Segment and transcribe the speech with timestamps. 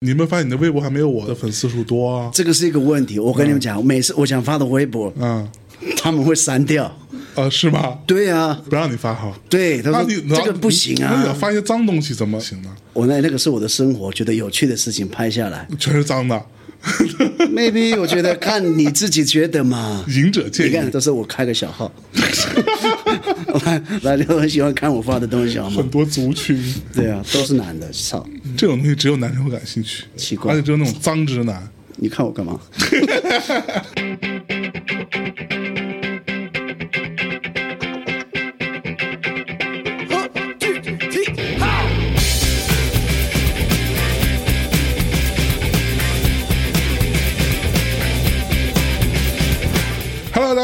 [0.00, 2.30] 你有没有发现你的微博还没有我的粉丝数多啊？
[2.32, 3.18] 这个是一个问题。
[3.18, 5.48] 我跟你们讲，每次我想发的微博，嗯，
[5.96, 6.96] 他们会删掉。
[7.34, 7.98] 啊，是吗？
[8.06, 9.32] 对啊，不让你发哈。
[9.48, 10.06] 对，他说
[10.36, 11.34] 这个不行啊。
[11.36, 12.70] 发一些脏东西怎么行呢？
[12.92, 15.66] 我那那个是我的生活，觉得有趣的事情拍下来。
[15.80, 16.40] 全是脏的，
[17.52, 20.04] maybe 我觉得看你自己觉得嘛。
[20.14, 20.92] 赢者见你看，仁。
[20.92, 21.90] 都是我开个小号，
[24.02, 25.88] 大家都很喜欢看我发的东西，好吗很？
[25.88, 26.62] 多族群，
[26.94, 28.26] 对啊，都是男的，操！
[28.56, 31.68] 这种东西只有男生会感兴趣，奇怪而且只有那种脏直男。
[31.96, 32.60] 你看我干嘛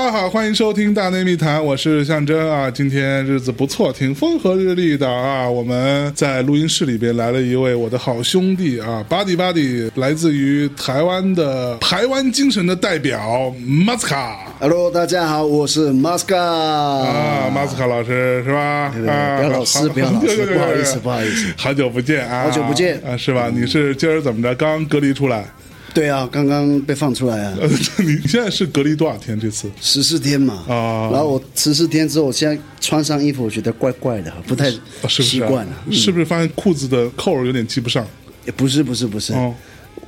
[0.04, 2.70] 家好，欢迎收听《大内密谈》，我是象征啊。
[2.70, 5.48] 今天日子不错，挺风和日丽的啊。
[5.48, 18.90] 我们在录音室里边来了一位我的好兄弟啊，巴迪巴迪，来自于台湾的台湾精神的代表马斯卡 Hello，大家好，我是 Masca 啊，马斯卡老师是吧？
[18.94, 23.50] 对对啊，不要老师不要老师 对对对对不好意思不好意思好久不见啊，好久不见啊，是吧？
[23.50, 24.54] 你是今儿怎么着？
[24.54, 25.46] 刚隔离出来？
[25.94, 27.68] 对啊，刚刚被放出来啊，呃，
[28.04, 29.38] 你现在是隔离多少天？
[29.38, 29.70] 这次？
[29.80, 30.64] 十四天嘛。
[30.68, 34.70] 啊然后我十四天之后，我现在穿上衣服，我觉得怪怪的，不太
[35.08, 35.72] 习惯了。
[35.92, 38.04] 是不是发现裤子的扣儿有点系不上？
[38.44, 39.54] 也不是不是不是哦，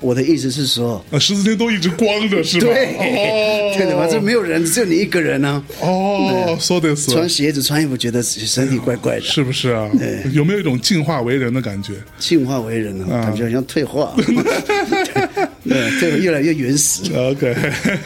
[0.00, 2.66] 我的意思是说，啊，十四天都一直光着是吧？
[2.66, 5.64] 对，哦，对的，反正没有人，只有你一个人呢。
[5.80, 9.88] 哦，so this，穿鞋子、穿衣服，觉得身体怪怪的，是不是啊？
[10.32, 11.94] 有没有一种进化为人的感觉？
[12.18, 14.14] 进化为人啊，感觉好像退化，
[15.68, 17.02] 对，这个越来越原始。
[17.14, 17.54] OK，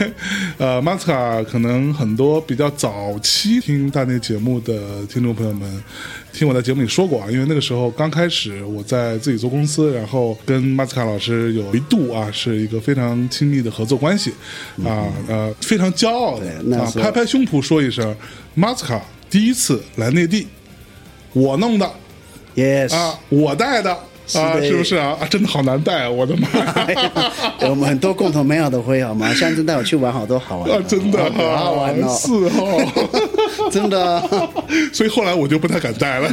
[0.59, 5.83] 呃，马斯卡可能很多比较早期听大内节目的听众朋友们，
[6.33, 14.33] 听我在节目里说过啊，因为那个时候刚开始我在自己做公司，然后跟马斯卡老师有一度啊是一个非常亲密的合作关系
[14.85, 16.47] 啊，呃，非常骄傲的
[16.79, 18.17] 啊，拍拍胸脯说一声，
[18.55, 20.47] 马斯卡第一次来内地，
[21.33, 21.91] 我弄的
[22.57, 23.97] Yes，啊，我带的。
[24.39, 25.17] 啊，是不是啊？
[25.21, 26.11] 啊，真的好难带啊！
[26.11, 26.49] 我的妈
[26.93, 27.13] 呀！
[27.69, 29.33] 我们很多共同美好的回忆好吗？
[29.35, 34.23] 象征带我去玩好多好玩啊，的，真的好好玩啊，哦，是哦， 真的啊。
[34.93, 36.33] 所以后来我就不太敢带了。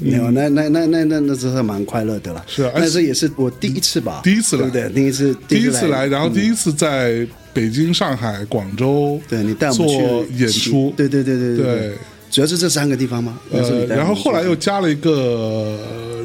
[0.00, 2.44] 没有，那那那那那那真是蛮快乐的了。
[2.46, 4.20] 是啊那这也是我第一次吧？
[4.24, 5.02] 第一次来对不对？
[5.02, 11.92] 第一次，第一次来，然后第一次在北京、上海、广州，对你带我们做去演出，对对对对对。
[12.28, 13.38] 主要是这三个地方吗？
[13.50, 15.78] 呃，然后后来又加了一个呃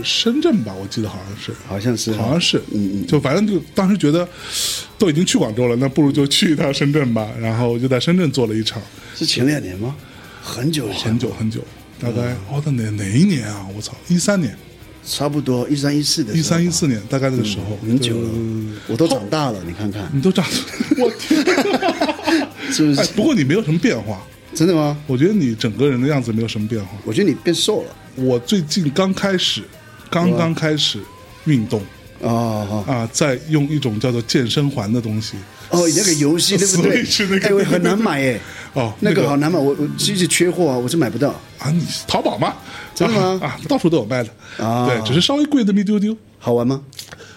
[0.04, 2.12] 深圳吧，我记得好像是，好像是。
[2.14, 4.28] 好像是，嗯嗯，就反正就当时觉得
[4.98, 8.82] 都已经去广州了，那不如就去一趟深圳吧，然后就在深圳做了一场，
[9.16, 9.96] 是前两年吗？
[10.44, 11.62] 很久很久很久，
[12.00, 13.68] 大概哦，那哪哪一年啊？
[13.76, 14.58] 我操，一三年，
[15.06, 18.30] 差不多一三一四的一三一四年，大概那个时候，很久了。
[18.88, 20.10] 我都长大了，你看看。
[20.14, 20.44] 你都长，
[20.98, 21.46] 我天，
[22.72, 24.26] 是不是？，哎不过你没有什么变化，
[24.56, 24.98] 真的吗？
[25.06, 26.98] 我觉得你整个人的样子没有什么变化。
[27.06, 27.96] 我觉得你变瘦了。
[28.16, 29.62] 我最近刚开始，
[30.12, 31.00] 刚刚开始
[31.46, 31.82] 运动
[32.22, 35.38] 啊啊，在用一种叫做健身环的东西。
[35.70, 37.40] 哦，那个游戏对不对 Switch 那？
[37.40, 38.40] 个哎，我很难买哎。
[38.74, 41.30] 哦那那个个好难买，我我一直缺货啊，我是买不到。
[41.58, 42.54] 啊，你淘宝吗？
[42.94, 43.48] 真的吗啊？
[43.56, 44.30] 啊，到处都有卖的。
[44.64, 46.16] 啊对，只是稍微贵那么一丢丢。
[46.38, 46.82] 好玩吗？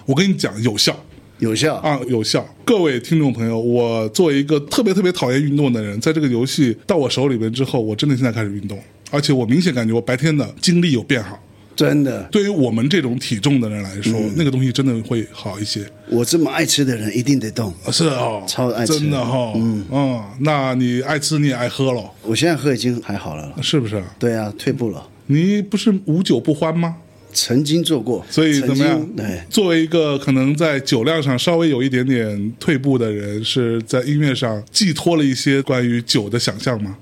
[0.04, 0.96] 我跟你讲，有效
[1.38, 2.46] 有效啊，有效。
[2.64, 8.78] 各位听众朋友，我作为一个特别特别讨厌运动的人，在这个游戏到我手里边之后，我真的现在开始运动，
[9.10, 11.38] 而且我明显感觉我白天的精力有变好。
[11.76, 12.22] 真的。
[12.30, 15.84] 对于我们这种体重的人来说，嗯那个东西真的会好一些。
[16.08, 17.72] 我这么爱吃的人一定得动。
[17.84, 23.52] 啊是哦，超爱吃真的哈、嗯嗯那你爱吃你也爱喝了，我现在喝已经还好了。
[23.62, 24.02] 是不是？
[24.18, 25.06] 对啊，退步了。
[25.26, 26.96] 你不是无酒不欢吗？
[27.36, 29.04] 曾经做过，所以怎么样？
[29.16, 36.96] 对，作为一个可能在酒量上稍微有一点点退步的人，是在音乐上寄托了一些关于酒的想象吗？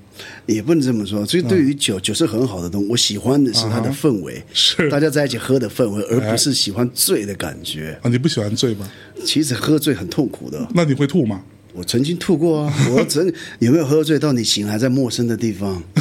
[0.45, 1.25] 也不能这么说。
[1.25, 2.87] 所以对于酒，酒是很好的东西。
[2.89, 7.97] 我喜欢的是它的氛围，是大家在一起喝的氛围，而不是喜欢醉的感觉。
[8.01, 8.89] 啊，你不喜欢醉吗？
[9.25, 10.67] 其实喝醉很痛苦的。
[10.73, 11.41] 那你会吐吗？
[11.73, 15.81] 我曾经吐过啊， 我曾有没有喝醉到你醒来在陌生的地方？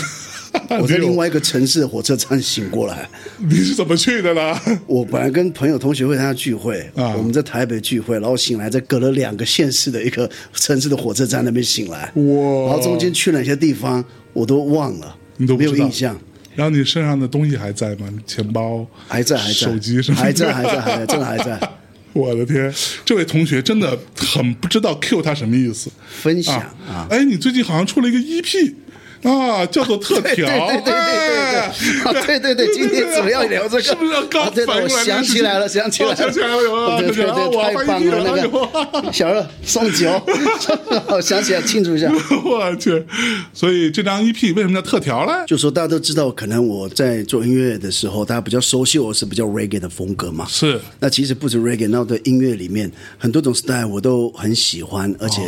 [0.81, 3.09] 我在另外一个城市的火车站醒过来。
[3.39, 4.55] 你是怎么去的呢？
[4.87, 16.19] 我本来跟朋友同学会参加聚会，啊我们在台北聚会，然后醒来在隔了两个县市的一个城市的火车站那边醒来，哇然后中间去了一些地方我都忘了，你都没有印象，
[16.55, 18.09] 然后你身上的东西还在吗？
[18.27, 21.59] 钱包、还在还在，手机什么还在还在还在，真的还在。
[22.15, 22.73] 我的天，
[23.07, 25.91] 这位同学真的很不知道 Q 他什么意思。
[26.11, 27.07] 分享啊啊！
[27.09, 28.75] 哎，你最近好像出了一个 EP，
[29.31, 36.57] 啊，叫做特对调，对对对对对哎对，啊对对对，今天主要聊这个，是不是要刚反过来这个想起来了，想起来了，哦想起来了
[36.99, 39.13] 对对对，太棒了，那个。
[39.13, 40.11] 小二送酒，
[41.09, 42.11] 我想起来庆祝一下。
[42.45, 43.05] 我去，
[43.53, 45.45] 所以这张 EP 为什么叫特调呢？
[45.47, 50.47] 就说大家都知道，可能我在做音乐的时候，大家比较熟悉我是比较 reggae 的风格嘛。
[50.49, 50.81] 是。
[50.99, 55.43] 那其实不止 reggae，那我的音乐里面很多种 style 我都很喜欢，而且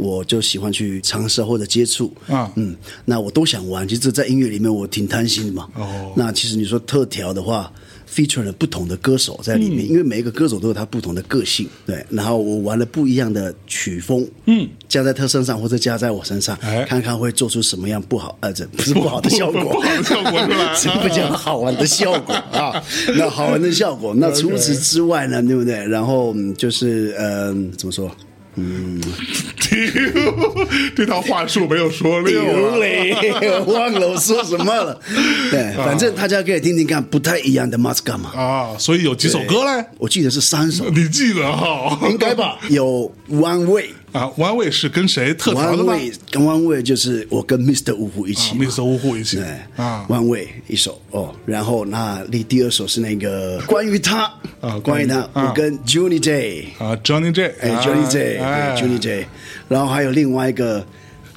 [0.00, 2.74] 我就喜欢去尝试或者接触啊嗯，
[3.04, 3.86] 那我都想玩。
[3.86, 5.68] 其实，在音乐里面我挺贪心的嘛。
[5.76, 7.70] 哦那其实你说特调的话。
[8.12, 12.04] feature 了不同的歌手在里面，因为每一个歌手都有他不同的个性，对。
[12.10, 22.82] 然后我玩了不一样的曲风，嗯，加在他身上或者加在我身上，哎看看会做出什么样不好，呃，这不是不好的效果，不好的效果出来 是比较好玩的效果啊。
[23.16, 25.74] 那好玩的效果，那除此之外呢，对不对？
[25.86, 28.10] 然后嗯就是呃，怎么说？
[30.96, 32.76] 这套话术没有说溜丢啊。
[32.78, 33.14] 嘞，
[33.66, 35.00] 忘了我说什么了。
[35.50, 38.30] 对，反正大家可以听听看，不太一样的 m a s k a 嘛。
[38.34, 39.84] 啊，所以有几首歌嘞？
[39.98, 41.98] 我记得是三首，你记得哈？
[42.10, 42.58] 应该吧？
[42.68, 43.90] 有 One Way。
[44.12, 47.94] 啊，One Way 是跟谁特调的 One 吗？Way 跟 One Way 就是我跟 Mr.
[47.94, 48.82] 五虎一起，，Mr.
[48.82, 49.46] 五虎一起对
[49.76, 54.24] 啊 One Way 一首哦，然后那第第二首是那个关于他
[54.60, 59.26] 啊关于他，我跟 Johnny J，啊，Johnny J，哎，Johnny J，哎对，Johnny J，
[59.68, 60.84] 然后还有另外一个。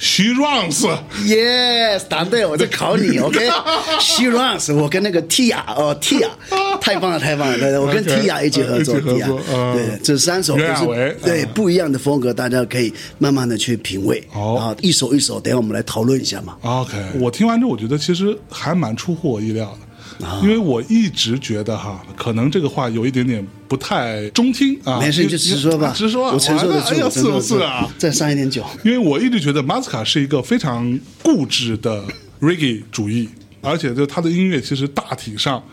[0.03, 6.27] She runs，Yes，答对，我在考你， OK？She runs，我跟那个 Tia 哦，Tia，
[6.81, 9.25] 太棒了，太棒了，对对，我跟 Tia 一起合作，Tia，
[9.73, 11.49] 对，这三首都袁娅维是对嗯。
[11.53, 14.55] 不一样的风格，大家可以慢慢的去品味，好。
[14.55, 16.57] 然后一首一首，等一下我们来讨论一下嘛。
[16.63, 19.92] OK，我听完之后，我觉得其实还蛮出乎我意料的，啊
[20.41, 24.99] 因为我一直觉得哈，可能这个话有一点点不太中听啊。
[24.99, 27.89] 没事，你就直说吧，直说啊，我承受得住，哎呀，是不是啊？
[27.97, 32.03] 再上一点酒，因为我一直觉得马斯卡是一个非常固执的
[32.41, 33.29] reggae 主义，
[33.61, 35.63] 而且就他的音乐其实大体上。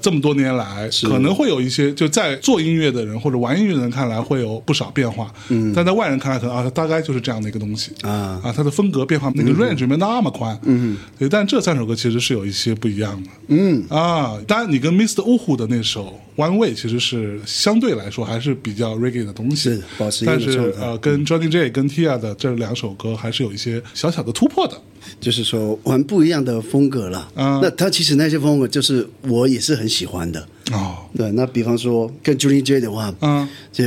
[0.00, 7.92] 这么多年来，可能会有一些就在做音乐的人或者玩音乐的人看来会有不少变化，嗯，但在外人看来可能啊，它大概就是这样的一个东西。
[8.02, 8.40] 啊。
[8.42, 13.84] 啊，它的风格变化那个 range 没那么宽，嗯，对，但这三首歌其实是有一些不一样的，嗯。
[13.88, 15.22] 啊，当然你跟 Mr.
[15.22, 24.80] Wu 的那首 One Way 其实是相对来说还是比较 reggae 的东西，是保持但是呃，跟 Johnny J 跟 Tia 的这两首歌还是有一些小小的突破的。
[25.20, 27.30] 就是说玩不一样的风格了。
[27.34, 30.46] 嗯那他其实那些风格，就是我也是很喜欢的。
[30.72, 33.84] 哦，对，那比方说跟 Julie J 的话，嗯，就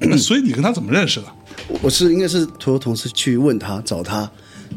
[0.00, 1.26] 那所以你跟他怎么认识的？
[1.82, 4.30] 我是应该是托同事去问他找他，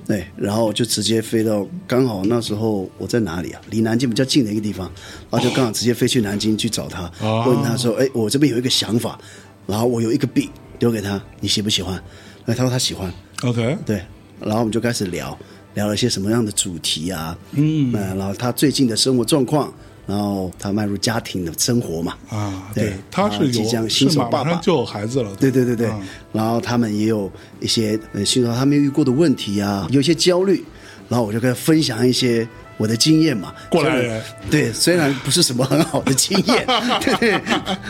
[0.08, 3.62] 对，然后就直接飞到刚好那时候我在哪里啊？
[3.70, 4.92] 离南京比较近的一个地方，
[5.30, 9.20] 然后就刚好直接飞去南京去找他，哦问他说：“哎，我这边有一个想法，
[9.68, 10.50] 然后我有一个 beat
[10.80, 12.02] 丢给他，你喜不喜欢？”
[12.46, 13.14] 那他说他喜欢
[13.44, 14.02] ，OK，对，
[14.40, 15.38] 然后我们就开始聊，
[15.74, 19.74] 聊了一些什么样的主题啊，嗯，然后他最近的生活状况，
[20.06, 25.50] 然后他迈入家庭的生活嘛，啊，对他是即将新手爸爸马马上就有孩子了，对。
[25.50, 26.02] 对对对，嗯。
[26.34, 30.64] 然后他们也有一些呃，新手他们遇过的问题啊，有一些焦虑，
[31.08, 32.48] 然后我就跟他分享一些
[32.78, 33.54] 我的经验嘛。
[33.70, 36.66] 过来人对，虽然不是什么很好的经验，
[37.02, 37.16] 对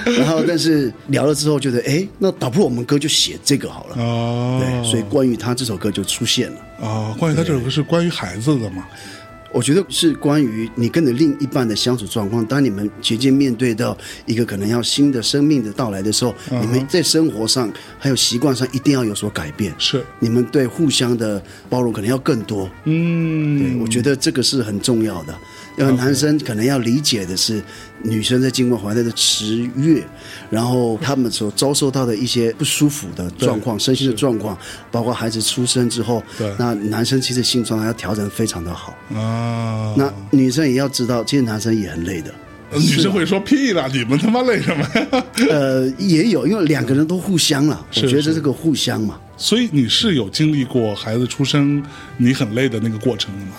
[0.05, 4.03] 对，然后但是聊了之后觉得，哎，那倒不如我们歌就写这个好了。
[4.03, 6.57] 哦，对，所以关于他这首歌就出现了。
[6.87, 8.85] 啊，关于他这首歌是关于孩子的嘛？
[9.53, 12.45] 我觉得是关于你跟你另一半的相处状况。
[12.45, 19.73] 当你们渐渐面对到一个可能要新的生命的到来的时候，你们在生活上还有习惯上一定要有所改变。
[19.77, 22.69] 是，你们对互相的包容可能要更多。
[22.85, 25.35] 嗯，对，我觉得这个是很重要的。
[25.91, 27.63] 男生可能要理解的是，
[28.03, 30.05] 女生在经过怀胎的十月，
[30.49, 34.57] 然后他们所遭受到的一些不舒服的状况、身心的状况，
[34.91, 38.95] 包括孩子出生之后对，那男生其实性状态要调整非常的好。
[39.15, 42.31] 啊，那女生也要知道，其实男生也很累的。
[42.73, 45.25] 女生会说屁啦，你们他妈累什么呀？
[45.49, 49.19] 呃，也有，因为两个人都互相了，我觉得这是个互相嘛。
[49.35, 51.83] 所以你是有经历过孩子出生
[52.15, 53.51] 你很累的那个过程的吗？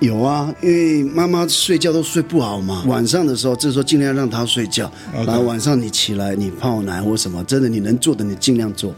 [0.00, 8.94] 有啊，因为妈妈睡觉都睡不好嘛，晚上的时候，这时候尽量让她睡觉然后晚上你起来，你泡奶或什么，真的你能做的你尽量做。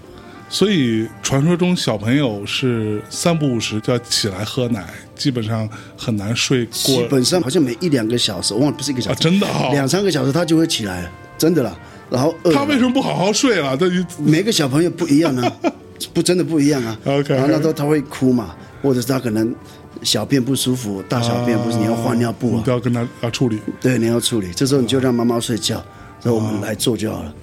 [0.48, 7.06] 所以传说中小朋友是三不五时就要起来喝奶，基本上很难睡过基过。
[7.08, 11.74] 本上好像每一两个小时，我忘了不是一个小时，啊真的哦两三个小时他就会起来了，真的啦。
[12.10, 13.76] 然后饿他为什么不好好睡了？
[13.76, 15.52] 这就每个小朋友不一样啊，
[16.12, 16.98] 不真的不一样啊。
[17.04, 19.54] OK 然后那时候他会哭嘛，或者是他可能
[20.02, 23.60] 小便不舒服，大小便不是你要换尿布啊，你都要跟他要处理。
[23.80, 24.50] 对，你要处理。
[24.54, 25.76] 这时候你就让妈妈睡觉，
[26.22, 27.34] 然后我们来做就好了。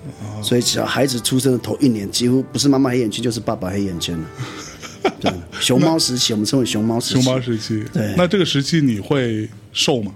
[0.42, 4.26] 所以只要孩子出生的头一年，几乎不是妈妈黑眼圈，就是爸爸黑眼圈了。
[5.22, 7.22] 对，熊猫时期，我们称为熊猫时期。
[7.22, 10.12] 熊猫时期，对那这个时期你会瘦吗？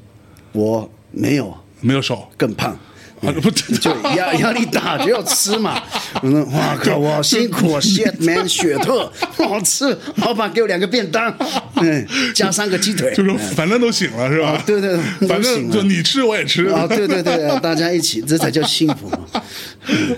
[0.52, 2.78] 我没有，没有瘦，更胖。
[3.22, 5.82] 啊，不，就压 压力大就要吃嘛。
[6.22, 11.34] 我说哇靠，我好辛苦，shit man，雪特好吃，老板给我两个便当，
[11.82, 14.62] 嗯，加三个鸡腿，就说反正都醒了是吧？
[14.66, 14.98] 对对，
[15.28, 19.20] 反正就你吃我也吃啊，对对对，大家一起，这才叫幸福嘛。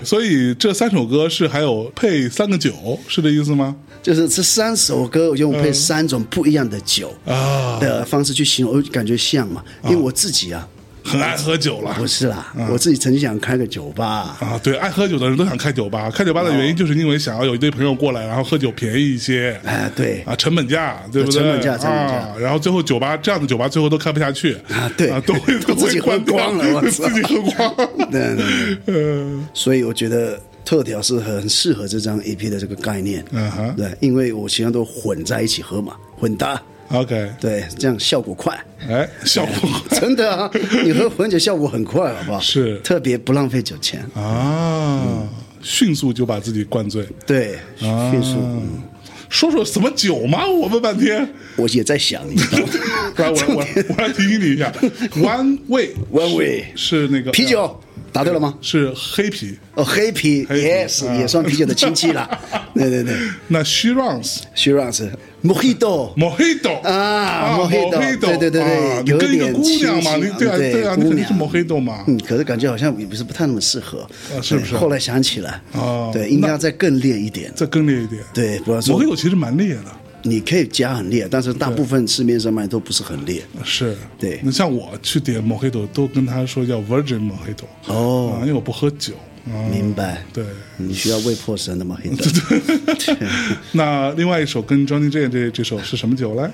[0.02, 3.74] 所以这三首歌是还有配三个酒，是这意思吗？
[4.02, 9.62] 就是这三首歌，我用配三种不一样的酒啊的方式去形容，我感觉像嘛。
[9.84, 10.68] 因为我自己啊，
[11.04, 14.36] 很爱喝酒了不是啦，我自己曾经想开个酒吧。
[14.40, 14.58] 啊！
[14.62, 16.10] 对，爱喝酒的人都想开酒吧。
[16.10, 19.58] 开酒吧的原因就是因为想要有一堆朋友过来，然后喝酒便宜一些。
[19.64, 21.40] 哎，对啊，成本价，对不对？
[21.40, 28.10] 成本价成本价啊，然后最后酒吧这样的酒吧最后都开不下去啊对啊，都会 都自己会关喝光了我操 自己喝光。
[28.10, 28.36] 对
[28.86, 33.22] 嗯所以我觉得特调是很适合这张 EP 的这个概念。
[33.32, 36.60] 嗯哼对，因为我希望都混在一起喝嘛，混搭。
[36.94, 38.58] ，OK，对，这样效果快。
[38.88, 39.70] 哎，效果
[40.00, 40.50] 真的啊，
[40.84, 42.40] 你喝混酒效果很快，好不好？
[42.40, 44.04] 是特别不浪费酒钱。
[44.14, 45.26] 啊，
[45.62, 47.06] 迅速就把自己灌醉。
[47.26, 48.36] 对，啊迅速。
[48.38, 48.82] 嗯
[49.30, 50.46] 说说什么酒吗？
[50.46, 51.28] 我问半天。
[51.56, 52.72] 我也在想，你知道吗？
[53.16, 54.72] 来，我我我来提醒你一下
[55.16, 57.80] ，One Way One Way 是那个啤酒
[58.12, 58.54] 答对了吗？
[58.60, 59.56] 是黑啤。
[59.74, 62.28] 哦，黑啤，yes，啊也算啤酒的亲戚了。
[62.74, 63.14] 对对对
[63.48, 65.08] 那 Shiraz，Shiraz、
[65.42, 72.04] Mojito Mojito 啊，Mojito，Mojito 对对对啊对，有点你跟一个姑娘嘛，你对啊对对啊，你肯定是娘 Mojito 嘛。
[72.06, 74.00] 嗯，可是感觉好像也不是不太那么适合，
[74.36, 77.50] 啊是不是后来想起来，哦对，应该要再更烈一点。
[77.54, 78.22] 再更烈一点。
[78.32, 79.84] 对，不要说 Mojito 其实蛮烈的，
[80.24, 83.42] 你可以加很烈，但是大部分市面上卖都不是很烈。
[83.64, 83.96] 是。
[84.18, 89.14] 对那像我去点 Mojito 都跟他说叫 Virgin Mojito 哦啊，因为我不喝酒。
[89.46, 90.24] 嗯明白？
[90.32, 90.42] 对。
[90.78, 91.98] 你需要未破神的吗？
[92.02, 93.28] 对对
[93.72, 96.50] 那另外一首跟 Johnny J 这这首是什么酒来？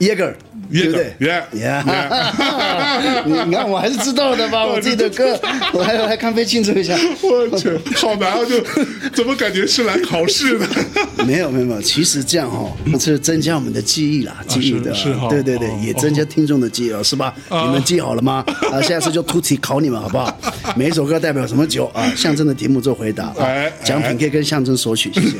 [0.00, 0.36] 耶格尔，
[0.70, 1.82] 对不对 Yeah，Yeah
[3.24, 4.64] 你你看我还是知道的吧？
[4.66, 5.38] 我自己的歌，
[5.72, 6.94] 我还还看飞庆祝一下。
[7.22, 8.38] 我去，好难啊！
[8.44, 8.60] 就
[9.14, 10.66] 怎么感觉是来考试的？
[11.26, 14.92] 没有没有没有，其实这样哈，是增加我们的记忆啦，记忆的，
[15.30, 17.32] 对对对哦，也增加听众的记忆了，是吧？
[17.48, 18.44] 你们记好了吗？
[18.70, 20.38] 啊，下次就突题考你们好不好？
[20.76, 22.06] 每一首歌代表什么酒啊？
[22.14, 23.32] 象征的题目做回答
[23.82, 25.36] 奖品可以跟象征索取，谢谢。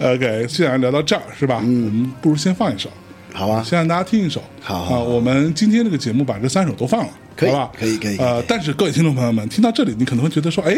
[0.00, 1.60] OK，既然聊到这儿是吧？
[1.64, 2.88] 嗯，我们不如先放一首，
[3.32, 4.42] 好啊，先让大家听一首。
[4.60, 7.10] 好好啊，我们今天这个节目把这三首都放了。
[7.36, 10.76] 可以好吧，可以可以呃，但是各位听众朋友们，听到这里，你可能会觉得说，哎，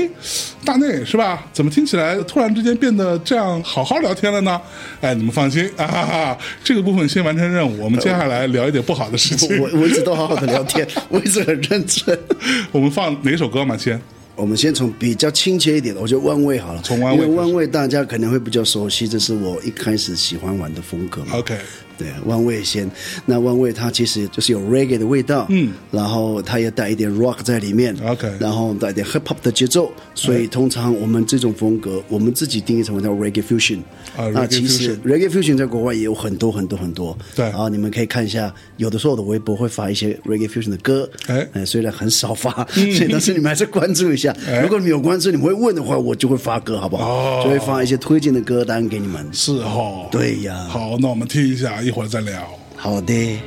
[0.63, 1.47] 大内是吧？
[1.55, 4.61] 怎么听起来突然之间变得这样好好聊天了呢？
[5.01, 9.59] 哎，你们放心啊哈哈， 这个部分先完成任务，我们接下来聊一点不好的事情。
[9.59, 12.19] 我我一直都好好的聊天， 我一直很认真。
[12.73, 13.75] 我们放哪首歌嘛？
[13.75, 13.99] 先
[14.41, 16.83] 我们先从比较亲切一点的，我觉得万味好了。
[16.91, 21.37] 因为万味大家可能会比较熟悉，这是我一开始喜欢玩的风格嘛。
[21.37, 21.59] OK，
[22.01, 22.91] 对，万位先。
[23.27, 33.81] 那万位它其实就是有 reggae 的味道，嗯，然后它也带一点 rock 在里面 OK 然后带一点 hip hop 的节奏，所以通常我们这种风格，我们自己定义成为叫 reggae fusion。
[34.17, 44.35] 啊那其实 reggae fusion 在国外也有很多很多很多，对然后你们可以看一下，有的时候我的微博会发一些 reggae fusion 的歌，哎哎，虽然很少发， 所以但是你们还是关注一下。
[44.49, 47.11] 哎如果你们有关注，你们会问的话，我就会发歌，好不好？
[47.11, 49.27] 哦就会发一些推荐的歌单给你们。
[49.33, 50.09] 是哦。
[50.11, 52.41] 对呀好，那我们听一下，一会儿再聊。
[52.77, 53.43] 好的。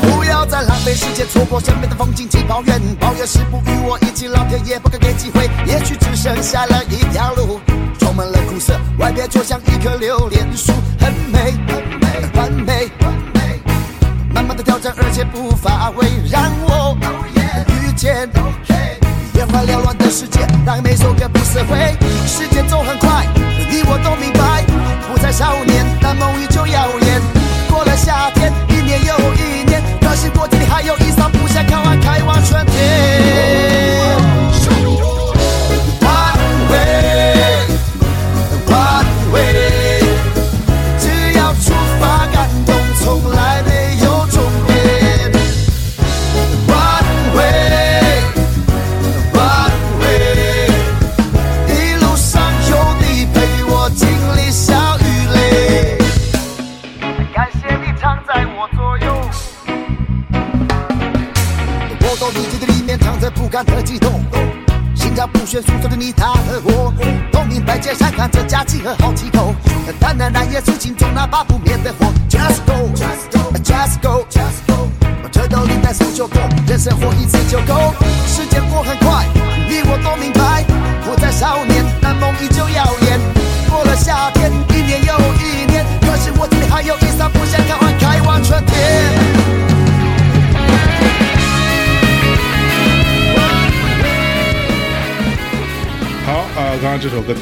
[0.00, 2.80] 不要再浪费时间，错过身边的风景及抱怨。
[3.00, 6.81] 抱怨是不与我一起，老天也不肯给机会，也许只剩下了
[9.32, 11.54] 就像一棵榴莲树，很美，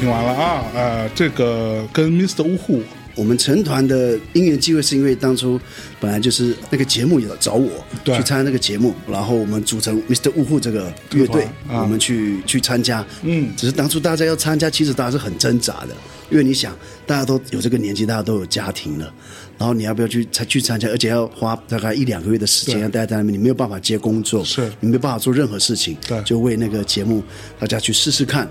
[0.01, 2.41] 听完了啊，呃，这个跟 Mr.
[2.41, 2.81] 呜呼
[3.13, 5.61] 我们成团的因缘机会是因为当初
[5.99, 7.69] 本来就是那个节目有找我
[8.03, 10.31] 对去参加那个节目，然后我们组成 Mr.
[10.35, 13.05] 呜呼这个乐队我们去去参加。
[13.21, 15.89] 嗯只是当初大家要参加，其实大家是很挣扎的，
[16.31, 19.13] 因为你想，大家都有这个年纪，大家都有家庭了，
[19.59, 27.21] 然后你要不要去才去参加，而且要花大概一两个月的时间对要待在那边，你没有办法接工作，是你没有办法做任何事情，对就为那个节目
[27.59, 28.49] 大家去试试看，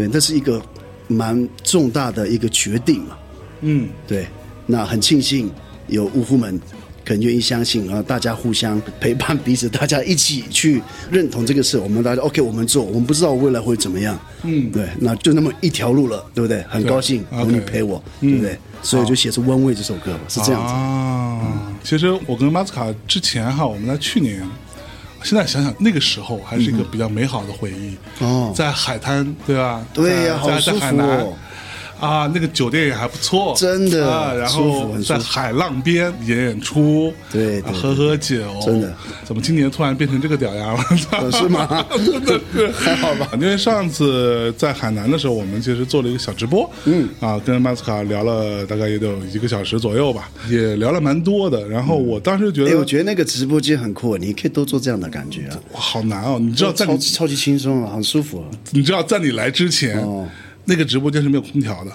[0.00, 0.62] 对，那是一个
[1.08, 3.18] 蛮重大的一个决定嘛。
[3.60, 4.26] 嗯，对，
[4.64, 5.50] 那很庆幸
[5.88, 6.58] 有呜呼们
[7.04, 11.76] 肯愿意相信，然后大家互相陪伴彼此，大家一起去认同这个事。
[11.76, 16.62] 我们大家 OK，我们做，我们不知道未来会怎么样，嗯，对，那就那么一条路了，对不对？
[16.62, 18.58] 很高兴对有你陪我，对不对？
[18.82, 20.72] 所以就写出《One Way》这首歌是这样子。
[20.72, 21.70] 啊。
[21.84, 24.42] 其实我跟马斯卡之前哈，我们在去年，
[25.22, 27.96] 现在想想那个时候还是一个比较美好的回忆。
[28.20, 29.84] 哦在海滩，对吧？
[29.92, 31.34] 对呀在在好舒服在海南哦。
[32.00, 38.92] 啊，那个酒店也还不错，真的啊，然后在海浪边演演出，对对啊喝喝酒，真的，
[39.24, 40.84] 怎么今年突然变成这个屌样了？
[41.12, 41.86] 呃 是吗？
[41.96, 43.28] 真的是还好吧。
[43.34, 51.68] 因为上次在海南的时候，我们其实做了一个小直播，嗯，啊，跟马斯卡聊了大概也得有一个小时左右吧，也聊了蛮多的。
[51.68, 58.46] 然后我当时觉哎、得，我觉得那个直播间很酷，你可以多做这样的感觉啊，哇好难哦，你知道在你超级超级轻松啊，很舒服啊。
[58.70, 60.26] 你知道在你来之前，哦
[60.70, 61.90] 那个直播间是没有空调的。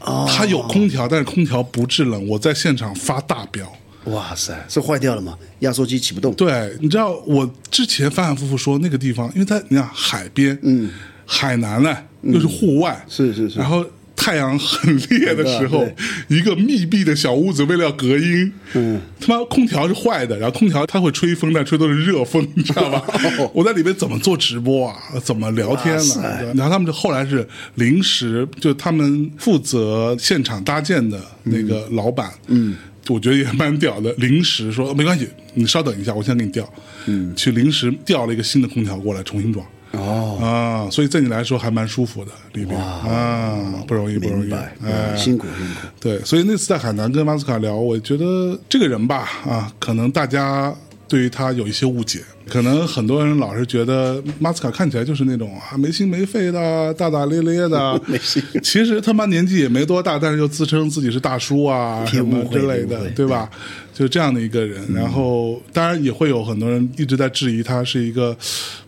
[0.00, 2.28] 哦它有空调，但是空调不制冷。
[2.28, 3.72] 我在现场发大飙。
[4.04, 5.36] 哇塞，是坏掉了吗？
[5.60, 6.32] 压缩机起不动。
[6.34, 10.90] 对，你知道我之前反反复复说那个地方，因为在你看海边，嗯，
[11.24, 13.84] 海南呢又是户外，是是是然后
[14.16, 15.86] 太阳很烈的时候，
[16.28, 23.04] 一个密闭的小屋子，为了要隔音，嗯，他妈空调是坏的，然后空调它会吹风，但吹都是热风，你知道吧？
[23.54, 24.96] 我在里面怎么做直播啊？
[25.22, 26.42] 怎么聊天呢、哇塞。
[26.42, 32.74] 对然后他们就后来是临时，就他们负责现场搭建的那个老板，嗯。
[33.08, 36.68] 我觉得也蛮屌的，临时说没关系，你稍等一下，我先给你调，
[37.06, 39.64] 嗯，去临时调了一个新的空调过来重新装，
[39.96, 42.78] 哦，啊，所以对你来说还蛮舒服的里面。
[42.78, 45.80] 啊，不容易，不容易，，哎，嗯辛苦辛苦。
[46.00, 50.74] 对，所以那次在海南跟马斯卡聊，我觉得这个人吧，啊，可能大家
[51.08, 58.42] 对于他有一些误解，可能很多人老是觉得马斯卡看起来就是那种啊没心没肺的、大大咧咧的， 没心。
[58.62, 63.48] 其实他妈年纪也没多大，但是又自称自己是大叔啊什么之类的对吧？
[63.94, 68.36] 就这样的一个人，然后当然也会有很多人一直在质疑他是一个。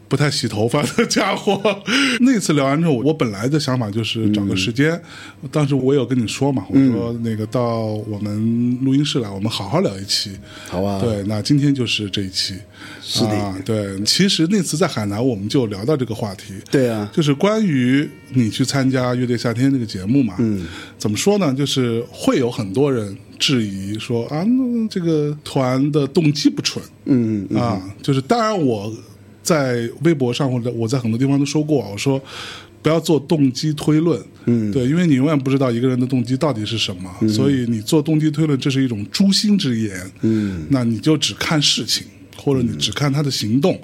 [0.08, 1.60] 不太洗头发的家伙，
[2.20, 5.00] 那次聊完之后，我本来的想法就是找个时间，
[5.50, 10.32] 当时我有跟你说嘛，我说那个到我们录音室来，我们好好聊一期。
[10.68, 11.00] 好啊。
[11.00, 12.54] 对，那今天就是这一期。
[13.02, 13.30] 是的。
[13.30, 16.54] 啊，对，其实那次在海南我们就聊到这个话题。
[16.70, 17.10] 对啊。
[17.12, 20.66] 就是关于你去参加《乐队夏天》这个节目嘛，嗯，
[20.96, 21.52] 怎么说呢？
[21.52, 27.60] 就是会有很多人质疑说啊，那这个团的动机不纯，嗯，嗯。
[27.60, 28.92] 啊，就是当然我
[29.48, 32.20] 在微博上或者我在很多地方都说过，我说
[32.82, 42.06] 不要做动机推论，嗯，对，因为你永远不知道一个人的动机到底是什么，所以你做动机推论这是一种诛心之言，嗯，那你就只看事情，
[42.36, 43.80] 或者你只看他的行动，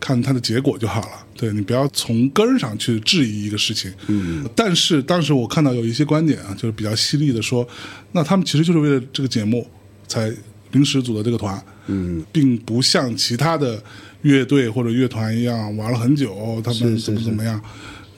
[0.00, 1.24] 看他的结果就好了。
[1.36, 7.66] 对你不要从根儿上去质疑一个事情，嗯，但是当时我看到有一些观点啊，就是比较犀利的说，
[8.12, 9.66] 那他们其实就是为了这个节目
[10.06, 10.32] 才
[10.72, 13.82] 临时组的这个团，嗯，并不像其他的
[14.24, 17.60] 乐队或者乐团一样玩了很久，他们怎么怎么样，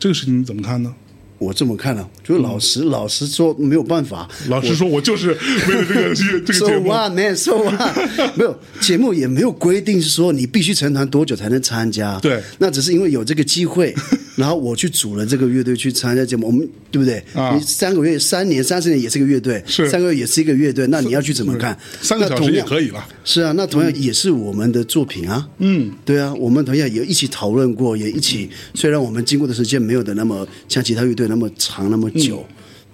[0.00, 0.92] 这个事情你怎么看呢？
[1.38, 4.26] 我这么看了、就是老实、老实说没有办法。
[4.48, 5.36] 老实说，我就是
[5.68, 7.36] 为了这个这个节目，what man?
[7.36, 7.78] So what?
[8.38, 12.18] 没有节目也没有规定是说你必须成团多久才能参加。
[12.20, 13.94] 对那只是因为有这个机会，
[14.36, 16.46] 然后我去组了这个乐队去参加节目。
[16.46, 17.20] 我们对不对？
[17.34, 21.76] 啊你三个月、三年、三十年也是个乐队，是三个月也是一个乐队，那你要去怎么看？
[22.00, 23.04] 三个小时也可以了。
[23.24, 25.48] 是啊，那同样也是我们的作品啊。
[25.58, 28.48] 嗯，对啊，我们同样也一起讨论过，也一起。
[28.74, 32.46] 虽然我们经过的时间没有的那么像其他乐队那么长那么久，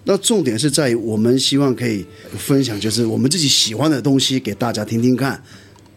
[0.05, 2.05] 那重点是在于我们希望可以
[2.39, 5.43] 分享，就是我们自己喜欢的东西给大家听听看。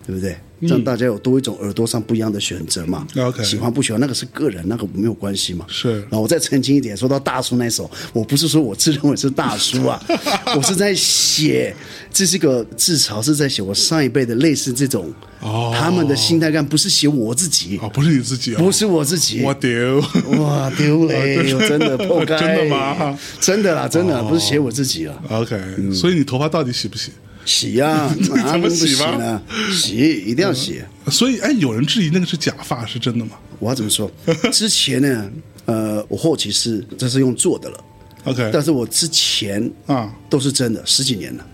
[0.06, 0.36] 对不对？
[0.62, 3.06] 让大家有多一种耳朵上不一样的选择嘛。
[3.16, 5.66] 嗯 OK 喜欢不喜欢那个是个人，那个没有关系嘛。
[5.68, 10.02] 是然后我再澄清一点，说到大叔那首，我不是说我自认为是大叔啊，
[10.56, 11.76] 我是在写，
[12.12, 18.58] 这是个自嘲，是在写我上一辈的类似这种，哦他们的心态感，不是写我自己，哦，不是你自己啊？
[18.58, 19.42] 不是我自己。
[19.44, 20.00] 我丢，
[20.40, 21.54] 哇，丢嘞！
[21.54, 23.20] 我 真的 破开，真的吗？
[23.42, 25.60] 真的啦，真的不是写我自己啊，OK，
[25.94, 27.12] 所以你头发到底洗不洗？
[27.46, 29.42] 洗呀， 哪怎么能不洗呢？
[29.72, 30.82] 洗一定要洗。
[31.12, 34.12] 所以，哎，有人质疑那个是假发，是真的吗我要怎么说？
[34.52, 35.32] 之前呢，
[35.66, 37.80] 呃，我后期是这是用做的了
[38.26, 41.46] ，？OK，但是我之前啊，都是真的，十几年了。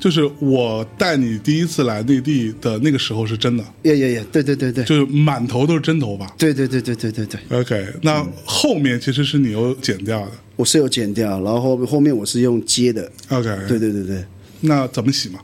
[0.00, 4.26] 就是我带你第一次来内地的那个时候是真的，耶耶耶！
[4.32, 6.26] 对对对对，就是满头都是真头发。
[6.36, 10.32] 对对对对对对对，OK，那后面其实是你有剪掉的。
[10.56, 13.08] 我是有剪掉，然后后后面我是用接的。
[13.28, 14.24] OK，对对对对，
[14.62, 15.38] 那怎么洗嘛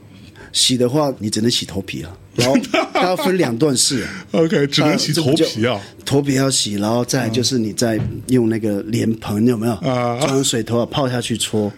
[0.53, 2.57] 洗的话你只能洗头皮啊，然后
[2.95, 4.09] 它要分两段式啊。
[4.33, 5.79] ？OK，只能洗头皮啊。
[6.07, 9.73] 头皮要洗，然后再就是你再用那个脸盆有没有？
[9.75, 11.71] 啊装水头啊泡下去搓，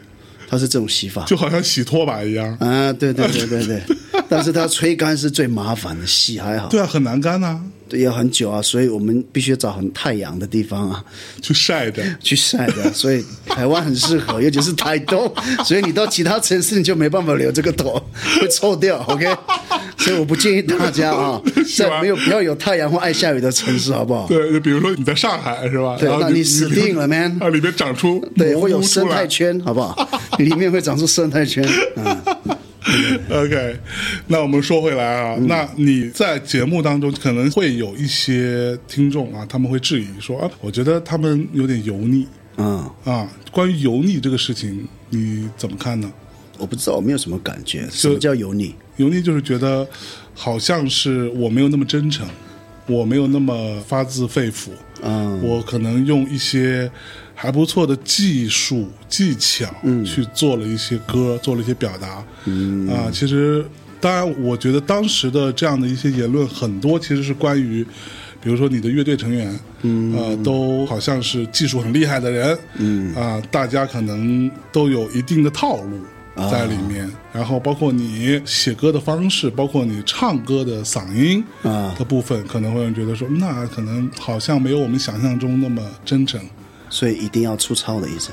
[0.50, 1.24] 它是这种洗法。
[1.24, 2.52] 就好像洗拖把一样。
[2.60, 3.82] 啊，对对对对对，
[4.28, 11.04] 但是它吹干是最麻烦的，洗还好，对啊，很难干呐、对，要很久啊，所以我们必须找很太阳的地方啊
[11.40, 12.02] 去晒的。
[12.20, 15.32] 去晒的， 所以台湾很适合， 尤其是台东，
[15.64, 18.02] 所以你到其他城市你就没办法留这个头，
[18.40, 19.26] 会臭掉，OK？
[19.98, 21.40] 所以我不建议大家啊，
[21.76, 24.26] 在没有不要有太阳或爱下雨的城市，好不好？
[24.28, 25.96] 对，就比如说你在上海是吧？
[26.00, 30.19] 对那你死定了，man 啊，里面长出对，蘑会有生态圈，好不好？
[30.48, 31.64] 里面会长出生态圈，
[31.96, 32.22] 啊、
[33.30, 33.76] OK，
[34.26, 42.26] 那我们说回来啊，嗯那你在节目当中可能会有一些听众啊，他们会质疑说啊，我觉得他们有点油腻
[42.56, 43.28] 嗯，啊。
[43.52, 46.10] 关于油腻这个事情，你怎么看呢？
[46.58, 47.86] 我不知道，我没有什么感觉。
[47.90, 48.74] 什么叫油腻？
[48.96, 49.86] 油腻就是觉得
[50.34, 52.28] 好像是我没有那么真诚，
[52.86, 54.68] 我没有那么发自肺腑，
[55.02, 56.90] 嗯，我可能用一些
[57.34, 60.04] 还不错的技术技巧，嗯。
[60.04, 62.88] 去做了一些歌，做了一些表达，嗯。
[62.88, 63.64] 啊，其实
[64.00, 67.86] 当然，我觉得当时的这样的一些言论很多其实是关于。
[68.42, 76.00] 比如说你的乐队成员，嗯，呃，都好像是技术很厉害的人，嗯，啊、大家可能都有一定的套路
[76.48, 81.94] 在里面，然后包括你写歌的方式，包括你唱歌的嗓音啊。
[81.98, 86.40] 的部分，可能会有人觉得说，那可能好像没有我们想象中那么真诚。
[86.92, 88.30] 所以一定要粗糙的意思，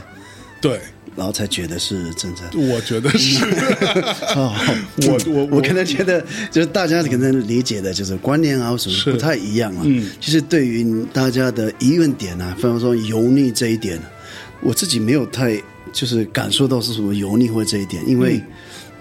[0.60, 0.80] 对，
[1.16, 2.70] 然后才觉得是真正。
[2.70, 3.46] 我觉得是，
[4.36, 4.52] 哦，
[5.08, 5.62] 我我我。
[5.62, 9.12] 可能觉得，就是大家可能理解的就是观念啊，或什是。
[9.12, 9.84] 么不太一样啊。
[9.86, 14.00] 嗯，其实对于大家的疑问点啊，比方说油腻这一点，
[14.62, 18.42] 我自己没有太就是感受到是什么油腻或这一点，因为。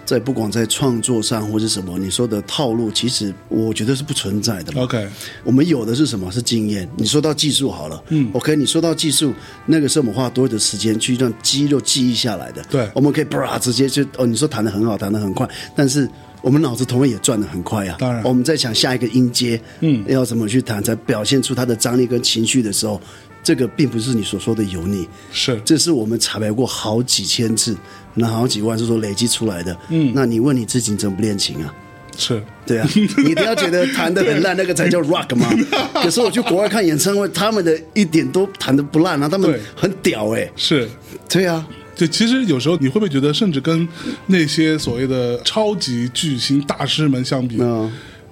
[0.07, 4.71] 在不管在创作上或是什么，你说的套路，其实我觉得是不存在的。
[4.81, 5.05] OK，
[5.43, 6.31] 我们有的是什么？
[6.31, 6.87] 是经验。
[6.95, 9.33] 你说到技术好了，嗯，OK，你说到技术，
[9.65, 12.63] 那个是我们花多的时间去让肌肉记忆下来的。
[12.69, 15.45] 对我们可以啪直接就哦，你说弹的很好，弹的很快，
[15.75, 16.09] 但是
[16.41, 17.97] 我们脑子同样也转的很快啊。
[17.99, 23.01] 当然我们在想下一个音阶，嗯要怎么去弹，才表现出它的张力跟情绪的时候，
[23.47, 27.73] 这个并不是你所说的油腻，是这是我们查排过好几千次，
[28.15, 29.73] 那好几万是说累积出来的。
[29.87, 31.73] 嗯，那你问你自己，你怎么不练琴啊？
[32.17, 35.47] 是，对啊，你不要觉得弹的很烂，那个才叫 rock 嘛。
[35.93, 40.85] 可是我去国外看演唱会，他们的一点都弹的不烂啊，他们很屌哎、是。
[41.29, 43.87] 对啊，就其实有时候你会不会觉得，甚至跟
[44.25, 47.89] 那些所谓的超级巨星大师们相比，嗯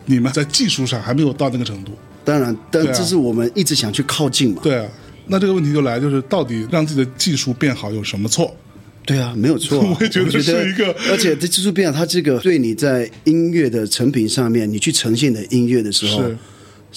[0.08, 1.94] 你们在技术上还没有到那个程度？
[2.26, 4.60] 当然，但这是我们一直想去靠近嘛。
[4.64, 4.86] 对啊，
[5.28, 8.56] 那这个问题就来，就是到底让自己的技术变好有什么错？
[9.06, 16.38] 对啊，没有错啊、 我也觉得是一个而且这技术变好，它这个对你在音乐的成品上面，你去呈现的音乐的时候是。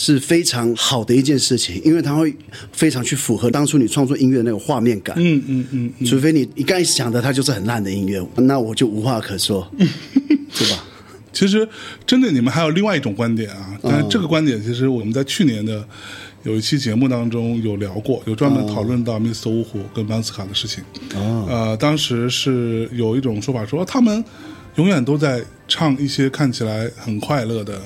[0.01, 2.33] 是非常好的一件事情，因为它会
[2.71, 5.17] 非常去符合当初你创作音乐的那个画面感。
[5.19, 10.85] 嗯嗯嗯，嗯除非你你刚才想的它就是很烂的音乐，那我就无话可说， 对吧？
[11.33, 11.69] 其实
[12.07, 15.87] 针对你们还有另外一种观点啊，但是这个观点其实我们在去年的
[16.45, 19.51] 有一期节目当中有聊过，有专门讨论到 Mr.
[19.51, 20.83] 五虎跟邦斯卡的事情。
[21.15, 24.25] 哦，呃，当时是有一种说法说他们
[24.77, 27.81] 永远都在唱一些看起来很快乐的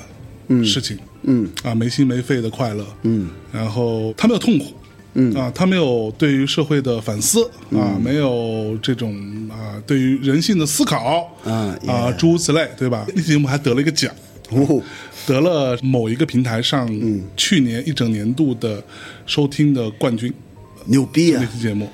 [0.63, 1.49] 事情，嗯。
[1.63, 4.75] 啊，没心没肺的快乐，嗯，然后他们有痛苦，
[5.15, 9.15] 嗯啊，他没有对于社会的反思啊，没有这种
[9.51, 13.07] 啊对于人性的思考啊啊诸如此类，对吧？
[13.15, 14.11] 那期节目还得了一个奖，
[14.51, 14.83] 哦，
[15.27, 16.89] 得了某一个平台上
[17.37, 18.83] 去年一整年度的
[19.27, 20.33] 收听的冠军。
[20.87, 21.41] 牛逼啊！
[21.41, 21.89] 那期节目。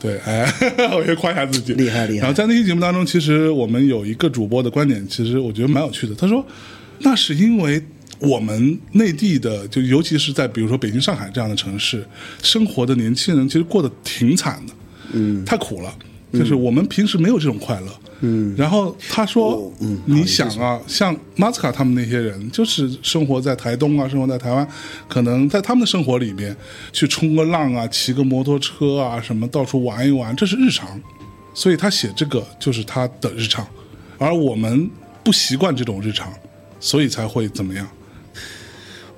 [0.00, 0.48] 对，哎，
[0.94, 6.14] 我也夸一下自己，厉害厉害然后在那期节目当中，其实我们有一个主播的观点，其实我觉得蛮有趣的。
[6.14, 6.46] 他说，
[7.00, 7.82] 那是因为
[8.18, 12.06] 我们内地的，就尤其是在比如说北京、上海这样的城市，
[12.42, 14.74] 生活的年轻人其实过得挺惨的，
[15.12, 15.94] 嗯，太苦了。
[16.30, 17.86] 就是我们平时没有这种快乐，
[18.20, 18.54] 嗯。
[18.54, 24.68] 然后他说，嗯，你想啊，像马斯卡他们那些人，就是生活在台东啊，生活在台湾，
[25.08, 26.54] 可能在他们的生活里面，
[26.92, 31.00] 去冲个浪啊，骑个摩托车啊，什么到处玩一玩，这是日常。
[31.54, 33.66] 所以他写这个就是他的日常，
[34.18, 34.90] 而我们
[35.24, 36.30] 不习惯这种日常，
[36.78, 37.88] 所以才会怎么样？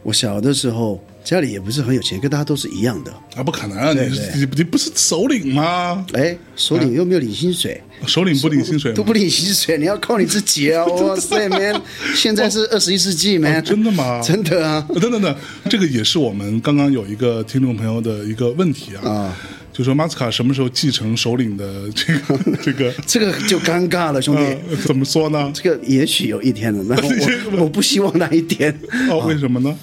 [0.02, 3.12] 我小的时候家里也不是很有钱，跟大家都是一样的。
[3.36, 3.90] 啊，不可能！
[3.90, 6.04] 你对你你不是首领吗？
[6.14, 10.84] 哎，首领又没有领薪水，首领不领薪水都不领薪水，你要靠你自己啊！
[10.88, 11.80] 哇塞，man，
[12.14, 14.86] 现在是二十一世纪，man，哦真的吗 真的啊！
[14.94, 15.36] 等等等，
[15.68, 19.36] 这个也是我们刚刚有一个听众朋友的一个问题啊，啊
[19.80, 22.92] 就说马斯卡什么时候继承首领的这个 这个？
[23.06, 24.42] 这个就尴尬了，兄弟。
[24.42, 25.50] 呃，怎么说呢？
[25.54, 26.94] 这个也许有一天的，那
[27.56, 28.70] 我我不希望那一天。
[29.08, 29.74] 哦，为什么呢？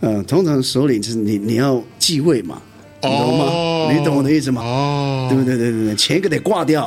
[0.00, 2.62] 嗯，通常首领就是你你要继位嘛，
[3.02, 3.44] 你懂吗？
[3.46, 4.62] 哦你懂我的意思吗？
[4.62, 5.56] 哦，对不对？
[5.58, 6.84] 对对对，前一个得挂掉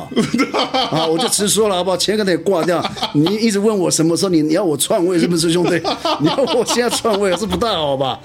[0.90, 1.06] 啊！
[1.06, 1.96] 我就直说了，好不好？
[1.96, 2.84] 前一个得挂掉。
[3.14, 5.72] 你一直问我什么时候你你要我篡位是不是兄弟？
[6.20, 8.18] 你要我现在篡位是不大好吧？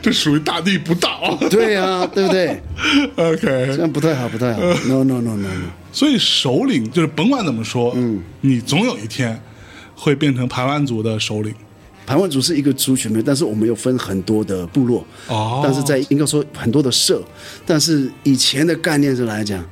[0.00, 1.36] 这属于大逆不道。
[1.50, 2.62] 对啊，对不对？
[3.16, 4.60] OK，这样不太好，不太好。
[4.88, 5.48] No no no no no。
[5.92, 9.38] 所以首领就是甭管怎么说，嗯，你总有一天
[9.94, 11.52] 会变成排湾族的首领。
[12.06, 17.20] 排湾族是一个族群没有，但是我们有分很多的部落，哦但是在应该说很多的社，
[17.66, 19.62] 但是以前的概念上来讲，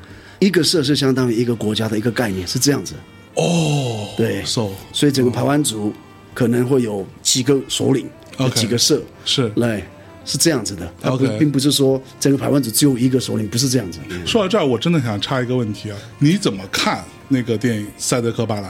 [0.40, 2.94] 一个社是相当于一个国家的一个概念，是这样子。
[3.36, 5.92] 哦，对所以整个排湾族
[6.34, 9.80] 可能会有几个首领，有几个社，是来
[10.24, 10.92] 是这样子的。
[11.00, 14.00] 它不 OK 并不是说整个排湾族只有一个首领，不是这样子。
[14.26, 18.68] 说到这儿，我真的想插一个问题啊，你怎么看那个电影《赛德克巴莱》？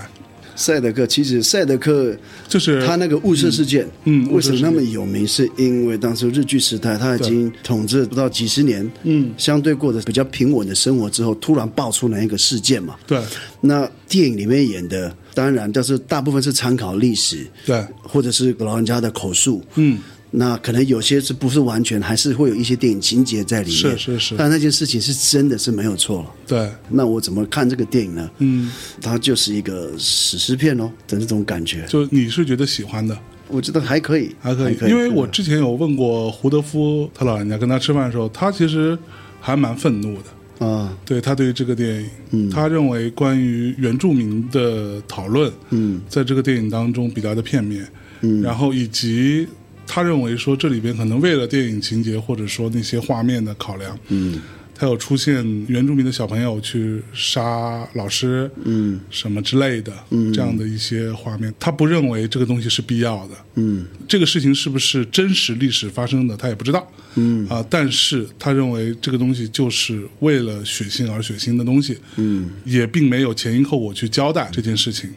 [0.56, 2.16] 赛德克其实赛德克
[2.48, 5.26] 就是他那个雾社事件，嗯为什么那么有名？
[5.26, 12.96] 是因为当时日据时代他已经统治不到几十年，嗯，相对过得比较平稳的生活之后，突然爆出来一个事件嘛。
[13.06, 13.20] 对。
[13.60, 19.98] 那电影里面演的，当然，但是大部分是参考历史，对，或者是老人家的口述，嗯，
[20.36, 24.34] 那可能有些是不是完全，还是会有一些电影情节在里面，是是是。
[24.36, 26.30] 但那件事情是真的是没有错了。
[26.46, 28.30] 对，那我怎么看这个电影呢？
[28.38, 33.16] 嗯，它就是一个史诗片哦的这种感觉，就你是觉得喜欢的，
[33.46, 38.98] 我觉得还可以，还可以，因为我之前有问过胡德夫他老人家，跟他吃饭的时候，他其实
[39.40, 40.66] 还蛮愤怒的。
[40.66, 42.50] 啊，对他对于这个电影，嗯。
[42.50, 47.86] 他认为关于原住民的讨论，嗯，在这个电影当中比较的片面，
[48.20, 49.46] 嗯，然后以及
[49.94, 54.42] 他认为说这里边可能为了电影情节或者说那些画面的考量，嗯，
[54.74, 67.46] 他有出现原住民的小朋友去杀老师，嗯，什么之类的，嗯，这样的一些画面，他不认为这个东西是必要的，嗯，这个事情是不是真实历史发生的，他也不知道，嗯。
[67.48, 75.08] 啊，但是他认为这个东西就是为了血腥而血腥的东西，嗯，也并没有前因后果去交代这件事情，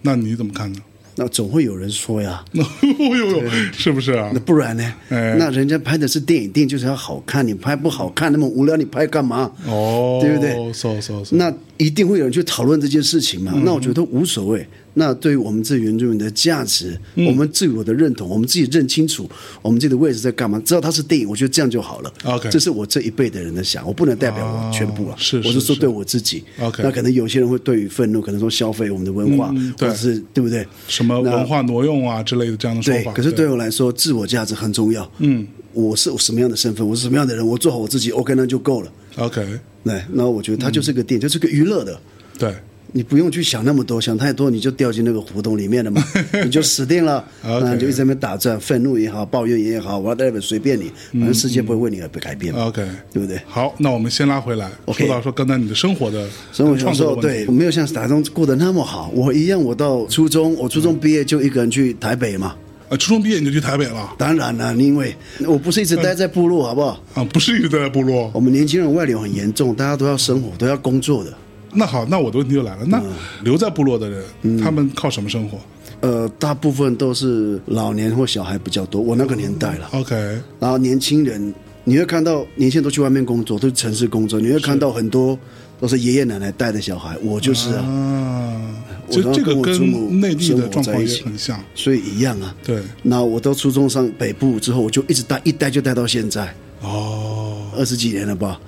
[0.00, 0.80] 那你怎么看呢？
[1.16, 4.40] 那总会有人说呀，那 呦呦，是不是啊那？
[4.40, 4.94] 不然呢？
[5.10, 9.50] 哎那人家拍的是电影，电影就是要好看，你拍不好看那么无聊，你拍干嘛？
[9.66, 13.52] 哦，对不对？so so so，那一定会有人去讨论这件事情嘛？
[13.64, 14.66] 那我觉得无所谓。
[14.94, 19.28] 那对于我们自己原住民的价值，我们自我的认同，我们自己认清楚
[19.62, 22.12] 我们自己的位置在干嘛，知道它是电影，我觉得这样就好了。
[22.24, 26.44] OK 这是我这一辈的人的想，我不能代表我全部啊，是是是我是说对我自己。
[26.60, 30.66] OK 那可能有些人会对于愤怒，可能说消费我们的文化，或者是对不对？
[30.88, 35.10] 什么文化挪用啊之类的这样的说对法，，可是对我来说，自我价值很重要。
[35.18, 38.92] 嗯，我是什么样的身份，我是什么样的人，我做好我自己，OK，那就够了。
[39.16, 39.46] OK，
[39.84, 41.98] 对，那我觉得它就是个电影，就是个娱乐的。
[42.38, 42.54] 对。
[42.92, 46.04] 你不用去想那么多，想太多你就掉进那个胡同里面了嘛，
[46.44, 47.24] 你就死定了。
[47.42, 53.40] 那你就一直在那边打转，愤怒也好，抱怨也好，whatever，随便你，反正世界不会为你而被改变，OK，对不对？
[53.46, 62.54] 好，那我们先拉回来说到说刚才你的生活的生活创作对我没有像打中过得那么好，我一样，我到初中，我初中毕业就一个人去台北嘛。
[62.90, 67.02] 啊，初中毕业你就去台北了当然了，因为我不是一直待在部落，好不好？
[67.14, 67.24] 啊？
[67.32, 68.38] 不是一直待在部落我？
[68.38, 71.32] 们年轻人外流很严重，大家都要生活，都要工作的。
[71.72, 73.12] 那好，那我的问题就来了，那嗯。
[73.42, 75.58] 留在部落的人，他们靠什么生活？
[76.00, 79.88] 呃，大部分都是老年或小孩比较多，我那个年代了。
[79.92, 80.14] ？OK，
[80.58, 81.54] 然后年轻人，
[81.84, 85.38] 你会看到年轻人都去外面工作，都是城市工作，你会看到很多
[85.80, 88.60] 都是爷爷奶奶带的小孩，我就是啊，啊，
[89.06, 92.54] 我都就这个跟内地的状况也很像，所以一样啊。
[92.64, 98.60] 对，那我到初中上北部之后，我就一直待，一待就待到现在，哦，二十几年了吧？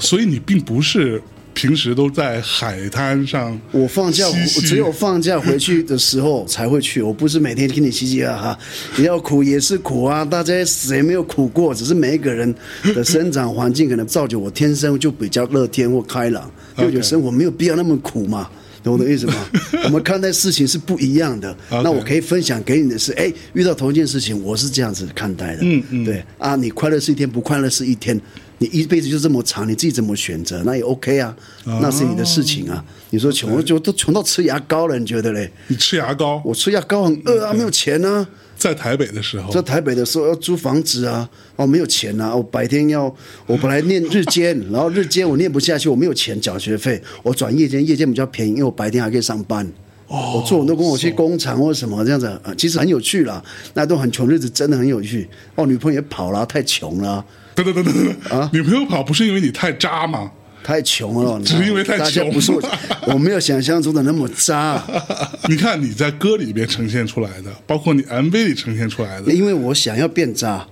[0.00, 1.20] 所以你并不是
[1.58, 3.60] 平时都在海滩上。
[3.72, 8.58] 我放假，我只有放假回去的时候才会去，我不是每天听你嘻嘻哈哈。
[8.96, 11.74] 你要苦也是苦啊，大家谁没有苦过？
[11.74, 12.54] 只是每一个人
[12.94, 18.48] 的生长环境可能造就我天生就比较乐天或开朗，就觉得生活没有必要那么苦嘛。
[18.84, 19.34] 懂我的意思吗？
[19.82, 21.52] 我们看待事情是不一样的。
[21.68, 25.62] 那我可以分享给你的是，哎，遇到同一件事情，我是这样子看待的。
[25.62, 28.18] 嗯嗯对啊，你快乐是一天，不快乐是一天。
[28.58, 32.84] 你一辈子就这么长，你自己怎么选择，那也 OK 啊，那是你的事情啊。
[33.10, 35.50] 你说穷，就都穷到吃牙膏了，你觉得嘞？
[35.68, 38.26] 你吃牙膏，我吃牙膏很饿啊，没有钱啊。
[38.56, 43.04] 在台北的时候在，台北的时候要租房子啊，哦，没有钱啊，我白天要，
[43.46, 49.64] 我本来念日间， 然后日间我念不下去，我没有钱缴学费，我转夜间，夜间比较便宜，因为我白天还可以上班。
[50.08, 53.40] 哦，我做很多工，我去工厂或者什么这样子，啊，其实很有趣啦。
[53.74, 55.28] 那都很穷日子真的很有趣。
[55.54, 57.24] 哦，女朋友也跑了，太穷了，
[57.64, 60.30] 等等等等等等，啊女朋友跑不是因为你太渣吗？
[60.68, 61.40] 太穷了。
[61.42, 62.60] 只是因为太穷不是我，
[63.08, 64.82] 我没有想象中的那么渣。
[65.48, 70.66] 你看你在歌里边呈现出来的，包括你 MV 里呈现出来的，因为我想要变渣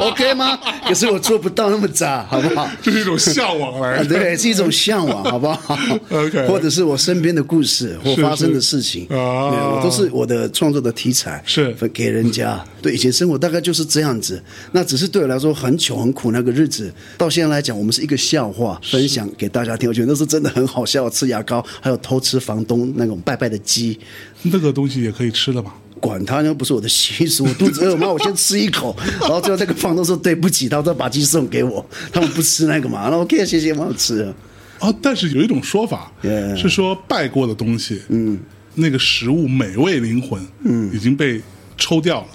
[0.00, 0.58] ，OK 吗？
[0.86, 2.66] 可是我做不到那么渣，好不好？
[2.80, 4.06] 这是一种向往来啊，的。
[4.06, 12.64] 对，是一种向往，好不好 OK 或者是我身边的故事或发生的事情，我都是我的创作的题材，是给人家。
[12.80, 19.88] 对，以前生活大概就是这样子，那只是对我来说很穷很苦那个日子，到现在来讲，我们是一个笑话，分享给大家听。
[19.88, 23.98] 我觉得那是真的很好笑，吃牙膏，还有偷吃房东那种拜拜的鸡。
[24.42, 25.72] 那个东西也可以吃的嘛？
[26.00, 34.34] 管他呢，不是我的习俗，我肚子饿，妈，我先吃一口， 然后最后那个房东说对不起，他说把鸡送给我，他们不吃那个嘛，那 OK，谢谢，蛮好吃的。
[34.78, 36.12] 哦，但是有一种说法
[36.56, 38.38] 是说拜过的东西，嗯，
[38.76, 41.42] 那个食物美味灵魂，嗯，已经被
[41.76, 42.26] 抽掉了，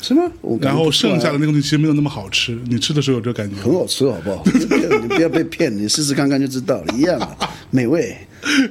[0.00, 0.22] 是吗？
[0.60, 2.58] 然后剩下的那个东西其实没有那么好吃。
[2.68, 3.62] 你吃的时候有这个感觉吗？
[3.64, 4.42] 很好吃，好不好？
[5.02, 7.36] 你不要被骗，你试试看看就知道了，一样啊，
[7.70, 8.16] 美味。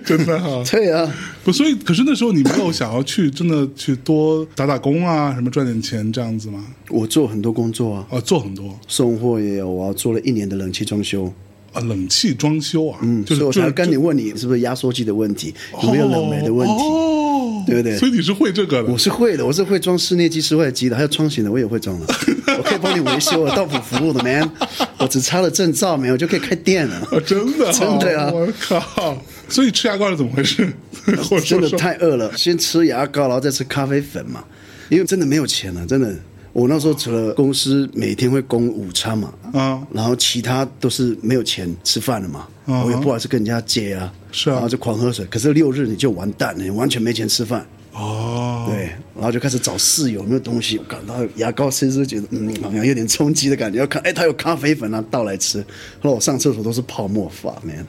[0.05, 1.13] 真的哈、 对啊，
[1.43, 6.63] 不，所以可是那时候你没有想要去真的去多打打工啊，什么赚点钱这样子吗？
[6.89, 11.31] 我做很多工作啊，哦，做很多送货也有啊，做了一年的冷气装修。
[11.73, 16.73] 啊，冷气装修啊，嗯就是我才就是跟你问你是不是压缩机的问题，有没有冷媒的问题？
[16.73, 17.26] 哦，
[17.67, 22.05] 对不对所以你是会这个的我是会的，我是会装室内机、室外机的，还有窗型的我也会装的，
[22.57, 24.49] 我可以帮你维修我，到府服务的，man。
[24.97, 26.95] 我只差了证照没有，就可以开店了。
[27.11, 29.21] 啊，真的啊、真的啊我靠！
[29.47, 30.67] 所以吃牙膏是怎么回事？
[31.45, 34.43] 真的太饿了，先吃牙膏，然后再吃咖啡粉嘛，
[34.89, 36.15] 因为真的没有钱了，真的。
[36.57, 45.23] 我那时候除了公司每天会供午餐嘛，啊然后其他都是没有钱吃饭了嘛，嗯我也不好意思跟人家借啊，是啊然后就狂喝水。
[45.25, 47.63] 可是六日你就完蛋了，你完全没钱吃饭。
[47.93, 55.59] 哦，对，然后就开始找室友有没有东西，我感到牙膏吃吃觉得嗯好像有点冲击的感觉，要看哎他有咖啡粉啊倒来吃，
[56.01, 57.85] 后来我上厕所都是泡沫发，man。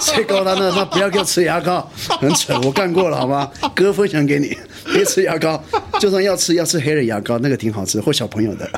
[0.00, 1.88] 谁告诉他那他不要给我吃牙膏，
[2.20, 3.50] 很蠢，我干过了好吗？
[3.74, 4.56] 哥分享给你，
[4.92, 5.62] 别吃牙膏，
[6.00, 8.68] 就算要吃要吃黑的牙膏，那个挺好吃，或小朋友的，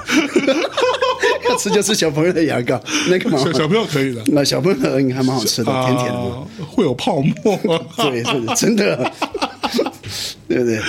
[1.49, 6.31] 要吃就吃小朋友的牙膏，那个蛮好小小朋友可以的那小朋友的还蛮好吃的，甜甜的
[6.69, 7.59] 会有泡沫。
[7.97, 9.11] 对，是真的，
[10.49, 10.81] 对不对？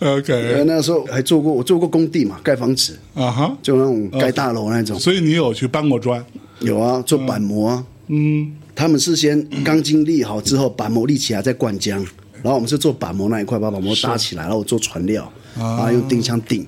[0.00, 4.98] 呃，OK，那时候还做过，我做过工地嘛，盖房子，啊哈，就那种盖大楼那种。
[4.98, 6.24] 所以你有去搬过砖？
[6.60, 7.84] 有啊，做板模啊。
[8.08, 11.90] 嗯，他们是先钢筋立好之后，板模立起来再灌浆，
[12.42, 16.66] 然后我们是做板模那一块，把板模搭起来，然后我做船料，啊，用钉枪钉。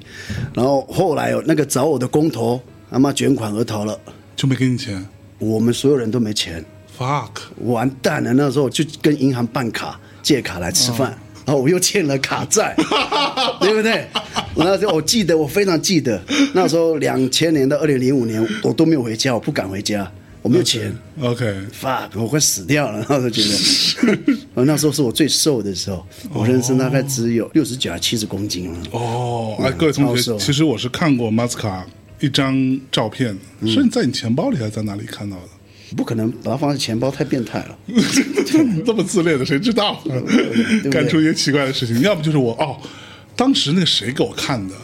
[0.52, 3.98] 然后后来有那个找我的工头，他妈卷款而逃了，
[4.36, 5.02] 就没给你钱
[5.38, 6.62] 我们所有人都没钱。
[6.98, 7.30] ？fuck，
[7.64, 8.30] 完蛋了！
[8.34, 12.76] 那时候就跟银行办卡借卡来吃饭，然后我又欠了卡债，
[13.58, 14.06] 对不对？
[14.54, 16.22] 我那时候我记得，我非常记得，
[16.52, 20.92] 那时候两千年到二零零五年，我都没有回家，我不敢回家，我没有钱。
[21.20, 23.42] OK，fuck，我快死掉了，然后就觉
[24.06, 24.18] 得，
[24.54, 28.78] 呃那时候是我最瘦的时候，我人生大概只有六十九还七十公斤了。
[28.90, 31.86] 哦，哎，各位同学，其实我是看过马斯卡
[32.20, 33.68] 一张照片，嗯。
[33.70, 35.42] 是你在你钱包里还是在哪里看到的？
[35.96, 37.78] 不可能把它放在钱包，太变态了。
[38.84, 40.02] 这么自恋的，谁知道？
[40.82, 42.76] 对干出一些奇怪的事情，要不就是我哦，
[43.36, 44.74] 当时那个谁给我看的，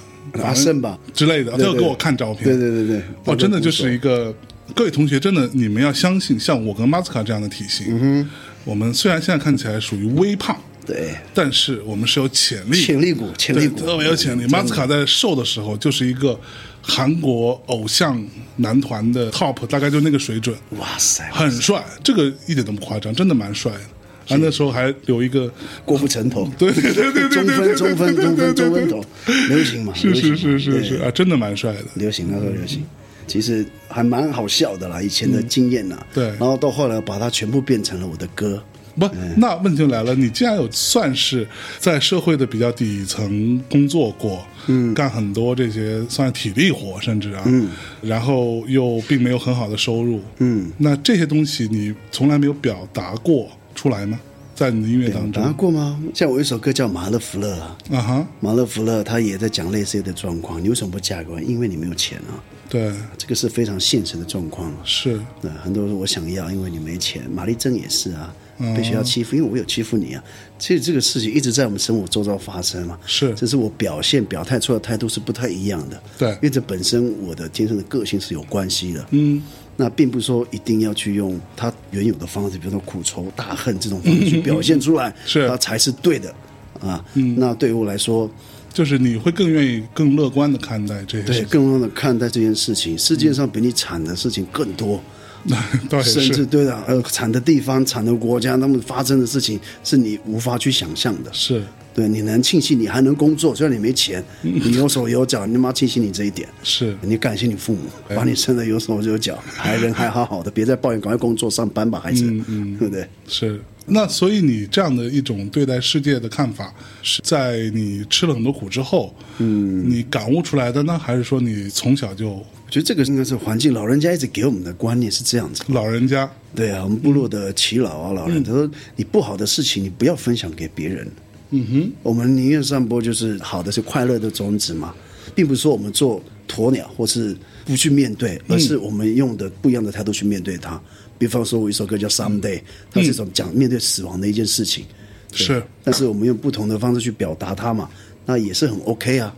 [0.44, 0.98] 阿胜吧。
[1.14, 3.02] 之类的，他要给我看照片，对对对对。
[3.24, 4.34] 哦，真的就是一个，
[4.74, 8.28] 各位同学，真的你们要相信，像我跟马斯卡这样的体型，嗯
[8.64, 14.46] 我们虽然现在看起来属于微胖，对，但是我们是有潜力，潜力股，潜力股，特别有潜力。
[14.48, 16.38] 马斯卡在瘦的时候就是一个
[16.82, 18.22] 韩国偶像
[18.56, 23.72] 男团的 top，大概就那个水准，哇塞，很帅，这个一点都不夸张，真的蛮帅。
[23.72, 23.80] 的。
[24.28, 25.50] 啊，那时候还留一个，
[25.86, 29.02] 郭富城头， 对对对对对中分中分中分中分头，
[29.48, 30.96] 流行嘛，是是是是是。
[30.96, 31.84] 啊，真的蛮帅的。
[31.94, 32.84] 流行那时候流行。
[33.28, 36.04] 其实还蛮好笑的啦，以前的经验呐。
[36.14, 38.60] 对然后到后来把它全部变成了我的歌。
[38.98, 41.46] 不，那问题就来了，你既然有算是
[41.78, 47.68] 在社会的比较底层工作过，嗯，干很多这些算体力活，甚至啊，嗯，
[48.02, 54.18] 然后又并没有很好的收入，嗯，那这些东西你从来没有表达过出来吗？
[54.58, 56.02] 在你的音乐当答中，过吗？
[56.12, 60.60] 像我有一首歌叫《马勒福勒》啊，啊哈，马勒福勒他也在讲类似的状况。
[60.60, 61.40] 你为什么不嫁给我？
[61.40, 64.74] 因为你没有钱啊，对，这个是非常现实的状况。
[64.82, 67.22] 是，那，很多人说我想要，因为你没钱。
[67.30, 70.24] 玛丽珍也是啊，被学校欺负，因为我有欺负你啊。
[70.58, 72.98] 其实这个事情一直在我们生活周遭发生嘛。
[73.06, 76.02] 是这是我表现表态出来的态度是不太一样的。
[76.18, 79.06] 对因为这本身我的天生的个性是有关系的。
[79.12, 79.40] 嗯，
[79.80, 86.34] 那并不是说一定要去用他原有的方式，比如说苦愁、大恨这种方式去表现出来，是它才是对的
[86.80, 87.02] 啊。
[87.36, 88.28] 那对于我来说，
[88.74, 95.00] 就是你会更愿意、更乐观的看待这些对事情，更多的看待这件事情，世界上比你惨的事情更多。
[95.88, 101.32] 倒也甚至是，对的，呃，惨的地方、惨的国家，他们发生的事情是你无法去想象的。
[101.32, 101.62] 是
[101.98, 106.48] 对，你能庆幸你还能工作，虽然你没钱，你有手有脚，你他妈庆幸你这一点。
[106.62, 107.80] 是，你感谢你父母，
[108.14, 113.04] 把你生的有手有脚，还人还好好的，别再抱怨，赶快工作上班吧，孩子，嗯对不对？
[113.26, 116.72] 是，那所以你这样的一种对待世界的看法，
[117.02, 117.20] 是。
[117.24, 125.64] 在你吃了很多苦之后，嗯，你感悟出来的呢，还是说你从小就我觉得这个应该是环境，老人家一直给我们的观念是这样子。
[125.66, 126.30] 老人家。
[126.54, 131.10] 对啊，我们部落的耆老啊，老人他说，你不好的事情你不要分享给别人。
[131.50, 134.94] 嗯哼，我们宁愿散播就是好的是快乐的种子嘛，
[135.34, 140.80] 并不是说我们做鸵鸟或是不去面对，而是我们用的不一样的态度去面对它。
[141.18, 142.58] 比方说，我一首歌叫《Someday》，
[142.90, 144.84] 它是一种讲面对死亡的一件事情。
[145.32, 145.38] 对。
[145.38, 147.90] 是，但是我们用不同的方式去表达它嘛，
[148.24, 149.34] 那也是很 OK 啊。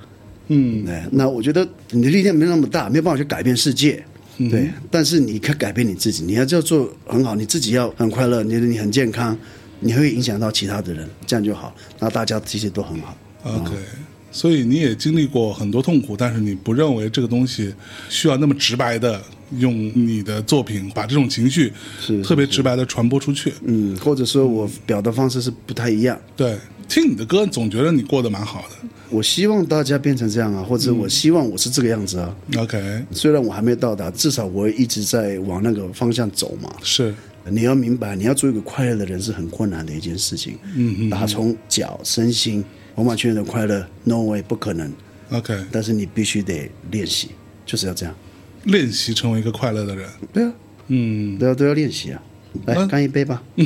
[0.49, 4.05] 嗯，哎，那我觉得你的力量没那么大，没有办法去改变世界。
[4.37, 9.37] 对，但是你可以改变你自己，你要这样做很好，你自己要很快乐，你你很健康，
[9.81, 13.17] 你会影响到其他的人，这样就好，那大家其实都很好。
[13.43, 13.73] OK，
[14.31, 17.75] 所以你也经历过很多痛苦，但是你不认为这个东西
[18.09, 19.21] 需要那么直白的
[19.59, 23.53] 用你的作品把这种情绪是特别直白的传播出去。
[23.65, 26.21] 嗯，或者说我表达方式是不太一样。
[26.37, 26.57] 对，
[26.89, 28.89] 听你的歌总觉得你过得蛮好的。
[29.09, 32.37] 我希望大家变成这样啊，或者我希望我是这个样子啊。
[32.57, 36.71] OK，虽然我还没到达，至少我一直在往那个方向走嘛。
[36.81, 37.13] 是
[37.51, 40.59] 你要明白，你要做一个快乐的人是很困难的一件事情。
[40.75, 44.93] 嗯嗯，打从脚、身心完完全全的快乐，no way 不可能。
[45.31, 47.31] OK，但是你必须得练习，
[47.67, 48.15] 就是要这样。
[48.65, 50.09] 练习成为一个快乐的人。
[50.33, 50.53] 对啊，
[50.89, 52.23] 嗯，都要都要练习啊。
[52.67, 53.65] 来嗯干一杯吧， 你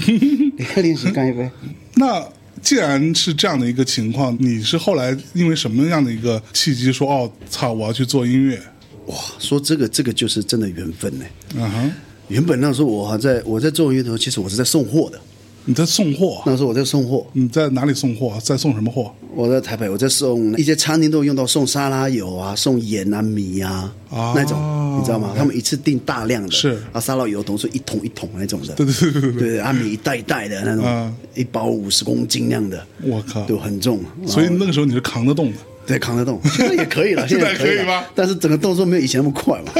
[0.59, 1.51] 看练习干一杯。
[1.95, 2.23] 那
[2.61, 8.61] 既然是这样的一个情况，你是后来因为什么样的一个契机说哦，操，我要去做音乐？
[9.07, 11.25] 哇，说这个这个就是真的缘分呢。
[11.59, 11.91] 啊哈，
[12.29, 15.19] 原本那时候我还在我在做音乐的时候，其实我是在送货的。
[15.67, 16.43] 你在送货？
[16.45, 18.39] 那时候我在送货，你在哪里送货？
[18.43, 19.11] 在送什么货？
[19.35, 25.33] 我在台北，我在送一些餐厅都用到送沙拉油啊、送盐啊、米啊、哦那种，你知道吗？
[25.35, 33.43] 他们一次订大量的，是啊，沙拉油都是一桶一桶那种的，对对对对对对，啊，米一袋一袋的那种，啊一包五十公斤那样的，我靠！
[33.47, 35.59] 就很重，所以那个时候你是扛得动的。
[35.87, 37.77] 对扛得动，现在也可以了，现在在可以
[38.15, 39.73] 但是整个动作没有以前那么快嘛。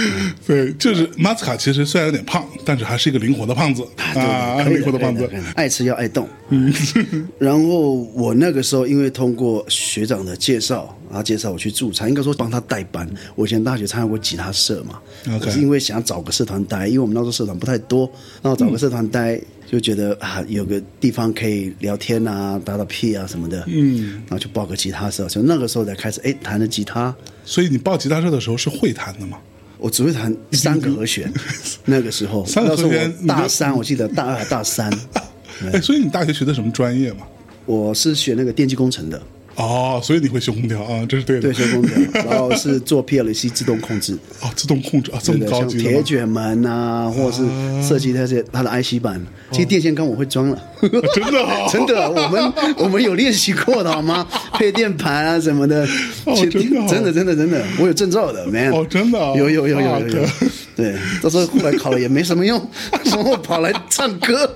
[0.46, 6.28] 对，就是马斯卡其实虽然有点胖，但是还是一个灵活的胖子啊，灵活的胖子爱吃要爱动。
[6.50, 6.72] 嗯
[7.38, 13.08] 然后我那个时候因为通过学长的介绍，他介绍我去驻唱，应该说帮他代班。
[13.34, 18.10] 我以前大学参加过吉他社嘛 OK 我是因为想找个社团待，因为我们那时候社团不太多，
[18.42, 19.40] 然后找个社团待。
[19.70, 29.38] 就觉得啊，有个地方可以聊天啊，打打屁啊什么的，嗯，然后就报个吉他社，就那个时候才开始哎弹的吉他，所以你报吉他社的时候是会弹的吗？
[29.82, 31.30] 我只会弹三个和弦，
[31.86, 34.88] 那个时候，那时候我大三，我记得大二还大三，
[35.72, 37.26] 哎，所以你大学学的什么专业嘛？
[37.66, 39.20] 我是学那个电气工程的，
[39.56, 41.52] 哦，所以你会修空调啊，这是对的。
[41.52, 45.82] 对，修空调， 然后是做 PLC 自动控制，哦，自动控制啊，这么高级的？
[45.82, 47.42] 铁卷门啊，或者是
[47.88, 49.20] 设计那些它的 IC 板，
[49.50, 50.62] 其实电线杆我会装了，
[51.14, 54.26] 真的哦真的，我们我们有练习过的好吗？
[54.58, 55.86] 配电盘啊什么的，
[56.24, 60.28] 哦真的哦真的真的真的，我有证照的，man，哦真的哦有有有有有有。
[60.74, 62.58] 对，到时候后来考了也没什么用，
[63.04, 64.50] 然后跑来唱歌，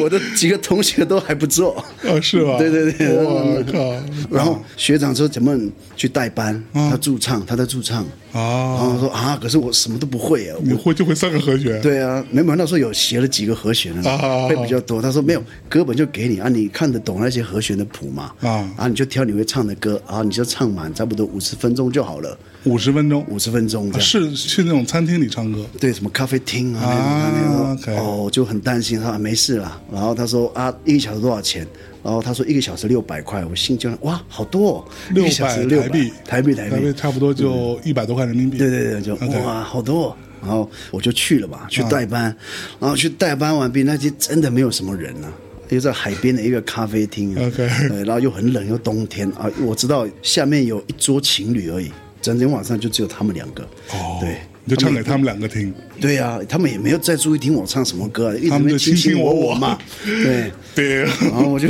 [0.00, 2.58] 我的几个同学都还不做，啊，是吧？
[2.58, 3.78] 对对对，我靠！
[4.30, 5.56] 然后学长说怎么
[5.96, 8.04] 去代班，他驻唱，他在驻唱，
[8.34, 11.80] 然啊，后说啊，可是我什么都不会啊，你会就会三个和弦？
[11.80, 15.00] 对啊，没有那时候有学了几个和弦啊啊啊了，会比较多。
[15.00, 18.32] 他说没有，歌本就给你啊，你看得懂那些和弦的谱嘛？
[18.40, 22.36] 啊啊，你就挑你会唱的歌，然后，你就唱满差不多五十分钟就好了。
[22.64, 23.92] 五十分钟，五十分钟。
[24.00, 29.80] 是去那种餐厅里唱歌，对，什么咖啡厅啊那种啊那种哦，我就很担心他说没事啦。
[29.92, 31.64] 然后他说啊，一个小时多少钱？
[32.04, 38.58] 然后他说一个小时六百块，我心就哇，好多、哦，一六百台币，台币台币，差不多就一百多块人民币。
[38.58, 40.16] 对对对，就哇，好多哦。
[40.42, 42.24] 然后我就去了吧，去代班，
[42.78, 45.32] 然后去代班完毕，那天真的没有什么人啊。
[45.70, 47.46] 又在海边的一个咖啡厅啊。
[47.46, 49.26] OK 对，然后又很冷，又冬天。
[49.30, 51.90] 啊，我知道下面有一桌情侣而已，
[52.20, 53.62] 整整晚上就只有他们两个。
[53.92, 55.72] 哦，对，你就唱给他们两个听。
[56.00, 59.78] 对呀、他们也没有再注意听我唱什么歌，一直没他们就卿卿我我我我嘛。
[60.04, 61.68] 对， 对，然后我就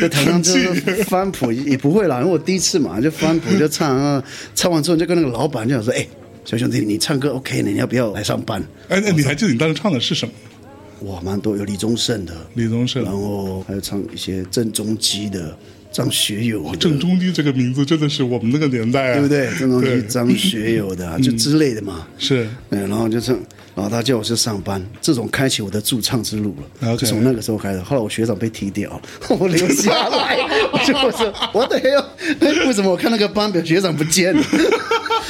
[0.00, 4.22] 在台上就是翻谱，也不会啦，因为我第一次嘛，就翻谱就唱啊，
[4.54, 6.06] 唱完之后就跟那个老板就想说，哎，
[6.44, 8.62] 小兄弟，你唱歌 OK 呢，你要不要来上班？
[8.88, 10.32] 哎，那你还记得你当时唱的是什么？
[11.10, 15.56] 哇，蛮多，有李宗盛的，李宗盛然后还有唱一些郑中基的、
[15.92, 19.48] 张学友的，郑中基这个名字真的是我们那个年代啊，对不对？
[19.58, 22.06] 郑中基、张学友的啊、就之类的嘛。
[22.18, 23.32] 是嗯，然后就是，
[23.74, 26.88] 然后他叫我去上班，这种开启我的驻唱之路了。
[26.92, 27.80] OK 就从那个时候开始。
[27.80, 30.38] 后来我学长被踢掉， 我留下来，
[30.72, 32.04] 我就我说我的 hell，
[32.40, 34.42] 哎为什么我看那个班表学长不见了？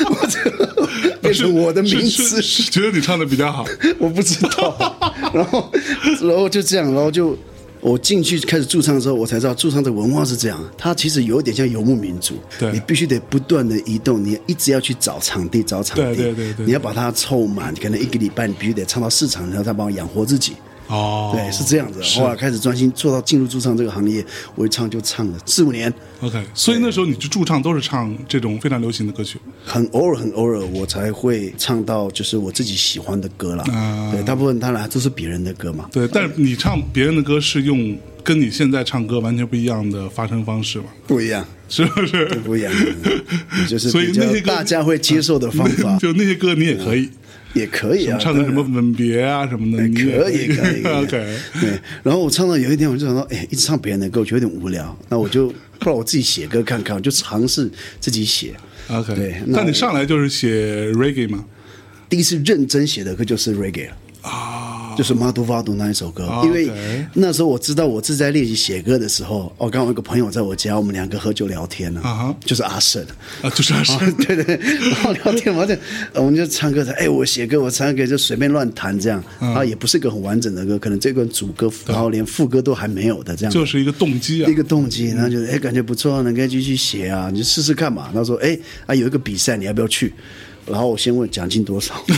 [0.07, 3.65] 我这变成我的名字是，是觉得你唱的比较好。
[3.99, 4.97] 我不知道。
[5.33, 5.71] 然后，
[6.23, 7.37] 然后就这样，然后就
[7.83, 10.65] 我进去开始驻唱的时候，我才知道驻唱的文化是这样。
[10.79, 20.53] 它其实有一点像游牧民族，对你必须得不断的移动，你一直要去找场地，找场地，对对对对你要把它凑满，可能一个礼拜你必须得唱到市场，然后再帮我养活自己。
[20.93, 22.03] 哦，对，是这样子。
[22.03, 24.25] 是后来开始专心做到进入驻唱这个行业，
[24.55, 25.93] 我一唱就唱了四五年。
[26.21, 29.39] OK，所以那时候你去驻唱都是唱这种非常流行的歌曲。
[29.65, 33.65] 很偶尔，很偶尔，我才会唱到就是我自己喜欢的歌啦。
[33.73, 35.89] 啊对，大部分当然都是别人的歌嘛。
[35.91, 40.85] 对，但是你唱别人的歌是用跟你现在唱歌完全不一样的发声方式嘛？
[41.07, 42.27] 不一样，是不是？
[42.45, 42.73] 不一样，
[43.69, 47.11] 就是所以那些大家会接受的方法， 就那些歌你也可以，
[47.55, 48.19] 也可以啊。
[48.19, 50.83] 唱个什么吻别啊什么的，也可以，可以。
[51.05, 55.49] OK，对，然后我唱到有一天，我就想到，哎，一直唱别人的歌，我觉得有点无聊，那我就
[55.79, 58.55] 不然我自己写歌看看，我就尝试自己写。
[58.89, 61.45] OK，对那那你上来就是写 reggae 吗？
[62.09, 63.97] 第一次认真写的歌就是 reggae 了。
[64.23, 66.71] 啊，就是《马杜法杜》那一首歌，哦因为
[67.13, 73.05] 那时候我知道我正在练习写歌的时候，我，刚好有个朋友在我家，我们两个喝酒聊天呢、就是阿胜，
[73.43, 75.77] 啊，就是啊是啊，对对，然后聊天嘛，就
[76.15, 84.51] 我们就唱歌，哎，我写歌，我唱歌就随便乱弹这样，嗯啊，也不是个很完整的歌，可能这个主歌，然后连副歌都还没有的这样，就是一个动机啊。
[84.51, 84.55] 一。
[84.55, 88.11] 个动机，然后就哎感觉不错，能够继续写啊，你就试试看嘛。
[88.13, 90.13] 他说哎啊有一个比赛，你要不要去？
[90.67, 91.95] 然后我先问奖金多少，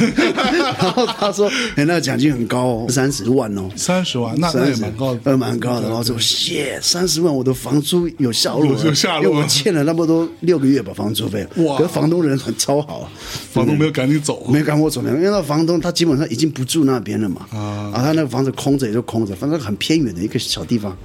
[0.78, 3.68] 然后他说哎那个奖金很高哦，三十万哦。
[3.76, 5.88] 三十万，那那也30蛮高的，呃，蛮高的。
[5.88, 11.47] 然后说，谢，三十万，我的房租有下落了，有有下落因为我欠了那么多六个月吧房租费。
[11.57, 11.76] 哇。
[11.76, 13.11] 可是房东人很超好，
[13.53, 17.47] 房东没有赶你走，没赶我走，因为那房东他基本上已经不住那边了嘛。
[17.51, 17.92] 啊。
[17.95, 20.97] 他那个房子空着也就空着，反正很偏远的一个小地方。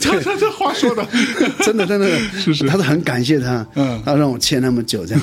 [0.00, 1.06] 这这这话说的，
[1.64, 2.08] 真 的真的，
[2.38, 2.66] 是是。
[2.66, 4.00] 他是很感谢他，嗯。
[4.04, 5.22] 他让我欠那么久这样。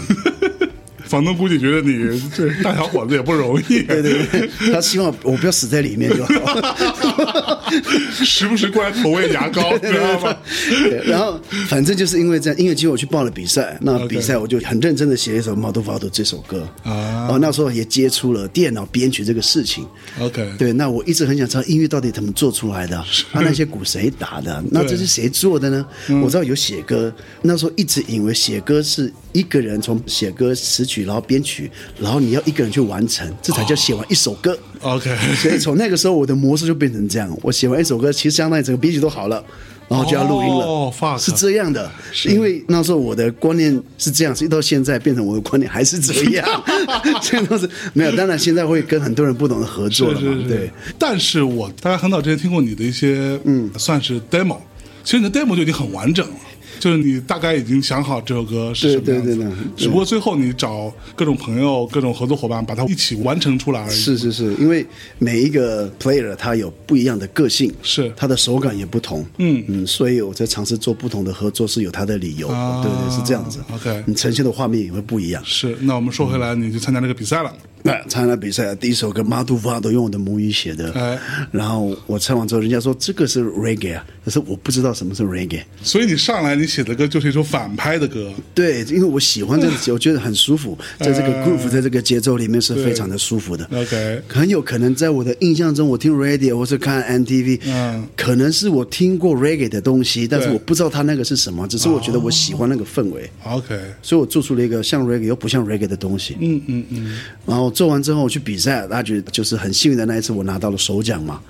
[1.09, 7.59] 房东估计觉得你这大小伙子也不容易， 对对对，他希望我不要死在里面就好。
[8.23, 10.37] 时不时过来投喂牙膏，知道吗？
[10.83, 19.85] 对然后反正就是因为这样，音乐机会我去报了比赛，那比赛我就很认真的写了一首《毛头法度》这首歌啊哦，那时候也接触了电脑编曲这个事情。
[20.19, 24.63] OK，对，那我一直很想知道音乐到底怎么做出来的，啊，那些鼓谁打的？
[24.71, 25.85] 那这是谁做的呢？
[26.09, 31.69] 嗯我知道有写歌，那时候一直以为写歌是一个人从写歌词曲，然后编曲，
[31.99, 34.57] 然后你要一个人去完成，这才叫写完一首歌。
[34.81, 39.43] OK，所以从那个时候，我的模式就变成这样：我写完一首歌，其实相当于整个编曲都好了，
[39.89, 40.65] 然后就要录音了。
[40.65, 41.91] 哦，fuck 是这样的，
[42.25, 46.63] 因为那时候我的观念是这样，所以到现在变成我的观念还是这样。
[47.21, 50.21] 这都是没有，当然现在会跟很多人不同的合作了嘛。
[50.21, 54.57] 是是是对，，但是我大家很早之前听过你的一些，嗯，算是 demo，
[55.03, 56.35] 其实你的 demo 就已经很完整了。
[56.79, 59.45] 就是你大概已经想好这首歌是什么样子，对对。
[59.45, 63.95] 对对只不过最后你找各种朋友、各种合作伙伴，把它一起完成出来而已。
[63.95, 64.85] 是是是，因为
[65.17, 68.11] 每一个 player 他有不一样的个性，是。
[68.15, 69.63] 他的手感也不同，嗯。
[69.67, 73.59] 嗯，所以我在尝试做不同的合作是有他的理由，啊对对是这样子。
[73.73, 75.43] OK 你呈现的画面也会不一样。
[75.45, 77.53] 是，那我们说回来，你去参加这个比赛了，
[77.83, 81.19] 那参加比赛第一首歌《马杜法》都用我的母语写的，哎。
[81.51, 85.61] 然后我唱完之后，人家说这个是 reggae 啊，可是我不知道什么是 reggae。
[85.81, 93.67] 所以你上来你写的歌就是一首反拍的歌，对，因为我喜欢这个节， 我觉得很舒服，在这个 groove，在这个节奏里面是非常的舒服的。
[93.73, 106.37] OK 很有可能在我的印象中，我听 radio 或是看 MTV，嗯可能是我听过 reggae 的东西，但是我不知道它那个是什么，只是我觉得我喜欢那个氛围，OK，所以我做出了一个像 reggae 又不像 reggae 的东西。
[106.39, 111.41] 嗯嗯嗯，然后做完之后我去比赛，大家觉得就是很幸运的那一次，我拿到了首奖嘛。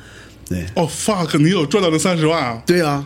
[0.47, 2.63] 对，哦 fuck，你有赚到那三十万啊？
[2.65, 3.05] 对啊，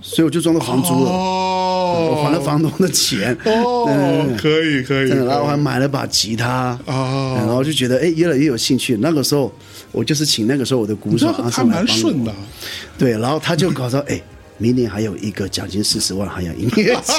[0.00, 3.36] 所以我就装到房租了，哦，我还了房东的钱。
[3.44, 8.96] 哦，可以可以，然后我还买了把吉他哦然后就觉得哎越来越有兴趣。
[9.00, 9.52] 那个时候
[9.92, 12.34] 我就是请那个时候我的鼓手阿你这还胜来帮我蛮顺的，
[12.96, 14.20] 对，然后他就搞到哎。
[14.58, 17.12] 明年还有一个奖金四十万，海洋音乐季。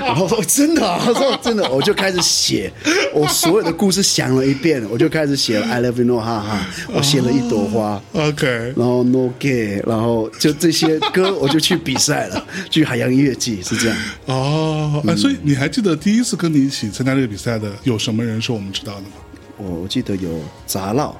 [0.00, 2.72] 然后说真的、啊，他说真的，我就开始写，
[3.14, 13.96] 我所有的故事想了一遍，我就开始写了 I love you no 哈哈，我写了一朵花，OK，然后 No Gay，然后就这些歌我就去比赛了， 去海洋音乐季是这样。
[14.26, 19.08] 哦，哎，所以你还记得第一次跟你一起参加这个比赛的有什么人是我们知道的吗？
[19.58, 21.14] 我我记得有杂绕，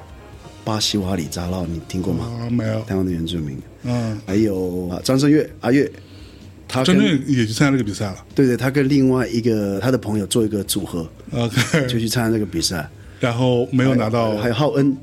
[0.63, 2.25] 巴西瓦里杂绕，你听过吗？
[2.39, 5.91] 啊，没有，台湾的原住民，嗯，还有啊张震岳阿岳，
[6.67, 8.25] 他跟张震岳也去参加这个比赛了。
[8.33, 12.87] 对对，他跟另外一个他的朋友做一个组合，就，OK，去参加这个比赛。
[13.19, 14.35] 然后没有拿到。
[14.37, 14.97] 还有浩恩，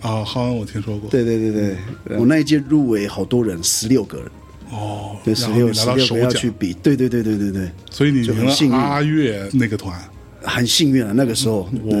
[0.00, 4.26] 啊，浩恩我听说过，对对对对，我那一届入围好多人，十六个人，
[4.70, 8.72] 哦，对，十六十六个要去，比，对对对对对对，所以你赢就很幸运。
[8.72, 10.00] 了阿岳那个团，
[10.42, 12.00] 很幸运啊，那个时候，哇，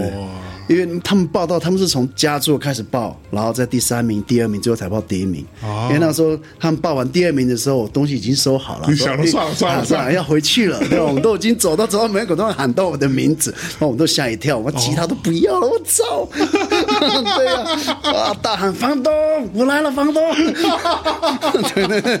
[0.68, 5.44] 因为他们报道，他们是从佳作开始报，然后在第三名、第二名，最后才报第一名。
[5.62, 8.86] 哦因为那时候他们报完第二名的时候，我东西已经收好了。
[8.88, 10.78] 你想了算了哎算了算了啊要回去了。
[10.88, 16.28] 对吧，我们都已经走到走到门口，都喊到我的名字，然后我们都吓一跳，我吉他都不要了，我操！
[16.34, 17.62] 对呀、
[18.02, 19.12] 啊，大喊房东，
[19.54, 20.22] 我来了，房东。
[21.74, 22.20] 对对对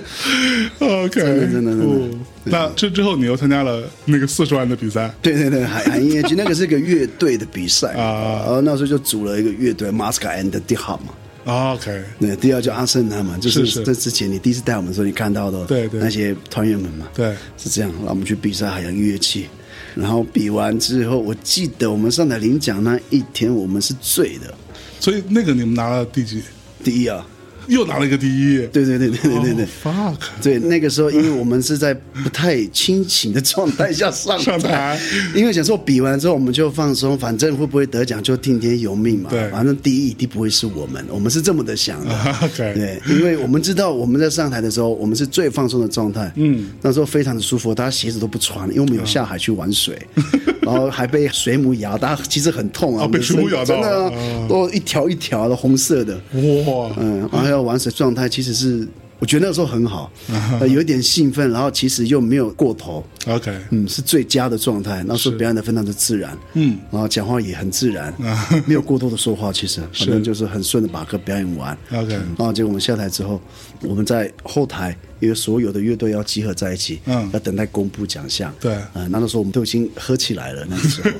[0.78, 2.08] ，OK，真的真的真的哦
[2.46, 8.42] 那这之后你又参加了那个四十万的比赛，对对对，海洋音乐剧那个是个乐队的比赛啊。
[8.44, 11.12] 然后那时候就组了一个乐队 Masca and the Hub 嘛。
[11.44, 16.00] 啊 OK，那，第二叫阿森他们，就是是这之前你第一次带我们的时候，你看到的对对。
[16.00, 17.90] 那些团员们嘛，对，是这样。
[17.92, 19.46] 然后我们去比赛海洋乐器，
[19.94, 24.52] 然后比完之后，我记得我们上台领奖那一天，我们是醉的，
[24.98, 26.42] 所以那个你们拿了第几？
[26.84, 27.26] 第一啊，
[27.68, 29.64] 又拿了一个第一，对对对对对对对。
[29.64, 34.98] 哦 fuck，对，那个时候因为我们是在不太清醒的状态下上上台。
[35.34, 39.48] 因为想说比完之后我们就放松，反正会不会得奖就听天由命嘛，对。
[39.50, 42.14] 反正第一一定不会是我们，我们是这么的想的。
[42.56, 49.96] 对，因为我们知道我们在上台的时候，我们是最放松的状态，嗯，那时候非常的舒服，大家鞋子都不穿，因为我们有下海去玩水，
[50.62, 53.64] 然后还被水母咬，大家其实很痛啊，哦被水母咬到。
[53.64, 54.46] 真的啊哦。
[54.48, 58.86] 都一条一条的红色的，哇，嗯，然后还有玩水状态其实是。
[59.18, 60.12] 我觉得那时候很好，
[60.68, 65.02] 有一点兴奋，然后其实又没有过头，OK，嗯，是最佳的状态。
[65.08, 68.12] 那时候表演的非常的自然，嗯，然后讲话也很自然，
[68.68, 71.72] 没有过多的说话，其实反正就是很顺的把歌表演完。
[71.94, 73.40] OK 嗯然后结果我们下台之后，
[73.82, 78.54] 我们在后台，因为所有的乐队要集合在一起，嗯要等待公布奖项。
[78.60, 81.10] 对啊，那个时候我们都已经喝起来了，那个时候，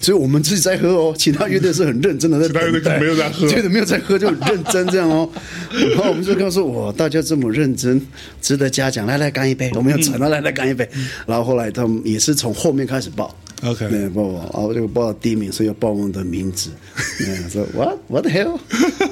[0.00, 5.28] 所以我们自己在喝哦，其他乐队是很认真的在其他乐队等待没有在喝对的，没有在喝，就很认真这样哦。
[5.94, 8.00] 然后我们就告诉我，大家这么认真，
[8.40, 10.88] 值得嘉奖，来来干一杯，我们要嗯承诺，来来干一杯。
[11.26, 13.34] 然后后来他们也是从后面开始报。
[13.62, 16.70] OK 对，报我，然后这个报了第一名，所以要报我们的名字。
[17.26, 18.58] 嗯，说 What What the hell？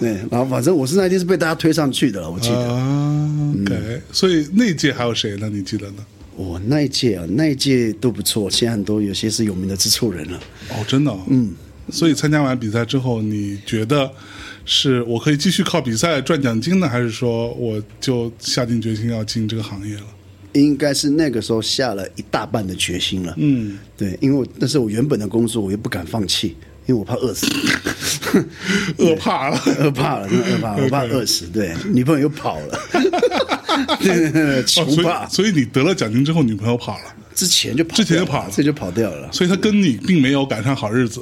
[0.00, 2.58] 对，然后反正我是那一天是被大家推上去的了，我记得。
[2.58, 5.48] 啊，OK，所以那一届还有谁呢？
[5.48, 6.04] 你记得呢？
[6.36, 10.40] 我那一届啊，那一届都不错，现在很多有些是有名的制作人了。
[10.70, 11.54] 哦，真的、哦，嗯。
[11.92, 14.08] 所以参加完比赛之后，你觉得
[14.64, 20.02] 是我可以继续靠比赛赚奖金呢，还是说我就下定决心要进这个行业了？
[20.52, 23.34] 应该是那个时候下了一大半的决心了。
[23.36, 27.46] 嗯，对，因为我那是我原本的工作，我又不敢放弃，因为我怕饿死，
[28.98, 29.60] 饿怕了。
[29.78, 31.46] 饿怕了，真的饿怕了， 我怕饿死。
[31.46, 32.78] 对，女朋友又跑了，
[34.00, 39.30] 对对对，哦，所穷怕以，所以你得了奖金之后，女朋友跑了，之前就跑之前就跑了这就跑掉了。
[39.32, 41.20] 所以她跟你并没有赶上好日子。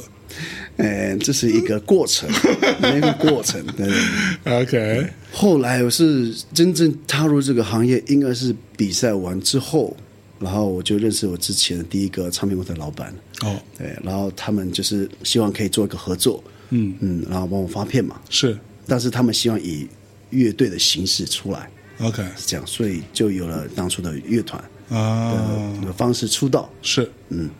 [0.78, 2.28] 哎，这是一个过程，
[2.96, 3.64] 一个过程。
[3.76, 3.86] 对。
[3.86, 3.94] 对
[4.44, 4.62] 对。
[4.62, 9.96] OK，后来我是真正踏入这个行业，应该是比赛完之后，
[10.38, 13.14] 然后我就认识我之前的第一个唱片公司的老板。
[13.42, 16.94] 哦，对，然后他们就是希望可以做一个合作，嗯。
[17.00, 18.56] 嗯，然后帮我发片嘛，是。
[18.86, 19.86] 但是他们希望以
[20.30, 21.68] 乐队的形式出来
[22.00, 22.22] ，OK。
[22.36, 25.34] 是这样，所以就有了当初的乐团啊，
[25.84, 26.70] 的方式出道。
[26.82, 27.10] 是。
[27.30, 27.50] 嗯，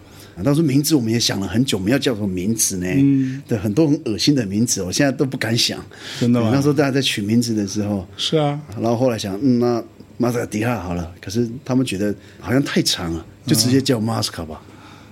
[0.45, 2.86] 当时名字我们也想了很久，我们要叫什么名字呢？
[2.89, 5.78] 嗯，对，很多很恶心的名字，我现在都不敢想。
[6.20, 9.82] 真的吗那时候大家在取名字的时候，是啊，然后后来想，嗯，那
[10.16, 14.61] 马斯卡迪哈好了，可是他们觉得好像太长了，就直接叫马斯卡吧，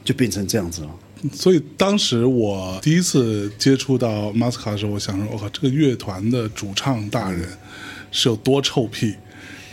[0.04, 0.90] 就变成这样子了。
[1.32, 7.48] 所以当时我第一次接触到马斯卡的时候，我想说，我靠，这个乐团的主唱大人
[8.12, 9.14] 是有多臭屁，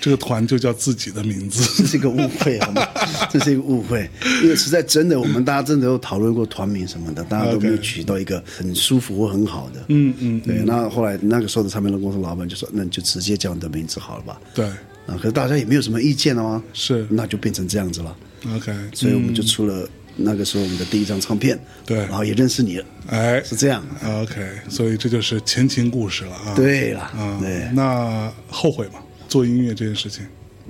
[0.04, 1.64] 这个团就叫自己的名字。
[1.78, 2.86] 这是一个误会，好吗？
[3.32, 4.10] 这是一个误会，
[4.44, 9.86] 因为实在真的，我们大家真的有讨论过团名什么的，大家都没有取到一个很舒服或很好的。
[9.88, 10.62] 嗯嗯，对。
[10.66, 14.42] 那后来那个时候的唱片公司老板就说：“那你就直接叫你的名字好了吧。
[14.54, 14.66] 对，”
[15.08, 18.14] 啊，可是大家也没有什么意见哦，是那就变成这样子了。
[18.54, 19.88] OK，所以我们就出了
[20.18, 23.82] 那个时候我们的第一张唱片，对然后也认识你了，哎是这样。
[24.06, 24.36] ，OK，
[24.68, 26.54] 所以这就是前情故事了啊。
[26.54, 29.00] 对了，啊，对，那后悔吗？
[29.34, 30.24] 做音乐这件事情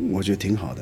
[0.09, 0.81] 我觉得挺好的，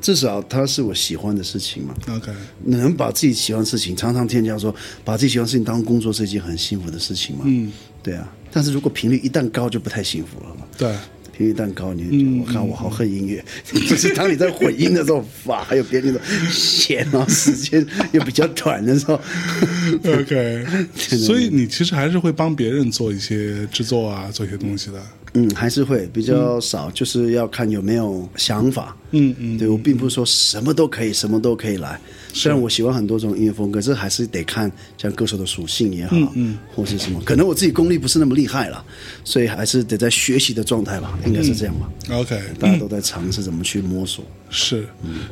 [0.00, 1.94] 至少它是我喜欢的事情嘛。
[2.08, 2.32] ，OK，
[2.64, 7.44] 能把自己喜欢的事情，常常添加说，把自己喜欢的事情当工作是一件很幸福的事情嘛。
[7.46, 8.28] 嗯，对啊。
[8.50, 10.66] 但是如果频率一旦高，就不太幸福了嘛。
[10.76, 10.96] 对，
[11.32, 13.44] 频率一旦高，你我看我好恨音乐。
[13.88, 19.14] 就是当你在混音的时候，哇，还有别人那种闲啊，时间又比较短的时候，
[20.04, 20.66] OK，
[21.24, 25.00] 所以你其实还是会帮别人做一些制作啊，做一些东西的。
[25.36, 28.96] 嗯，还是会比较少，就是要看有没有想法。
[29.12, 32.00] 嗯嗯，对我并不是说什么都可以，什么都可以来。
[32.32, 37.20] 虽然我喜欢很多种音乐风格，这还是得看像歌手的属性也好，嗯，或是什么。
[37.24, 38.84] 可能我自己功力不是那么厉害了，
[39.24, 41.88] 所以还是得在学习的状态吧，应该是这样吧。
[42.10, 44.24] OK，大家都在尝试怎么去摸索。
[44.50, 44.86] 是，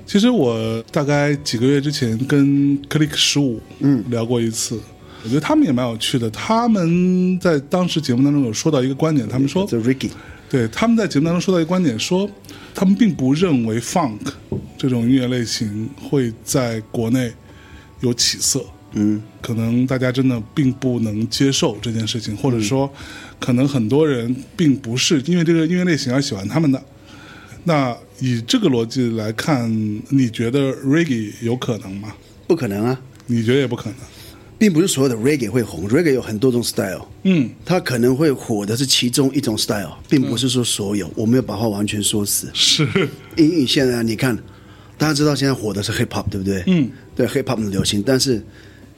[0.07, 4.79] 其实我大概几个月之前跟 Click 十五嗯聊过一次，
[5.25, 6.31] 我觉得他们也蛮有趣的。
[6.31, 9.67] 他们在当时节目当中有说到一个观点，他们说，
[10.51, 12.31] 对他们在节目当中说到一个观点，说
[12.75, 14.21] 他们并不认为 Funk
[14.77, 17.33] 这种音乐类型会在国内
[18.01, 18.63] 有起色。
[18.93, 22.89] 嗯，可能大家真的并不能接受这件事情，或者说，
[23.41, 26.81] 可能很多人并不是因为这个音乐类型而喜欢他们的。
[27.65, 29.69] 那以这个逻辑来看，
[30.11, 32.15] 你觉得 Reggae 有可能吗？
[32.47, 33.97] 不可能啊，你觉得也不可能。
[34.59, 37.07] 并不是所有的 Reggae 会红，Reggae 有很多种 style。
[37.25, 41.11] 嗯，它可能会火的是其中一种 style，并不是说所有。
[41.17, 42.49] 我没有把话完全说死。
[42.55, 42.87] 是，
[43.37, 44.37] 因为现在你看，
[44.97, 46.63] 大家知道现在火的是 hip hop，对不对？
[46.67, 48.43] 嗯，对 hip hop 的流行，但是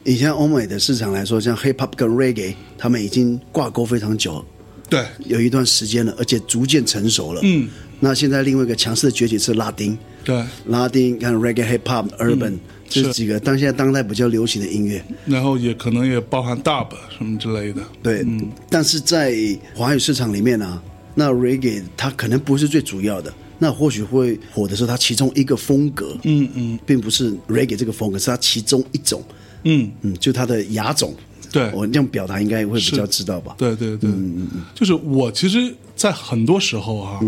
[0.03, 4.45] 以前欧美的市场来说，像 hip hop 跟 reggae，他们已经挂钩非常久，
[4.89, 7.41] 对，有一段时间了，而且逐渐成熟了。
[7.43, 7.67] 嗯，
[7.99, 12.53] 那现在另外一个强势的崛起是拉丁，对，拉丁看 reggae、hip hop、urban、
[12.89, 15.03] 这是几个当现在当代比较流行的音乐。
[15.25, 17.81] 然后也可能也包含 Dub 什么之类的。
[18.01, 18.49] 对，嗯。
[18.69, 19.35] 但是在
[19.75, 20.81] 华语市场里面呢、
[21.15, 26.79] 那 reggae 它可能不是最主要的，那或许会火的是它其中一个风格，嗯嗯。
[26.85, 29.23] 并不是 reggae 这个风格，是它其中一种，
[29.63, 31.13] 嗯，嗯，就它的亚种。
[31.51, 31.71] 对。
[31.73, 33.55] 我这样表达应该会比较知道吧？
[33.57, 34.61] 对对对，嗯嗯嗯。
[34.73, 37.19] 就是我其实，在很多时候哈、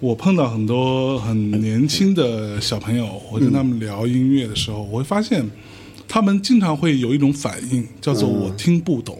[0.00, 5.48] 我碰到很多很年轻的小朋友，我跟他们聊音乐的时候，我会发现
[6.08, 9.18] 他们经常会有一种反应，叫做我听不懂。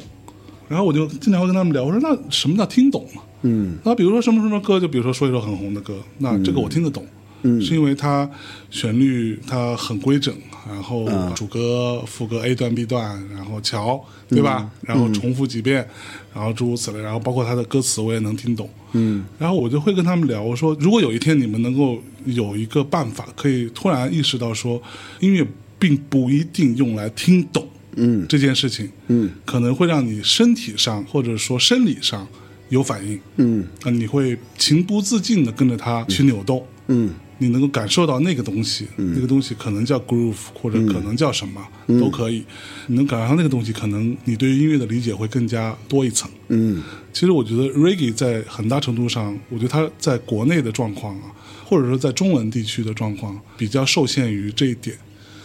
[0.69, 3.21] 然后我就经常会跟他们聊，我说那什么叫听懂呢？
[3.43, 7.05] 嗯，那比如说什么什么歌，就比如说说一首很红的歌，那这个我听得懂，
[7.43, 8.29] 嗯，是因为它
[8.71, 10.35] 旋律它很规整，
[10.69, 14.71] 然后主歌、副歌 A 段、B 段，然后桥，对吧？
[14.83, 15.87] 然后重复几遍，
[16.35, 24.81] 然后诸如此类，然后包括他的歌词我也能听懂，嗯，然后我就会跟他们聊，我说如果有一天你们能够有一个办法，可以突然意识到说
[25.21, 25.47] 音乐
[25.79, 27.67] 并不一定用来听懂。
[27.97, 32.25] 嗯，这件事情，嗯，可能会让你身体上或者说生理上
[32.69, 37.11] 有反应，嗯，啊，你会情不自禁的跟着它去扭动，嗯，
[37.43, 41.61] 你能够感受到那个东西，那个东西可能叫 groove 或者可能叫什么、
[41.99, 42.45] 都可以，
[42.87, 46.83] 你能感受到那个东西，可能你对于音乐的理解会更加多一层，嗯，
[47.13, 51.33] 其实我觉得 reggae 在很大程度上，我觉得它在国内的状况啊，
[51.65, 54.95] 或者说在中文地区的状况，比较受限于这一点。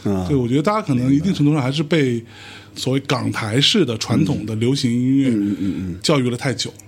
[0.04, 0.26] 啊。
[0.28, 2.22] 对，我觉得大家可能一定程度上还是被
[2.76, 6.72] 所谓港台式的传统的流行音乐教育了太久。
[6.78, 6.85] 嗯，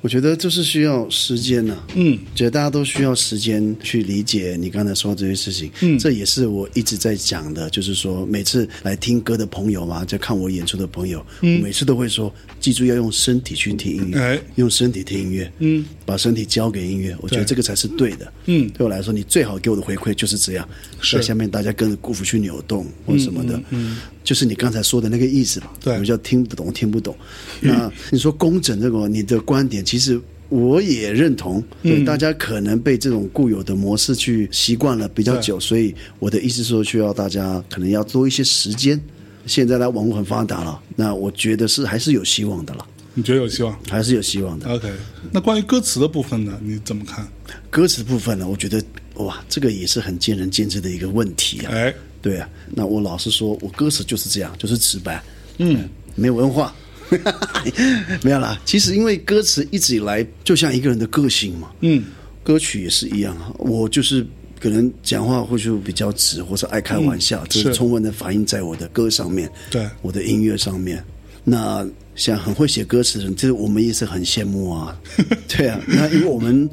[0.00, 5.70] 我觉得就是需要时间呐、嗯，觉得大家都需要时间去理解你刚才说的这些事情。
[5.80, 14.40] 嗯，这也是我一直在讲的，就是说每次来听歌的朋友嘛，在看我演出的朋友，我每次都会说，记住要用身体去听音乐，哎。
[14.56, 18.32] 用身体听音乐，嗯，把身体交给音乐，我觉得这个才是对的。
[18.46, 18.68] 嗯。
[18.70, 20.68] 对我来说，你最好给我的回馈就是这样，
[21.00, 21.16] 是。
[21.16, 25.72] 在下面大家跟着鼓幅去扭动或什么的，嗯，就是你刚才说的那个意思吧。
[25.82, 25.92] 对。
[25.92, 27.14] 我们叫听不懂，听不懂。
[27.60, 30.20] 那你说工整这个，你的观点其实。
[30.50, 39.00] 我也认同，对、大家可能被这种固有的模式去习惯了比较久，所以我的意思是说，需要大家可能要多一些时间。
[39.46, 42.86] 现在呢网络很发达了，那我觉得是还是有希望的了。
[43.14, 44.68] 你觉得有希望还是有希望的。
[44.70, 44.92] ？OK，
[45.32, 46.56] 那关于歌词的部分呢？
[46.62, 47.26] 你怎么看？
[47.70, 48.80] 歌词部分呢，我觉得
[49.14, 51.72] 哇，这个也是很见仁见智的一个问题啊。
[51.72, 55.20] 哎，对啊，那我老实说，我歌词就是这样，就是直白，
[55.58, 56.72] 嗯，没文化，
[58.22, 58.60] 没有啦。
[58.64, 62.04] 其实因为歌词一直以来就像一个人的个性嘛，嗯，
[62.42, 63.52] 歌曲也是一样啊。
[63.58, 64.26] 我就是
[64.60, 71.02] 可能讲话会就比较直，或者爱开玩笑，这是是充分的反映在我的歌上面，对我的音乐上面。
[71.44, 74.98] 那像很会写歌词的人，这我们也是很羡慕啊。
[75.46, 76.68] 对啊，那因为我们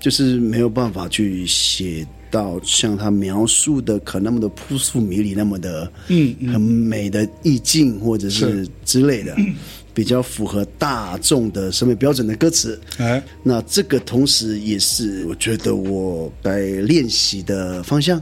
[0.00, 8.68] 就是没有办法去写到像他描述的可那么的扑朔迷离，那么的嗯很美的意境，或者是是。
[8.84, 9.36] 之类的，
[9.92, 12.80] 比较符合大众的审美标准的歌词。
[12.96, 18.18] 哎，那这个同时也是我觉得我在练习的方向。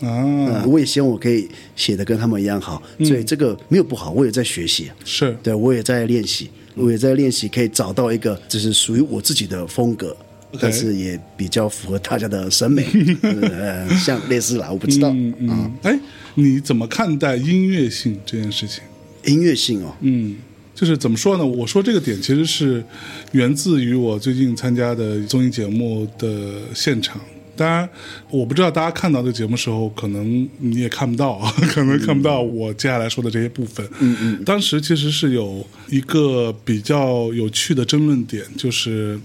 [0.00, 5.36] 啊，呃，我也希望我可以写的跟他们一样好，所以这个没有不好，我也在学习，是。
[5.44, 10.16] 对我也在练习，我也在练习，可以找到一个就是属于我自己的风格。
[10.60, 12.86] 但是也比较符合大家的审美，
[13.22, 15.98] 呃，像类似啦，我不知道、嗯啊嗯，，哎，
[16.34, 18.82] 你怎么看待音乐性这件事情？
[19.24, 20.36] 音乐性哦，嗯，
[20.74, 21.46] 就是怎么说呢？
[21.46, 22.84] 我说这个点其实是
[23.32, 27.20] 源自于我最近参加的综艺节目的现场。
[27.54, 27.86] 当然，
[28.30, 33.86] 我不知道大家看到这个节目时候，可能你也看不到啊， 可能看不到我接下来说的这些部分。
[34.00, 34.44] 嗯嗯。
[34.44, 39.20] 当时其实是有一个比较有趣的争论点，就是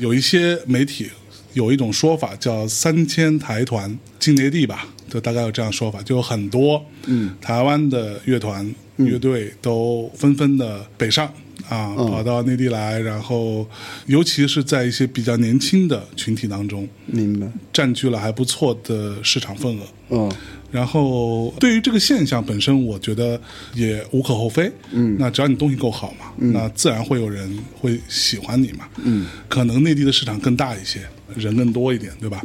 [0.00, 1.08] 有一些媒体
[1.52, 11.26] 有一种说法叫“三千台团进内地”吧，就大概有这样说法，就有很多嗯台湾的乐团、乐队都纷纷的北上
[11.68, 13.68] 啊，跑到内地来，然后
[14.06, 17.46] 尤其是在一些比较年轻的群体当中，明白？
[17.72, 19.82] 占据了还不错的市场份额。
[20.08, 20.32] 哦，
[20.70, 23.40] 然后对于这个现象本身，我觉得
[23.74, 24.70] 也无可厚非。
[24.92, 28.88] 嗯，那只要你东西够好嘛，那自然会有人会喜欢你嘛。
[29.02, 31.00] 嗯，可能内地的市场更大一些，
[31.34, 32.42] 人更多一点，对吧？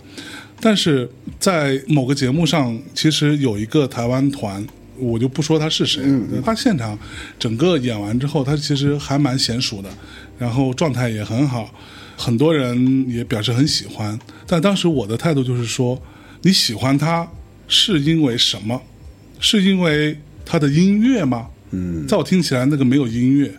[0.59, 1.09] 但是
[1.39, 4.65] 在某个节目上，其实有一个台湾团。
[4.97, 6.97] 我就不说他是谁了，他现场
[7.38, 9.89] 整个演完之后，他其实还蛮娴熟的，
[10.39, 11.69] 然后状态也很好，
[12.15, 14.17] 很多人也表示很喜欢。
[14.47, 16.01] 但当时我的态度就是说，
[16.43, 17.28] 你喜欢他
[17.68, 18.82] 是因为什么？
[19.39, 21.47] 是因为他的音乐吗？
[21.72, 23.53] 嗯，在我听起来，那个没有音乐。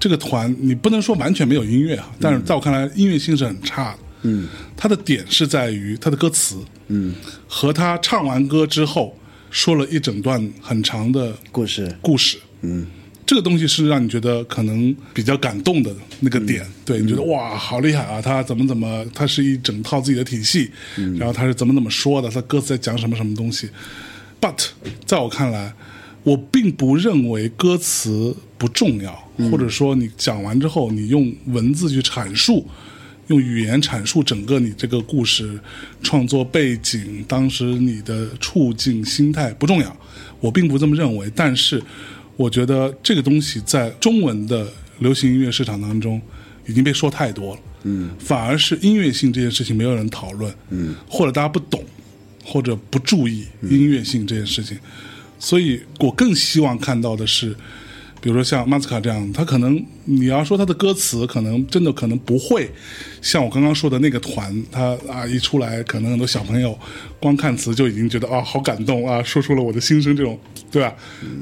[0.00, 3.98] 这个团你不能说完全没有音乐啊，但是在我看来，音乐性是很差的。
[4.22, 6.56] 嗯，他的点是在于他的歌词，
[6.88, 7.14] 嗯，
[7.46, 9.16] 和他唱完歌之后
[9.50, 12.86] 说了一整段很长的故事，故事，嗯，
[13.24, 18.20] 这个东西是让你觉得可能比较感动的那个点，对你觉得哇，好厉害啊！
[18.20, 20.70] 他怎么怎么，他是一整套自己的体系，
[21.18, 23.68] 然后他是怎么怎么说的，他歌词在讲什么什么东西。
[24.40, 24.66] But
[25.06, 25.72] 在我看来，
[26.24, 29.12] 我并不认为歌词不重要，
[29.50, 32.66] 或者说你讲完之后，你用文字去阐述。
[33.28, 35.58] 用语言阐述整个你这个故事
[36.02, 39.96] 创作背景，当时你的处境、心态不重要，
[40.40, 41.30] 我并不这么认为。
[41.34, 41.80] 但是，
[42.36, 44.66] 我觉得这个东西在中文的
[45.00, 46.20] 流行音乐市场当中
[46.66, 47.60] 已经被说太多了。
[47.84, 50.54] 嗯，反而是音乐性这件事情没有人讨论。
[50.70, 51.84] 嗯，或者大家不懂，
[52.44, 54.78] 或者不注意音乐性这件事情。
[55.38, 57.56] 所以我更希望看到的是。
[58.22, 62.70] 比如说像马斯卡这样，他可能你要说他的歌词，可能真的可能不会
[63.20, 66.78] 像我刚刚说的那个团，他啊一出来，可能很多小朋友
[67.18, 70.38] 光看词就已经觉得啊好感动啊，说出了我的心声，这种
[70.70, 70.94] 对吧？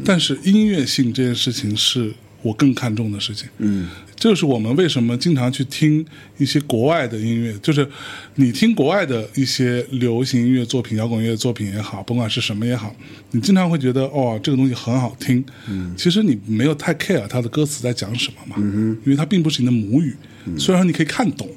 [0.07, 2.11] 但是音乐性这件事情是
[2.41, 3.47] 我更看重的事情。
[3.59, 3.91] 嗯，
[4.21, 6.05] 这就是我们为什么经常去听
[6.37, 7.89] 一些国外的音乐，就是
[8.35, 12.95] 你听国外的一些流行音乐作品、摇滚乐作品也好，不管是什么也好，
[13.31, 15.43] 你经常会觉得哦，这个东西很好听。
[15.67, 20.15] 嗯，其实你没有太 care 它的歌词在讲什么嘛，嗯、因为它并不是你的母语。
[20.59, 21.49] 虽然说你可以看懂，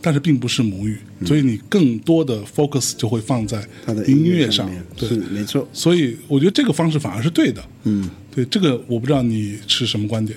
[0.00, 4.68] 但是并不是母语，所以你更多的 focus 就会放在它的音乐乐上。
[4.96, 5.68] 对，没错。
[5.72, 7.62] 所以我觉得这个方式反而是对的。
[7.84, 10.36] 嗯，对，这个我不知道你是什么观点。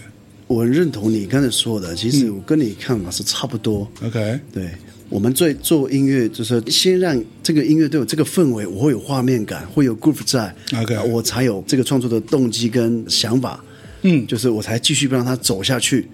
[0.51, 3.89] 我很认同你刚才说的，其实我跟你看法是差不多。
[4.03, 4.69] OK，对，
[5.07, 13.63] 我们最做音乐就是先让这个音乐都有这个氛围，我会有画面感，会有 groove 在 OK 啊我才有这个创作的动机跟想法。
[14.01, 14.27] 嗯。
[14.27, 16.05] 就是我才继续让它走下去。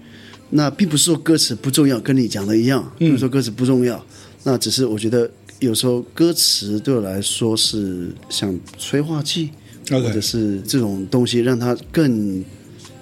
[0.50, 4.02] 那并不是说歌词不重要，跟你讲的一样，并不是说歌词不重要，
[4.44, 5.28] 那只是我觉得
[5.58, 9.50] 有时候歌词对我来说是像催化剂
[9.90, 12.42] 或者是这种东西，让它更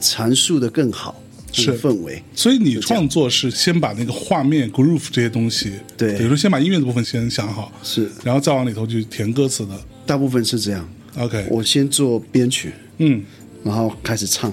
[0.01, 1.23] 阐述的更好，
[1.63, 2.23] 是氛围。
[2.35, 9.79] 所以你创作是先把那个画面、groove 这些东西，对比如说先把音乐的部分先想好，是然后再往里头去填歌词的。
[10.05, 10.89] 大部分是这样。
[11.19, 13.25] OK，我先做编曲，嗯
[13.65, 14.53] 然后开始唱，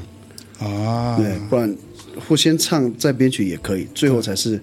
[0.59, 1.75] 啊，对，不然
[2.27, 4.59] 或先唱再编曲也可以，最后才是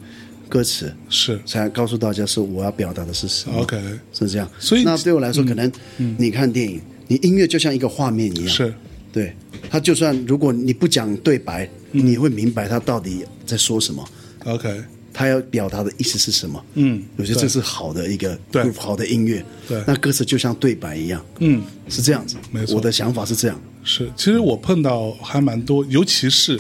[0.49, 3.61] 歌词，是才告诉大家是我要表达的是什么。
[3.61, 3.79] OK，
[4.13, 4.51] 是这样。
[4.59, 5.71] 所以嗯那对我来说，可能
[6.17, 8.75] 你看电影，你音乐就像一个画面一样，是
[9.13, 9.33] 对。
[9.69, 14.05] 他就算如果你不讲对白，嗯你会明白他到底在说什么
[14.45, 14.83] ，OK，
[15.13, 16.65] 他要表达的意思是什么。
[16.75, 18.71] 嗯对我觉得这是好的一个对。
[18.73, 19.45] 好的音乐。
[19.69, 19.83] 对。
[19.87, 22.37] 那歌词就像对白一样，嗯，是这样子。
[22.51, 22.77] 没错。
[22.77, 23.61] 我的想法是这样。
[23.83, 24.11] 是。
[24.17, 26.59] 其实我碰到还蛮多，尤其是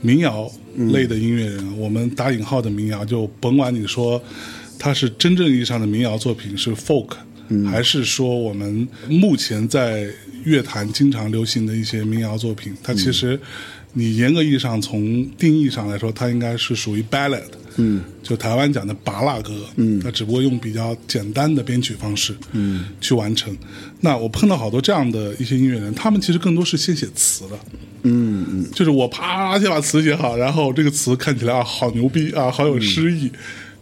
[0.00, 0.50] 民谣
[0.92, 4.22] 类的音乐人，我们打引号的民谣，就甭管你说
[4.78, 7.10] 它是真正意义上的民谣作品是 folk，、
[7.70, 10.08] 还是说我们目前在
[10.44, 13.38] 乐坛经常流行的一些民谣作品，它其实
[13.92, 17.42] 你严格意义上从定义上来说，它应该是属于 ballad。
[17.76, 23.56] 嗯，就台湾讲的拔蜡歌，嗯，它只不过用比较简单的编曲方式，嗯，去完成。
[24.00, 27.58] 那我碰到好多这样的一些音乐人，他们其实更多是先写词的，
[28.02, 33.30] 嗯嗯，就是我啪先把词写好，然后这个词看起来啊好牛逼啊，好有诗意，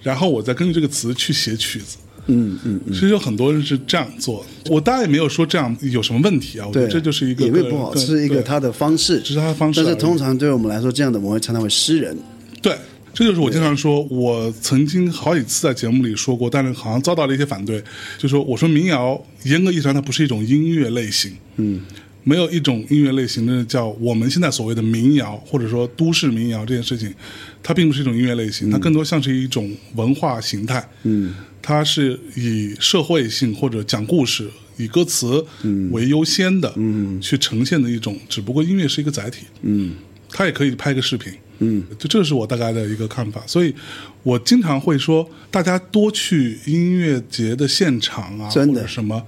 [0.02, 1.96] 然后我再根据这个词去写曲子。
[2.28, 12.16] 嗯嗯，其实有很多人是这样做，我当然也没有说这样有什么问题啊，我觉，得这就是一个也不好，是一个他的方式，这是他的方式但是通常对我们来说，这样的我们会称他为诗人。
[12.60, 12.76] 对，
[13.14, 17.82] 这就是我经常说，我曾经好几次在节目里说过，但是好像遭到了一些反对，
[18.18, 21.80] 就说我说民谣严格意义上它不是一种音乐类型，嗯，
[22.24, 27.14] 没有一种音乐类型的叫我们现在所谓的民谣或者说都市民谣这件事情，
[27.62, 31.34] 它并不是一种音乐类型，它更多像是一种文化形态，嗯，
[31.68, 34.48] 它是以社会性或者讲故事。
[34.78, 35.44] 以歌词
[35.90, 39.92] 为优先的，嗯，去呈现的一种，只不过音乐是一个载体，嗯，
[40.30, 43.74] 它也可以拍个视频，嗯，就这是我大概的一个看法，所以
[44.22, 49.20] 我经常会说，大家多去音乐节的现场啊，真的或者什么，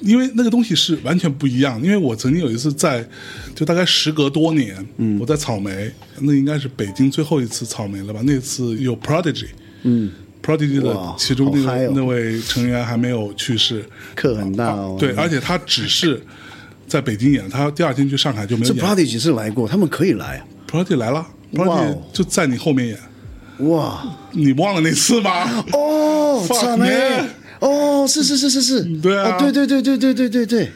[0.00, 1.80] 因为那个东西是完全不一样。
[1.80, 3.08] 因为我曾经有一次在，
[3.54, 5.88] 就大概时隔多年，嗯，我在草莓，
[6.18, 8.20] 那应该是北京最后一次草莓了吧？
[8.24, 9.46] 那次有 Prodigy，
[9.84, 10.10] 嗯。
[10.46, 11.92] Prodigy 的其中那个、哦。
[11.92, 13.84] 那位成员还没有去世，
[14.14, 14.96] 课很大哦。
[14.96, 16.22] 对，而且他只是
[16.86, 18.80] 在北京演，他第二天去上海就没有这。
[18.80, 20.40] Prodigy 是来过，他们可以来。
[20.70, 22.02] Prodigy 来了，Prodigy 哦。
[22.12, 22.98] 就在你后面演，
[23.68, 24.00] 哇。
[24.30, 25.64] 你忘了那次吗？
[25.72, 26.94] 哦草莓。
[27.58, 29.34] 哦，是是是是是，对啊。
[29.34, 30.72] 哦对对对对对对对对，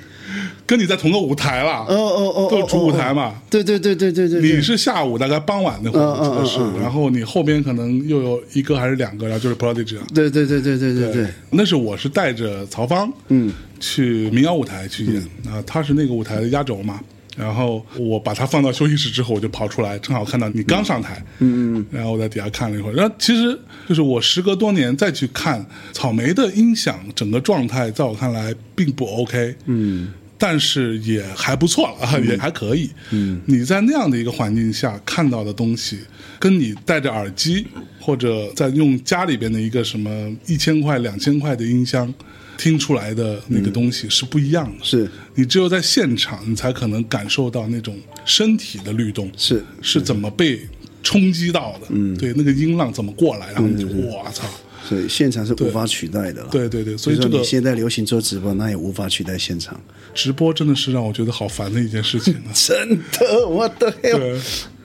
[0.70, 3.34] 跟你在同个舞台了，哦哦哦，都是主舞台嘛。
[3.50, 10.02] 对对对对对对，你是下午大概傍晚那会儿，嗯嗯我记得是嗯嗯，然后你后边可能又有一个还是两个，然后就是 Prodigy 了。
[10.14, 15.16] 对对对对对对对，那是我是带着曹芳，嗯，去民谣舞台去演，
[15.52, 17.00] 啊，他是那个舞台的压轴嘛。
[17.36, 22.92] 然后我把他放到休息室之后，我就跑出来，正好看到你刚上台，嗯嗯，然后我在底下看了一会儿。
[22.92, 23.58] 然后其实
[23.88, 30.08] 就是我时隔多年再去看草莓的音响，整个状态在我看来并不 OK，嗯，
[30.40, 32.88] 但是也还不错了，啊， 也还可以。
[33.10, 35.98] 嗯，你在那样的一个环境下看到的东西，
[36.38, 37.66] 跟你戴着耳机
[38.00, 42.12] 或者在用家里边的一个什么一千块、两千块的音箱
[42.56, 44.82] 听出来的那个东西是不一样的。
[44.82, 45.06] 是。
[45.34, 49.62] 你只有在现场，你才可能感受到那种身体的律动，是。
[49.82, 50.60] 是怎么被
[51.02, 51.88] 冲击到的。
[51.90, 54.48] 嗯，对，那个音浪怎么过来，然后你就我操，
[54.88, 56.48] 所以现场是无法取代的了。
[56.50, 59.80] 对对对，所以这个以说你现在流行做直播，那也无法取代现场。
[60.14, 62.50] 直播真的是让我觉得好烦的一件事情啊。
[62.54, 63.90] 真的，我的！
[64.02, 64.40] 对，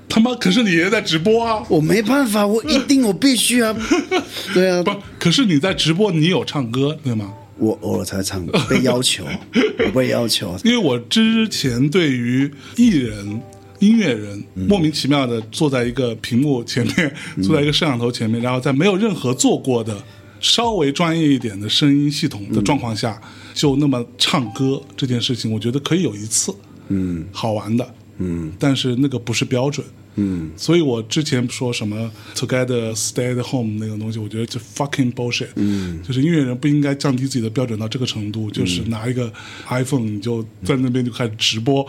[0.08, 1.66] 他妈，可是你也在直播啊。
[1.70, 3.76] 我没办法，我一定，我必须啊！
[4.54, 7.34] 对啊，不，可是你在直播，你有唱歌对吗？
[7.58, 9.26] 我偶尔才唱歌，被要求，
[9.80, 10.58] 我被要求。
[10.66, 13.42] 因为我之前对于艺人、
[13.86, 17.14] 音乐人莫名其妙的坐在一个屏幕前面，
[17.44, 20.04] 坐在一个摄像头前面，然后在没有任何做过的
[20.40, 23.22] 稍微专业一点的声音系统的状况下，
[23.54, 26.54] 就那么唱歌这件事情，我觉得可以有一次，
[26.88, 29.86] 嗯，好玩的，嗯，但是那个不是标准。
[30.18, 35.50] 嗯，所以我之前说什么 “together stay at home” 那个东西，我觉得就 fucking bullshit。
[35.56, 39.30] 嗯，就是音乐人不应该降低自己的标准到这个程度，就是拿一个
[39.68, 41.86] iPhone 你就在那边就开始直播，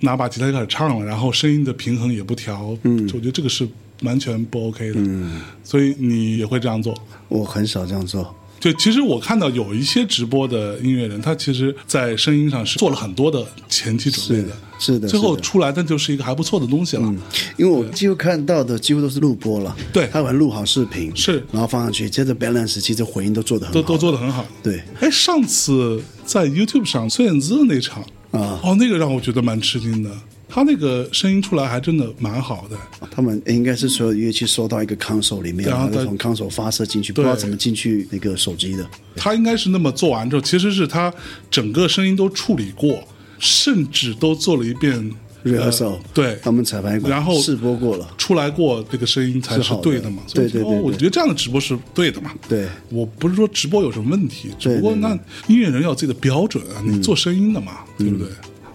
[0.00, 2.76] 拿把吉他就开始唱了，然后声音的平衡也不调。
[2.82, 3.68] 嗯，我觉得这个是
[4.02, 4.94] 完全不 OK 的。
[4.96, 6.94] 嗯，所以你也会这样做。
[7.28, 8.34] 我很少这样做。
[8.58, 17.02] 对，其实我看到有一些直播的音乐人，他其实在声音上是做了很多的前期准备的，是的，最后出来那就是一个还不错的东西了。
[17.06, 17.18] 嗯
[17.56, 24.44] 因为我几乎看到的几乎都是录播了，对他会录好视频，是然后放上去，接着 balance，其实回音都做得很好，都都做得很好。
[24.62, 30.10] 对，哎，上次在 YouTube 上孙燕姿的那场啊哦，那个让我觉得蛮吃惊的，
[30.48, 32.76] 他那个声音出来还真的蛮好的。
[33.10, 38.88] 他们应该是所有乐器收到一个 console 里面，然后再从 console 发射进去，不知道怎么进去那个手机的。
[39.16, 41.12] 他应该是那么做完之后，其实是他
[41.50, 43.02] 整个声音都处理过，
[43.38, 45.10] 甚至都做了一遍
[45.44, 50.22] rehearsal，、呃对他们彩排过，然后试播过了，出来过这个声音才是对的嘛。
[50.32, 52.32] 对对对我觉得这样的直播是对的嘛。
[52.48, 55.18] 对我不是说直播有什么问题，只不过那
[55.48, 58.28] 音乐人要有自己的标准啊，你做声音的嘛，嗯对不对？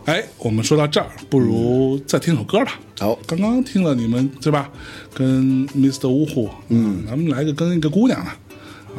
[0.05, 2.79] 哎，我们说到这儿，不如再听首歌吧。
[2.99, 4.69] 好刚刚听了你们对吧？
[5.13, 6.07] 跟 Mr.
[6.07, 8.37] 呜呼，嗯，咱们来个跟一个姑娘啊，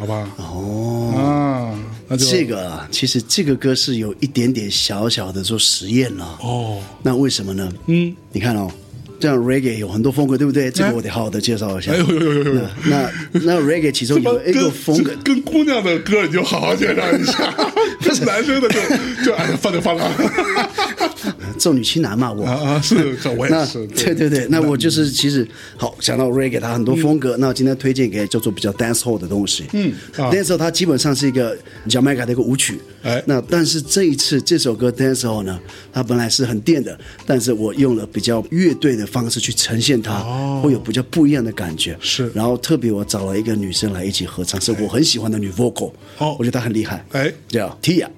[0.00, 0.28] 好吧？
[0.38, 1.78] 哦啊，
[2.08, 6.38] 那就这个啊，其实这个歌是有一点点小小的做实验了。
[6.40, 7.72] 哦，那为什么呢？
[7.86, 8.70] 嗯，你看哦，
[9.18, 10.70] 这样 reggae 有很多风格，对不对？
[10.70, 11.92] 这个我得好好的介绍一下。
[11.92, 12.60] 哎呦呦呦呦呦呦！
[12.84, 17.54] 那那 reggae 其中有一个风格跟，跟姑娘的歌你就好好介绍一下，
[18.00, 18.80] 跟 男生的就
[19.24, 20.10] 就哎呀放就放了
[21.58, 22.44] 重女轻男嘛，我。
[22.44, 22.96] 啊啊是，
[23.36, 25.46] 我也那是，对对对，那我就是其实
[25.76, 27.36] 好想到 reggae，它很多风格。
[27.38, 29.64] 那我今天推荐给叫做比较 dance hall 的东西。
[29.72, 31.56] 嗯啊，dance hall 它基本上是一个
[31.88, 32.80] Jamaica 的一个舞曲。
[33.02, 35.58] 哎那但是这一次这首歌 dance hall 呢，
[35.92, 40.20] 它本来是很电的，但是我用了比较乐队的方式去呈现它，
[40.62, 41.92] 会有比较不一样的感觉。
[41.92, 45.92] 哦是然后特别我找了一个女生来一起合唱，是我很喜欢的女 vocal。
[46.18, 47.04] 哦我觉得她很厉害。
[47.12, 48.08] 哎叫 Tia，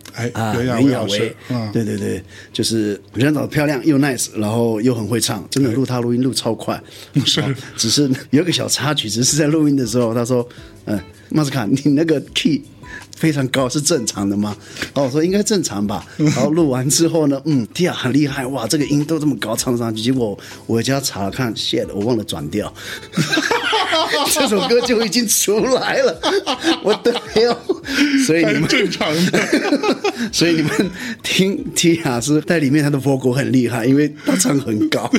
[0.41, 1.34] 袁娅维
[1.72, 2.22] 对对对，
[2.53, 2.99] 就是
[3.29, 6.81] 人长得漂亮又 nice，然后又很会唱，真的录他录音录超快。
[7.24, 10.47] 是哦 只是有个小插曲，只是在录音的时候，他说
[10.87, 11.01] ：“嗯，
[11.31, 12.62] 马斯卡，你那个 key
[13.16, 14.57] 非常高，是正常的吗？”
[14.95, 20.03] 然 后我说：“应该正常吧。”然后录完之后呢， 嗯，Tia 很厉害，哇，这个音都这么高，唱上去。
[20.03, 22.72] 结果我回家查了看，shit，我忘了转调。
[24.32, 26.20] 这首歌就已经出来了，
[26.82, 27.55] 我的天！
[28.26, 29.49] 所以你们正常的。
[30.32, 30.70] 所以你们
[31.22, 35.11] 听 Tia 是在里面，他的 vocal 很厉害，因为他唱很高。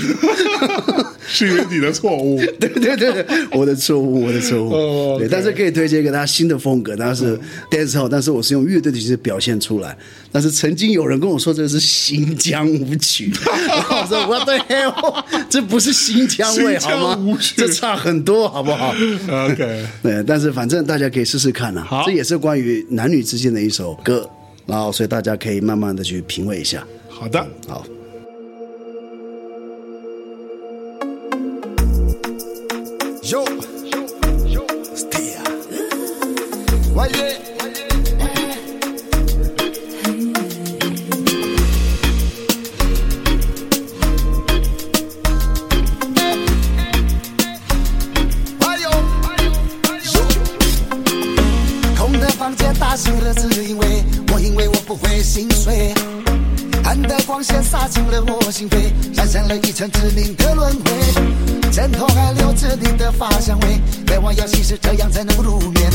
[1.32, 2.38] 是因为你的错误。
[2.60, 4.74] 对对对对，我的错误，我的错误。
[4.74, 7.40] 哦对但是可以推荐给大家新的风格，但是
[7.70, 9.96] dance hall，但是我是用乐队的形式表现出来。
[10.32, 15.24] 但是曾经有人跟我说这是新疆舞曲，我说 What the hell？
[15.50, 17.38] 这不是新疆味好吗？
[17.56, 18.94] 这差很多，好不好？
[19.50, 24.30] OK， 对，但是反正大家可以试试看啊、好这也是关于男女之间的一首歌，
[24.66, 26.86] 然后所以大家可以慢慢的去品味一下。
[27.10, 27.86] 好的，好。
[33.22, 33.46] Yo,
[34.96, 35.44] Stia.
[36.96, 37.39] Oye,
[53.60, 55.94] 醒了，只因为我因为我不会心碎。
[56.86, 61.72] 暗的光线洒进了我心扉，染上了一层致命的轮回。
[61.72, 65.92] 枕头还留着你的发香味，渴望要稀释，这样才能入眠。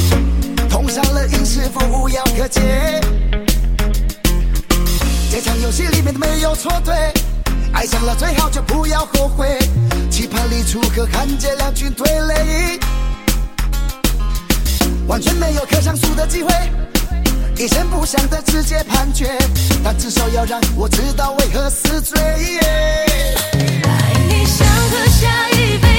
[0.69, 3.01] 痛上了瘾，是否无药可解？
[5.31, 6.95] 这场游戏里面的没有错对，
[7.73, 9.59] 爱上了最好就不要后悔。
[10.11, 12.79] 期盼里楚河汉界两军对垒，
[15.09, 16.53] 完全没有可上诉的机会。
[17.65, 19.39] 一声不响的直接判决，
[19.83, 22.21] 但至少要让我知道为何死罪。
[22.21, 25.94] 爱你像喝下一杯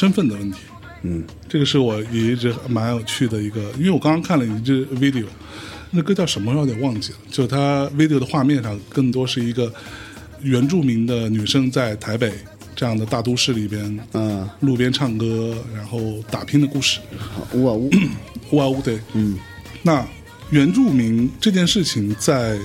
[0.00, 0.58] 身份的问题。
[1.02, 5.26] 嗯，这个是我也一直蛮有趣的一个，因为我刚刚看了一支 video，
[5.90, 9.70] 那歌叫什么我有点忘记了，就它 video 的画面上更多是一个
[10.40, 12.32] 原住民的女生在台北
[12.74, 16.00] 这样的大都市里边，嗯，路边唱歌，然后
[16.30, 16.98] 打拼的故事。
[17.18, 17.90] 好呜啊呜，
[18.56, 19.36] 哇哦，对，嗯，
[19.82, 20.06] 那
[20.50, 22.58] 原住民这件事情在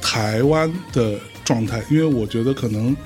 [0.00, 2.96] 台湾的状态，因为我觉得可能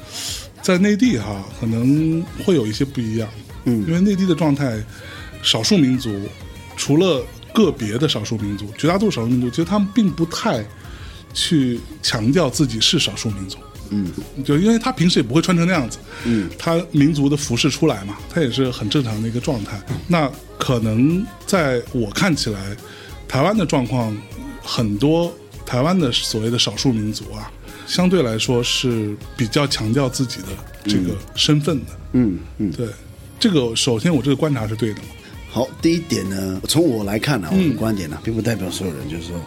[0.62, 3.28] 在内地哈，可能会有一些不一样，
[3.64, 4.82] 嗯，因为内地的状态，
[5.42, 6.10] 少数民族
[6.76, 10.64] 除了个别的少数民族，绝大多数少数民族，其实他们并不太
[11.32, 13.58] 去强调自己是少数民族。
[13.90, 14.10] 嗯，
[14.44, 19.80] 就因为他平时也不会穿成那样子，嗯，他民族的服饰出来嘛，他也是很正常的一个状态。
[20.08, 20.28] 那
[20.58, 22.76] 可能在我看起来，
[23.28, 24.16] 台湾的状况
[24.62, 25.32] 很多
[25.66, 27.52] 台湾的所谓的少数民族啊，
[27.86, 30.48] 相对来说是比较强调自己的
[30.86, 31.92] 这个身份的。
[32.14, 32.72] 嗯嗯。
[32.72, 32.88] 对，
[33.44, 35.08] 这个首先我这个观察是对的嘛。
[35.50, 39.38] 好，第一点呢，从我来看呢、我的观点呢、并不代表所有人，就是说，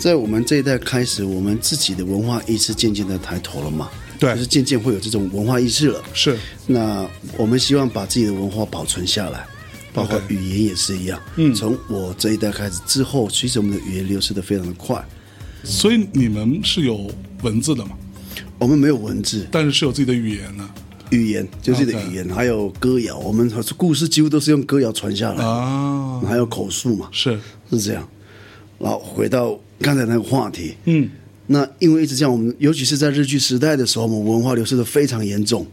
[0.00, 4.34] 在我们这一代开始，我们自己的文化意识渐渐的抬头了嘛，对。
[4.34, 6.02] 就是渐渐会有这种文化意识了。
[6.12, 6.36] 是，
[6.66, 9.46] 那我们希望把自己的文化保存下来，
[9.94, 11.22] 包括语言也是一样。
[11.36, 15.00] 嗯，从我这一代开始之后，其实我们的语言流失的非常的快，
[15.62, 17.08] 所以你们是有
[17.42, 17.92] 文字的吗，
[18.58, 20.68] 我们没有文字，但是是有自己的语言的
[21.10, 26.20] 语言就是的语言，还有歌谣，我们故事几乎都是用歌谣传下来，啊。
[26.26, 27.38] 还有口述嘛，是，
[27.70, 28.08] 是这样。
[28.78, 31.08] 然后回到刚才那个话题，嗯，
[31.46, 35.66] 那因为一直这样，我们尤其是在日据时代的时候，我们文化流失的非常严重，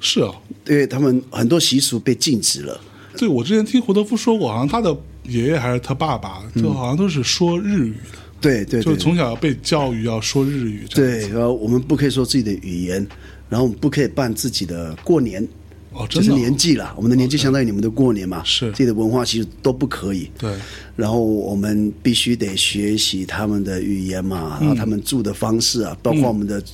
[0.00, 0.30] 是啊。
[0.66, 2.80] 因为他们很多习俗被禁止了。
[3.16, 10.86] 对，我之前听胡德夫说过，好像他的爷爷还是他爸爸，就好像都是说日语的，对对对，就是从小要被教育要说日语。
[10.94, 13.06] 对，然后我们不可以说自己的语言，
[13.52, 15.46] 然后我们不可以办自己的过年，
[15.92, 18.72] 哦，真的哦就是年纪啦，我们的年纪相当于你们的过年嘛，是。
[18.72, 20.30] 自己的文化其实都不可以。
[20.38, 20.50] 对，
[20.96, 26.64] 然后我们必须得学习他们的语言嘛，然后他们住的方式啊，包括我们的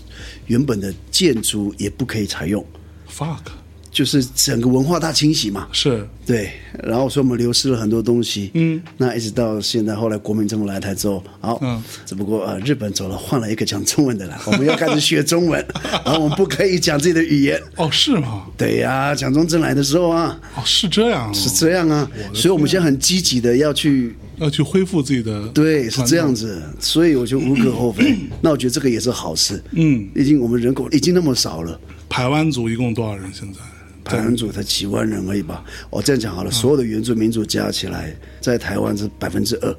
[0.47, 2.65] 原本的建筑也不可以采用
[3.11, 3.41] ，fuck
[3.91, 5.69] 就是整个文化大清洗嘛。
[5.73, 6.51] 是对，
[6.83, 8.51] 然后所以我们流失了很多东西。
[8.55, 15.65] 嗯，那一直到现在，后来国民政府来台之后，好，嗯只不过呃，日本走了，换了一个讲中文的了， 我们要开始学中文，
[16.05, 17.61] 然后我们不可以讲自己的语言。
[17.77, 18.45] 哦，是吗？
[18.57, 26.63] 对呀，蒋中正来的时候啊，哦，是这样啊，是这样啊，所以我们现在很积极的要去，要去恢复自己的对，是这样子。
[26.79, 28.15] 所以我就无可厚非。
[28.43, 31.81] 那我觉得这个也是好事，嗯，毕竟我们人口已经那么少了。
[32.07, 33.31] 台湾族一共多少人？
[33.33, 33.61] 现在
[34.09, 35.65] 台湾族才几万人而已吧？
[35.91, 39.77] 我这样讲好了，所有的原住民族加起来，在台湾是百分之二。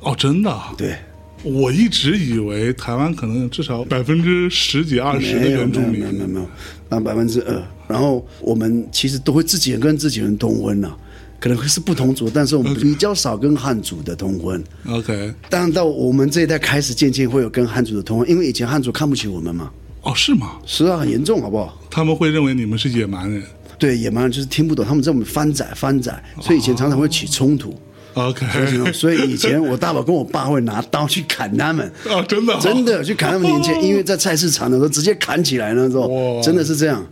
[0.00, 0.96] 哦，真的啊，对，
[1.42, 6.46] 我一直以为台湾可能至少百分之十几二十的原住没有没有民没有没有，
[6.88, 7.62] 那百分之二。
[7.88, 10.94] 然后我们其实都会自己人跟自己人通婚呐、
[11.40, 14.62] 可能会是不同族，但是我们比较少跟汉族的通婚。
[14.88, 19.70] ，OK，当然到我们这一代开始，渐渐会有跟汉族的通婚，因为以前汉族看不起我们嘛，
[20.02, 20.58] 哦，是吗？
[20.66, 21.80] 是啊，很严重，好不好？
[21.90, 23.42] 他们会认为你们是野蛮人。
[23.78, 27.74] 对，野蛮人就是听不懂，他们在我们翻载翻载，所以以前常常会起冲突。
[28.14, 37.06] OK，所以以前我大宝跟我爸会拿刀去砍他们，啊，真的哦，真的去砍他们年轻人，因为在菜市场的时候直接砍起来那时候，真的是这样。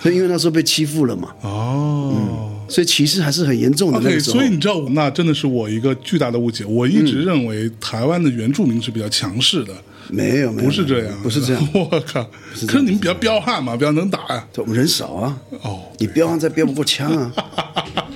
[0.00, 2.48] 所以因为那时候被欺负了嘛，哦。
[2.68, 4.48] 所以歧视还是很严重的那候所以。
[4.48, 6.64] 你知道，那真的是我一个巨大的误解。
[6.64, 9.74] 我一直认为台湾的原住民是比较强势的，
[10.08, 11.68] 没有没有，不是这样，不是这样。
[11.74, 12.22] 我靠！
[12.66, 14.46] 可是你们比较彪悍嘛，比较能打呀。
[14.56, 17.32] 我们人少啊，哦，你彪悍再彪不过枪啊。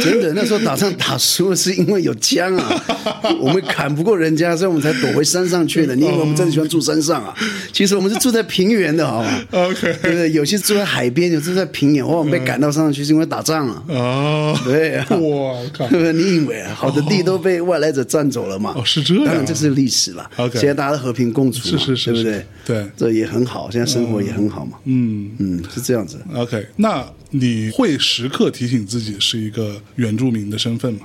[0.00, 2.84] 真的，那时候打仗打输了是因为有枪啊，
[3.40, 5.94] 我们砍不过人家，所以我们才躲回山上去的。
[5.96, 7.34] 你以为我们真的喜欢住山上啊？
[7.72, 10.30] 其实我们是住在平原的，好吗 OK 对不对？
[10.32, 13.82] 有些住在海边，有些住在平原，或者我们被赶到山上去是因为打仗啊。
[13.88, 16.12] 哦，对啊，我靠 对不对？
[16.12, 18.72] 你以为啊，好的地都被外来者占走了嘛？
[18.76, 20.30] 哦是这样当然这是历史了。
[20.36, 22.46] OK 现在大家都和平共处嘛，是是是对不对？
[22.64, 24.78] 对这也很好，现在生活也很好嘛。
[24.84, 26.18] 嗯嗯，是这样子。
[26.34, 31.00] ，OK，那你会时刻提醒自己是一个原住民的身份吗？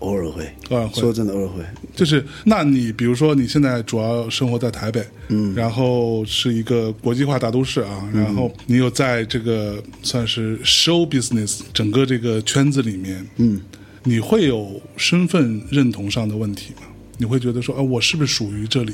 [0.00, 1.64] 偶尔会，偶尔会说真的，偶尔会。
[1.96, 13.60] 就是，那你比如说你现在主要生活在台北，嗯，然后是一个国际化大都市啊，然后你有在这个算是 show business 整个这个圈子里面，嗯，
[14.04, 16.82] 你会有身份认同上的问题吗？
[17.16, 18.92] 你会觉得说，啊，我是不是属于这里，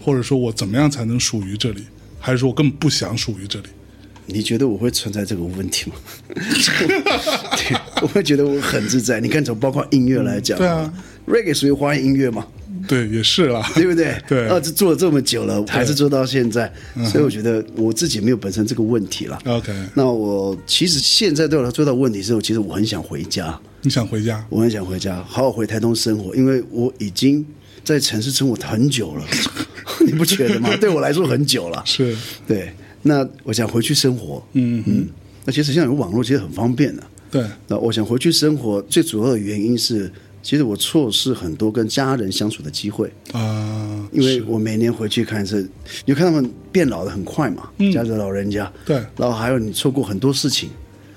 [0.00, 1.82] 或者说我怎么样才能属于这里，
[2.18, 3.66] 还是说我根本不想属于这里？
[4.26, 5.96] 你觉得我会存在这个问题吗？
[6.34, 9.20] 对，我会觉得我很自在。
[9.20, 10.92] 你看，从包括音乐来讲，对啊
[11.26, 12.46] ，reggae 属于华语音乐嘛，
[12.88, 14.16] 对，也是啦，对不对？
[14.28, 16.72] 对啊，这做了这么久了，还是做到现在，
[17.10, 19.38] 所以我觉得我自己没有本身这个问题了。
[19.46, 24.44] OK，那我其实现在对我来说最大的问题是我其实我很想回家，你想回家？
[24.48, 27.44] 我很想回家，好好回台东生活，因为我已经
[27.84, 29.24] 在城市生活很久了，
[30.04, 30.68] 你不觉得吗？
[30.80, 31.82] 对我来说很久了。
[31.84, 32.16] 是，
[32.46, 32.72] 对，
[33.06, 35.08] 那我想回去生活，嗯嗯，
[35.44, 37.02] 那其实现在有网络，其实很方便的。
[37.30, 40.10] 对，那我想回去生活，最主要的原因是，
[40.42, 45.68] 其实我错失很多跟家人相处的机会，啊，因为我每年回去看是，
[46.04, 47.92] 你看他们变老的很快嘛，嗯。
[47.92, 48.96] 家里的老人家，对。
[49.16, 50.70] 然后还有你错过很多事情，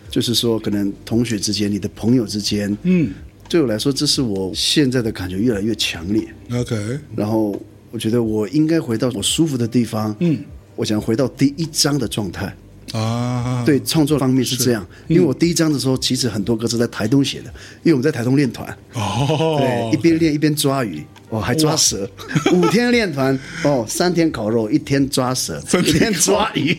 [0.10, 3.12] 就是说可能同学之间、你的朋友之间，嗯。
[3.48, 6.28] 对我来说，这是我现在的感觉越来越强烈。
[6.54, 7.60] ，OK，然后
[7.90, 10.38] 我觉得我应该回到我舒服的地方，嗯，
[10.80, 12.56] 我想回到第一章的状态。
[12.94, 17.46] 啊，对创作方面是这样，因为我第一章的时候，其实很多歌是在台东写的，
[17.84, 22.10] 因为我们在台东练团，哦，对，一边练一边抓鱼，哦，还抓蛇，
[22.54, 26.76] 五天练团哦，三天烤肉，一天抓蛇，三天一天抓鱼，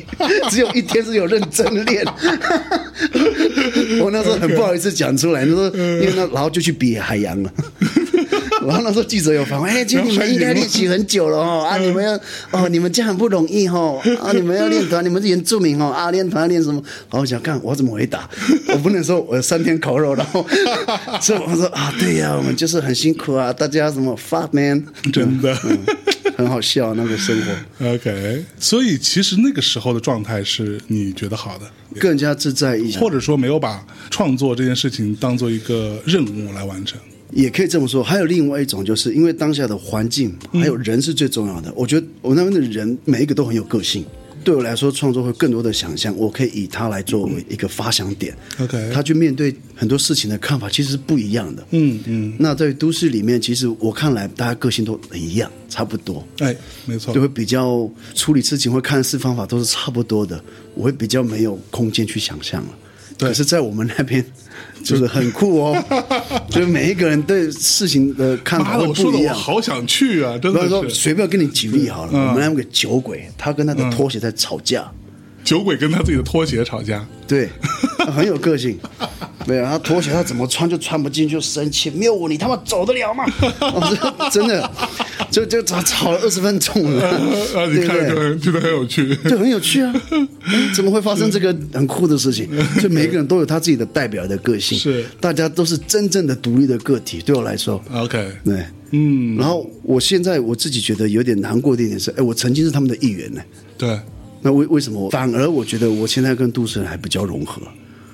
[0.50, 2.04] 只有一天是有认真练。
[4.02, 7.52] 我那时候很不好意思讲出来，那时候因为那然后就去比海洋了。
[8.66, 12.12] 然后那时候记者有访问， 哎，其实你们应该练习很久了哦，啊，你们要
[12.50, 16.80] 哦，你们这样很不容易哦，啊， 你们要练团，你们是原住民哦，啊，练团练什么？
[17.10, 18.28] 然后我想看我怎么回答，
[18.68, 20.46] 我不能说我三天烤肉，然后
[21.20, 25.56] 所以我说啊，对呀，我们就是很辛苦啊，大家什么 fuck man，真的。
[25.64, 25.78] 嗯
[26.36, 31.70] 很好笑那个生活，OK，所以其实那个时候的状态是你觉得好的，
[32.00, 36.98] 更加自在一些，或者说没有把创作这件事情当做一个任务来完成。
[37.32, 38.02] 也可以这么说。
[38.02, 41.72] 还有另外一种，就是因为当下的环境还有人是最重要的。
[41.74, 44.04] 我觉得我那边的人每一个都很有个性。
[44.42, 48.34] 对我来说，创作会更多的想象，我可以以他来作为一个发想点。
[48.58, 51.66] OK 他去面对很多事情的看法其实是不一样的。
[51.72, 56.26] 嗯嗯，那在都市里面，其实我看来大家个性都一样，差不多。
[56.38, 60.42] 哎，没错就，会比较处理事情或看事方法都是差不多的，
[60.74, 62.70] 我会比较没有空间去想象了。
[63.20, 64.24] 对可是，在我们那边
[64.82, 65.84] 就是很酷哦，
[66.50, 69.34] 就是每一个人对事情的看法妈的，会我说的我不一样。
[69.34, 70.88] 好想去啊，真的是。
[70.90, 74.90] 随便跟你举例好了，嗯我们那有个酒鬼，他跟他的拖鞋在吵架，
[75.44, 77.48] 酒鬼跟他自己的拖鞋吵架，对，
[77.98, 78.78] 他 很有个性。
[79.46, 83.24] 对啊，他拖鞋他怎么穿就穿不进，就生气，没有我你他妈走得了吗？
[84.30, 84.70] 真的，
[85.30, 87.08] 就就吵吵了二十分钟了，
[87.54, 89.14] 啊，你看着就觉得很有趣。
[89.28, 89.94] 就很有趣啊！
[90.42, 92.48] 哎怎么会发生这个很酷的事情？
[92.82, 97.20] 就每个人都有他自己的代表的个性，是大家都是真正的独立的个体。
[97.20, 103.40] 对我来说，OK，对，嗯，然后我现在我自己觉得有点难过的一点是，哎，我曾经是他们的一员呢。
[103.78, 103.98] 对
[104.42, 107.60] 那为为什么我反而我觉得我现在跟都市人还比较融合？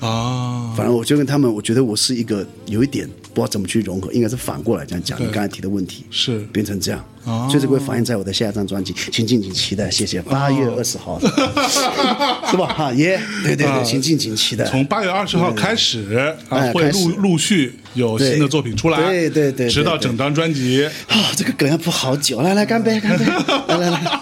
[0.00, 5.20] 啊，反而我就跟他们，我觉得我是一个有一点不知道怎么去融合，应该是反过来这样讲。
[5.20, 10.20] 你刚才提的问题是变成这样，哦所以这个会反映在我的下一张专辑，请敬请期待，谢谢。
[10.22, 11.18] 八月二十号，
[12.50, 12.66] 是吧？
[12.76, 14.64] 哈耶，对对啊对，请敬请期待。
[14.66, 16.14] 从八月二十号开始
[16.50, 20.84] 啊，会陆陆续有新的作品出来，对对对对直到整张专辑。
[21.08, 23.24] 啊，这个梗要铺好久，来来干杯 干杯，
[23.68, 24.20] 来来来。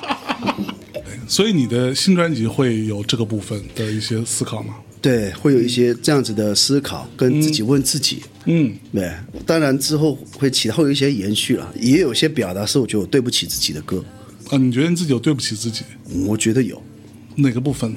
[1.27, 4.75] 所以你的新专辑会有这个部分的一些思考吗？
[5.05, 8.23] 对，会有一些这样子的思考，跟自己问自己。
[8.47, 9.13] 嗯，对，
[9.45, 14.03] 当然之后会其他会有一些延续了，也有一些表达是我觉得我对不起自己的歌，
[14.49, 16.83] 啊，你觉得你自己有对不起自己嗯我觉得有。
[17.37, 17.95] 哪个部分？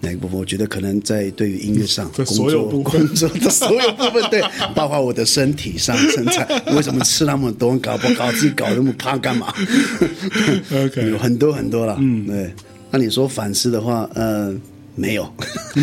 [0.00, 0.38] 哪个部分？
[0.38, 4.42] 我觉得可能在对于音乐上，在工作所有部分 工作的所有部分，对，
[4.74, 9.52] 包括我的身体上身材， 为什么吃那么多，搞不搞自己搞那么胖干嘛
[10.72, 12.50] OK 有很多很多了，嗯，对。
[12.92, 14.52] 那你说反思的话，呃，
[15.00, 15.34] 没有，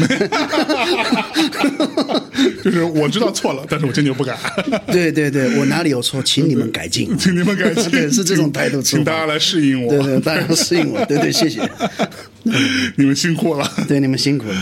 [2.63, 4.37] 就是我知道错了，但是我坚决不改，
[4.93, 8.79] 对对对，我哪里有错，请你们改进， 请你们改进，对，是这种态度。
[8.79, 11.67] 请大家来适应我，对对，大家要适应我，对对，谢谢，
[12.95, 13.67] 你们辛苦了。
[13.87, 14.55] 对你们辛苦了。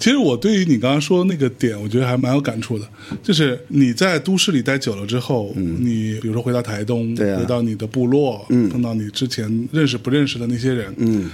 [0.00, 2.84] 其实我对于你刚刚说的那个点，我觉得还蛮有感触的。
[3.22, 7.38] 就是你在都市里待久了之后，你比如说回到台东，嗯对啊。
[7.38, 11.30] 回到你的部落，嗯，碰到你之前认识不认识的那些人，嗯，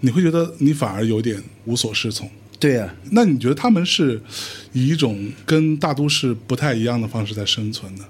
[0.00, 1.36] 你会觉得你反而有点
[1.66, 2.28] 无所适从。
[2.58, 4.18] 对啊，那你觉得他们是
[4.72, 8.04] 以一种跟大都市不太一样的方式在生存的？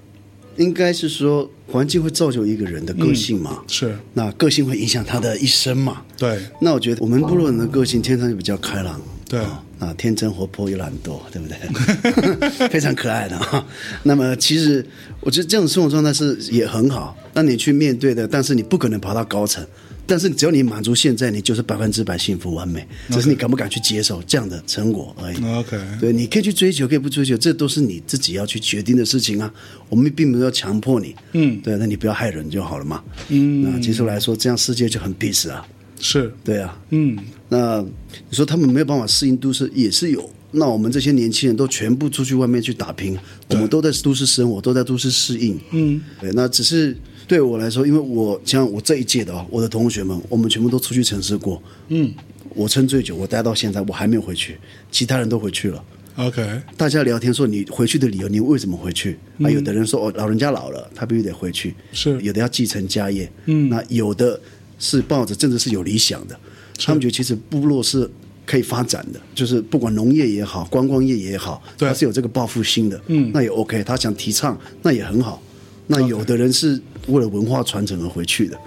[0.55, 6.01] 应该是说环境会造就一个人的个性嘛，是那个性会影响他的一生嘛。
[6.17, 12.67] 对那我觉得我们部落人的个性天生就比较开朗，对啊，啊天真活泼又懒惰，对不对？
[12.69, 13.63] 非常可爱的啊。
[14.03, 14.83] 那么其实
[15.19, 19.63] 我觉得这种生活状态是也很好，那你去面对的，但是你不可能爬到高层。
[20.07, 25.37] 但是只要你满足现在，你就是百分之百幸福完美，只是你敢不敢去接受这样的成果而已。
[25.43, 29.53] ，OK，对，你可以去追求，可以不追求，这都是你自己要去决定的事情啊。
[29.89, 33.03] 我们并没有要强迫你，嗯对，那你不要害人就好了嘛。
[33.27, 35.67] 嗯，那其实来说，这样世界就很 peace 啊。
[35.99, 37.17] 是，对啊，嗯，
[37.49, 37.81] 那
[38.29, 40.29] 你说他们没有办法适应都市，也是有。
[40.51, 43.17] 那我们这些年轻人都全部出去外面去打拼，
[43.49, 45.59] 我们都在都市生活，都在都市适应。
[45.71, 46.31] 嗯，对。
[46.33, 46.95] 那只是
[47.27, 51.61] 对我来说，因为我像我这一届的啊，我的同学们，我们全部都出去城市过。
[51.89, 52.13] 嗯，
[52.55, 54.57] 我撑最久，我待到现在，我还没有回去，
[54.89, 55.83] 其他人都回去了。
[56.15, 59.19] OK，大家聊天说你回去的理由，你为什么回去？
[59.43, 61.75] 啊，有的人说哦，老人家老了，他必须得回去。
[61.91, 64.39] 是有的要继承家业，嗯，那有的
[64.79, 66.39] 是抱着政治是有理想的，
[66.79, 68.09] 他们觉得其实部落是
[68.45, 75.43] 可以发展的，就是不管农业也好，观光业也好，他是有这个抱负心的，嗯，那也 OK，他想提倡，那也很好。
[75.85, 78.57] 那有的人是为了文化传承而回去的。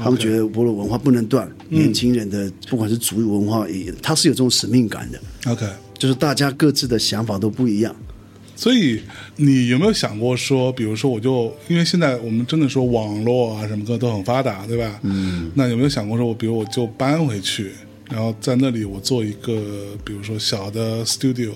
[0.00, 5.20] 他们觉得部落文化不能断，年轻人的不管是族裔文化，也他是有这种使命感的。
[5.50, 5.66] OK，
[5.98, 7.92] 就是大家各自的想法都不一样。
[8.54, 9.00] 所以
[9.34, 15.00] 你有没有想过说，比如说，我就因为现在我们真的说网络啊什么的都很发达，对吧？
[15.02, 15.50] 嗯。
[15.56, 17.72] 那有没有想过说，我比如我就搬回去，
[18.08, 21.50] 然后在那里我做一个，比如说小的 studio，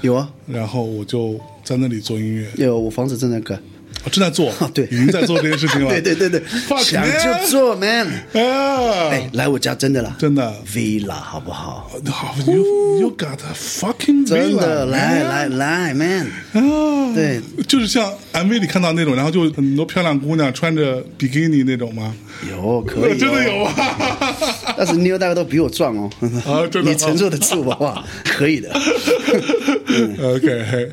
[0.00, 3.58] 有啊，然后我就在那里做音乐，有，我房子正在盖。
[4.04, 5.88] 我正在做， 对已经在做这件事情了。
[5.92, 6.42] 对对对对
[6.82, 8.06] 想就做，man。
[8.32, 10.52] 啊，哎，来我家真的了，真的。
[10.72, 11.90] villa 好不好？
[12.10, 16.26] 好，you you got a fucking 真 villa，的，来来来，man。
[16.52, 22.14] 啊，对，就是像 MV 里看到那种，然后就很多漂亮姑娘穿着比基尼那种吗？
[22.50, 23.64] 有可以，真的有。
[23.64, 23.72] 啊！
[24.76, 26.10] 但是妞大概都比我壮哦，
[26.46, 27.76] 啊真的你承受得住吧？
[27.80, 28.70] 哇，可以的。
[30.22, 30.90] OK，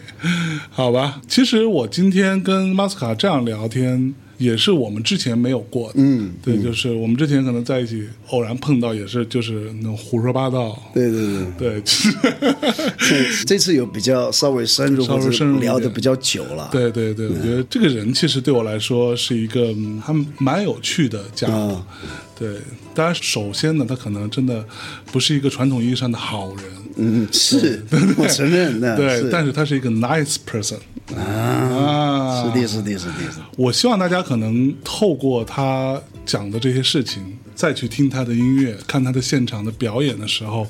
[0.69, 1.21] 好吧。
[1.27, 5.95] 其实我今天跟马斯卡这样聊天，也是我们之前没有过的。
[5.97, 10.81] 嗯，对，就是我们之前可能在一起偶然碰到，也是就是那种胡说八道。
[10.91, 11.81] 对对对。
[11.81, 16.67] 对，这 这次有比较稍微深入，稍微深入聊的比较久了。
[16.71, 21.73] 对对对，我觉得这个人其实对我来说是一个嗯还蛮有趣的家伙。
[21.73, 21.87] 啊
[22.39, 22.55] 对，
[22.95, 24.65] 当然首先呢，他可能真的
[25.11, 26.65] 不是一个传统意义上的好人。
[26.95, 27.83] 嗯，是，
[28.17, 28.95] 我承认的。
[28.95, 30.77] 对，是但是他是一个 nice person
[32.55, 33.45] 是的，是的，是的，是的。
[33.57, 40.65] 我希望大家可能透过他讲的这些事情，再去听他的音乐，看他的现场的表演的时候，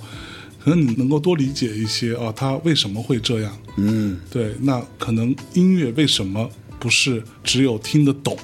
[0.63, 3.57] 可能你能够多理解一些啊，他为什么会这样？
[3.77, 6.49] 嗯，对，那可能音乐为什么
[6.79, 8.37] 不是只有听得懂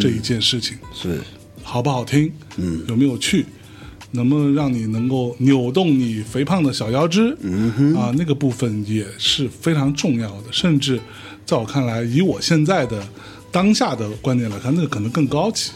[0.00, 0.76] 这一件事情？
[0.94, 1.20] 是，
[1.62, 2.30] 好不好听？
[2.56, 3.46] 嗯，有没有趣？
[4.14, 7.34] 能不能让你能够扭动你肥胖的小腰肢？
[7.40, 10.52] 嗯哼，啊，那个部分也是非常重要的。
[10.52, 11.00] 甚至
[11.44, 13.06] 在我看来，以我现在的
[13.50, 15.70] 当下的观点来看，那个可能更高级，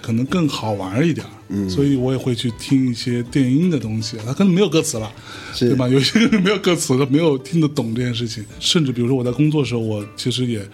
[0.00, 1.26] 可能更好玩一点。
[1.52, 5.12] 嗯，所以我也会去听一些电音的东西，它可能没有歌词了，
[5.58, 5.88] 对吧？
[5.88, 8.44] 有些人没有歌词的，没有听得懂这件事情。
[8.60, 10.64] 甚至比如说我在工作的时候，我其实也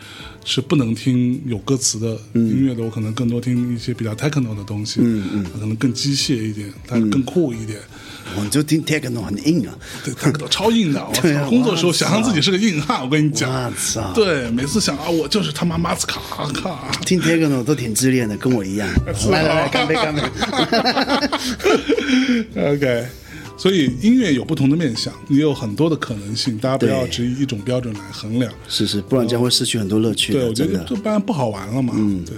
[0.45, 7.81] 是不能听有歌词的音乐的，我可能更多听一些比较 techno 的东西，嗯嗯，可能更机械一点，它更酷一点。
[8.35, 9.77] 我就听 techno 很硬啊。
[10.05, 10.13] 对，
[10.49, 11.01] 超硬的。
[11.07, 13.73] 我对啊操，工作的时候想象自己是个硬汉，我跟你讲。
[14.15, 16.21] 对，每次想啊，我就是他妈马斯卡，
[16.53, 16.91] 卡。
[17.05, 18.89] 听 techno 都挺自恋的，跟我一样。
[19.31, 20.23] 来来来，干杯干杯！
[22.75, 23.07] OK，
[23.57, 28.53] 所以音乐有不同的面向，也有很多的可能性，大家不要只以一种标准来衡量。
[28.69, 30.67] 是是，不然将会失去很多乐趣对，我觉。
[30.67, 31.95] 得这不然不好玩了嘛。
[31.97, 32.35] 嗯，对。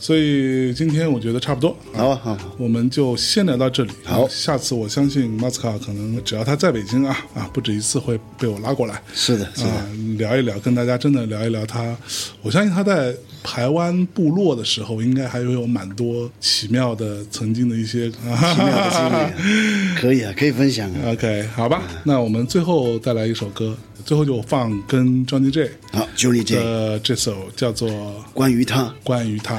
[0.00, 1.76] 所以今天我觉得差不多。
[1.92, 3.92] 好啊好好我们就先聊到这里。
[4.02, 9.00] 好下次我相信马斯卡可能只要他在北京啊啊，不止一次会被我拉过来。
[9.12, 9.68] 是的，是的。
[9.68, 9.86] 啊，
[10.18, 11.94] 聊一聊，跟大家真的聊一聊他。
[12.42, 21.12] 我相信他在台湾部落的时候，应该还会有蛮多奇妙的曾经的一些奇奇妙的经历啊， 可以啊，可以分享啊。
[21.12, 27.90] OK，好吧，那我们最后再来一首歌，最后就放跟 Johnny J 好，Johnny J，的这首叫做
[28.32, 29.56] 《关于他关于他》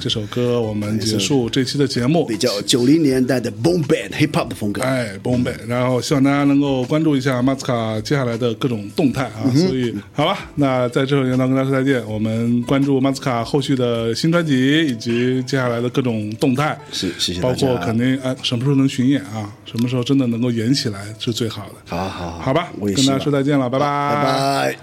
[0.00, 2.26] 这首歌，我们结束这期的节目。
[2.26, 4.82] 比较九零年代的 boom bap hip hop 的风格。
[4.82, 9.54] 哎，boom bap，然后希望大家能够关注一下马斯卡接下来的各种动态嗯啊。
[9.54, 12.04] 所以，好吧，那在这首年当跟大家说再见。
[12.06, 19.50] 我们关注马斯卡后续的新专辑以及接下来的各种动态，是谢谢包括肯定哎什么时候能巡演啊？
[19.64, 21.74] 什么时候真的能够演起来是最好的。
[21.86, 24.76] 好好好，好吧，跟大家我也希望说再见了，拜拜，拜拜。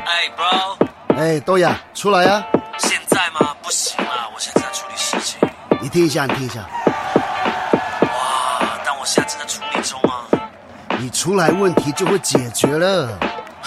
[0.00, 0.86] 哎，bro，
[1.16, 2.44] 哎，豆芽，出来呀、
[2.78, 3.54] 现在吗？
[3.62, 4.19] 不行啊，我现在在处理事情。
[5.82, 6.60] 你听一下，你听一下，
[8.02, 10.26] 哇，但我现在正在处理中啊。
[10.98, 13.18] 你出来问题就会解决了。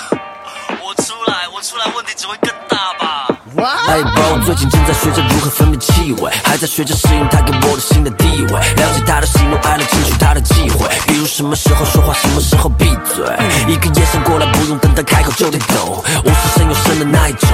[0.79, 3.12] 我出来，我出来，问题只会更大吧？
[3.57, 3.69] 哇！
[3.87, 13.25] 哎，bro，最近正在学着如何分辨气味，还在学着适应他给我的新的地位，了解他的喜怒哀乐，清楚他的忌讳，比如什么时候说话，什么时候闭嘴。
[13.67, 17.49] 一个眼神过来，不用等他开口就得懂，无事生有生的那一种，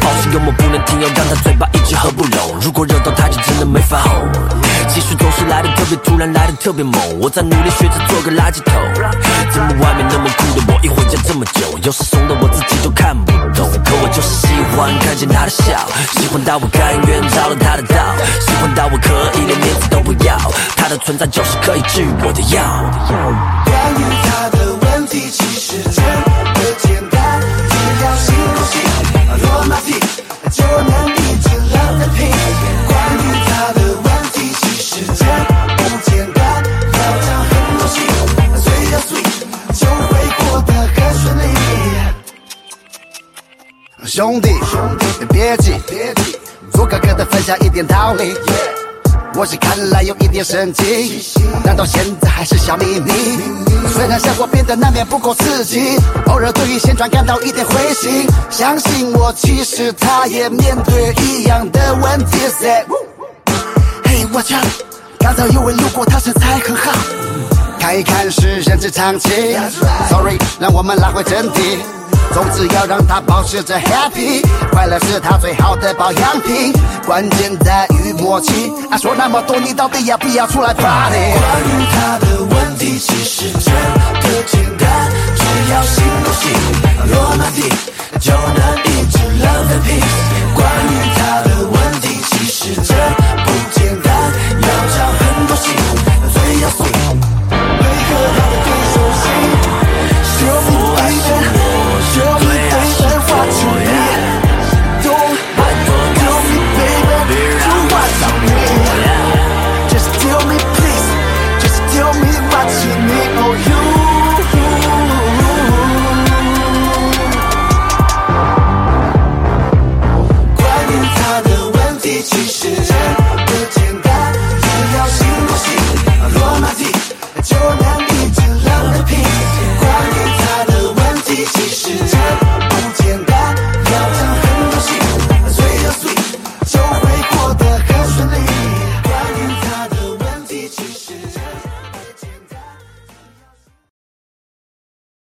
[0.00, 4.12] 保持幽默不能停，要让他嘴巴一直合不拢，如果惹到他就真的没法哄。
[4.88, 8.74] 情绪总是来的特别突然，来的特别猛，我在努力学着做个垃圾桶，
[9.50, 17.96] 怎么外面那么酷的我，一回家这么久，有时怂的我自己都看不懂，可我就是喜欢看见他的笑，喜欢到我甘愿着了他的道，
[18.40, 20.38] 喜欢到我可以连面子都不要，
[20.76, 22.62] 他的存在就是可以治愈我的药。
[23.66, 26.02] 关于他的问题其实真
[26.54, 28.80] 的简单，只要信不信，
[29.42, 29.92] 罗马蒂
[30.50, 31.03] 就能
[44.14, 46.38] 兄弟，兄弟，别急，别急，
[46.72, 48.32] 做哥哥的分享一点道理。
[49.34, 51.20] 我是看来有一点神经，
[51.64, 53.10] 难道现在还是小秘密？
[53.92, 58.24] 虽然生活变得难免不够刺激，偶尔对于现状感到一点灰心。
[58.50, 62.38] 相信我，其实他也面对一样的问题。
[64.04, 64.56] 嘿，我操！
[65.18, 66.92] 刚才有位路过，他身材很好，
[67.84, 69.30] 看一看是人之常情。
[70.08, 71.80] Sorry，让我们拉回正题。
[72.32, 74.40] 总之要让他保持着 happy，
[74.72, 76.72] 快乐是他最好的保养品，
[77.04, 78.72] 关键在于默契。
[78.90, 81.12] 啊，说那么多，你到底要不要出来 party？
[81.12, 86.50] 关于他的问题其实真的简单，只要信不信
[87.12, 87.68] 罗马蒂
[88.18, 90.16] 就能一直 love and peace。
[90.54, 92.96] 关于他的问题其实真
[93.44, 94.10] 不简单，
[94.62, 95.76] 要找很多心，
[96.32, 97.33] 最要碎。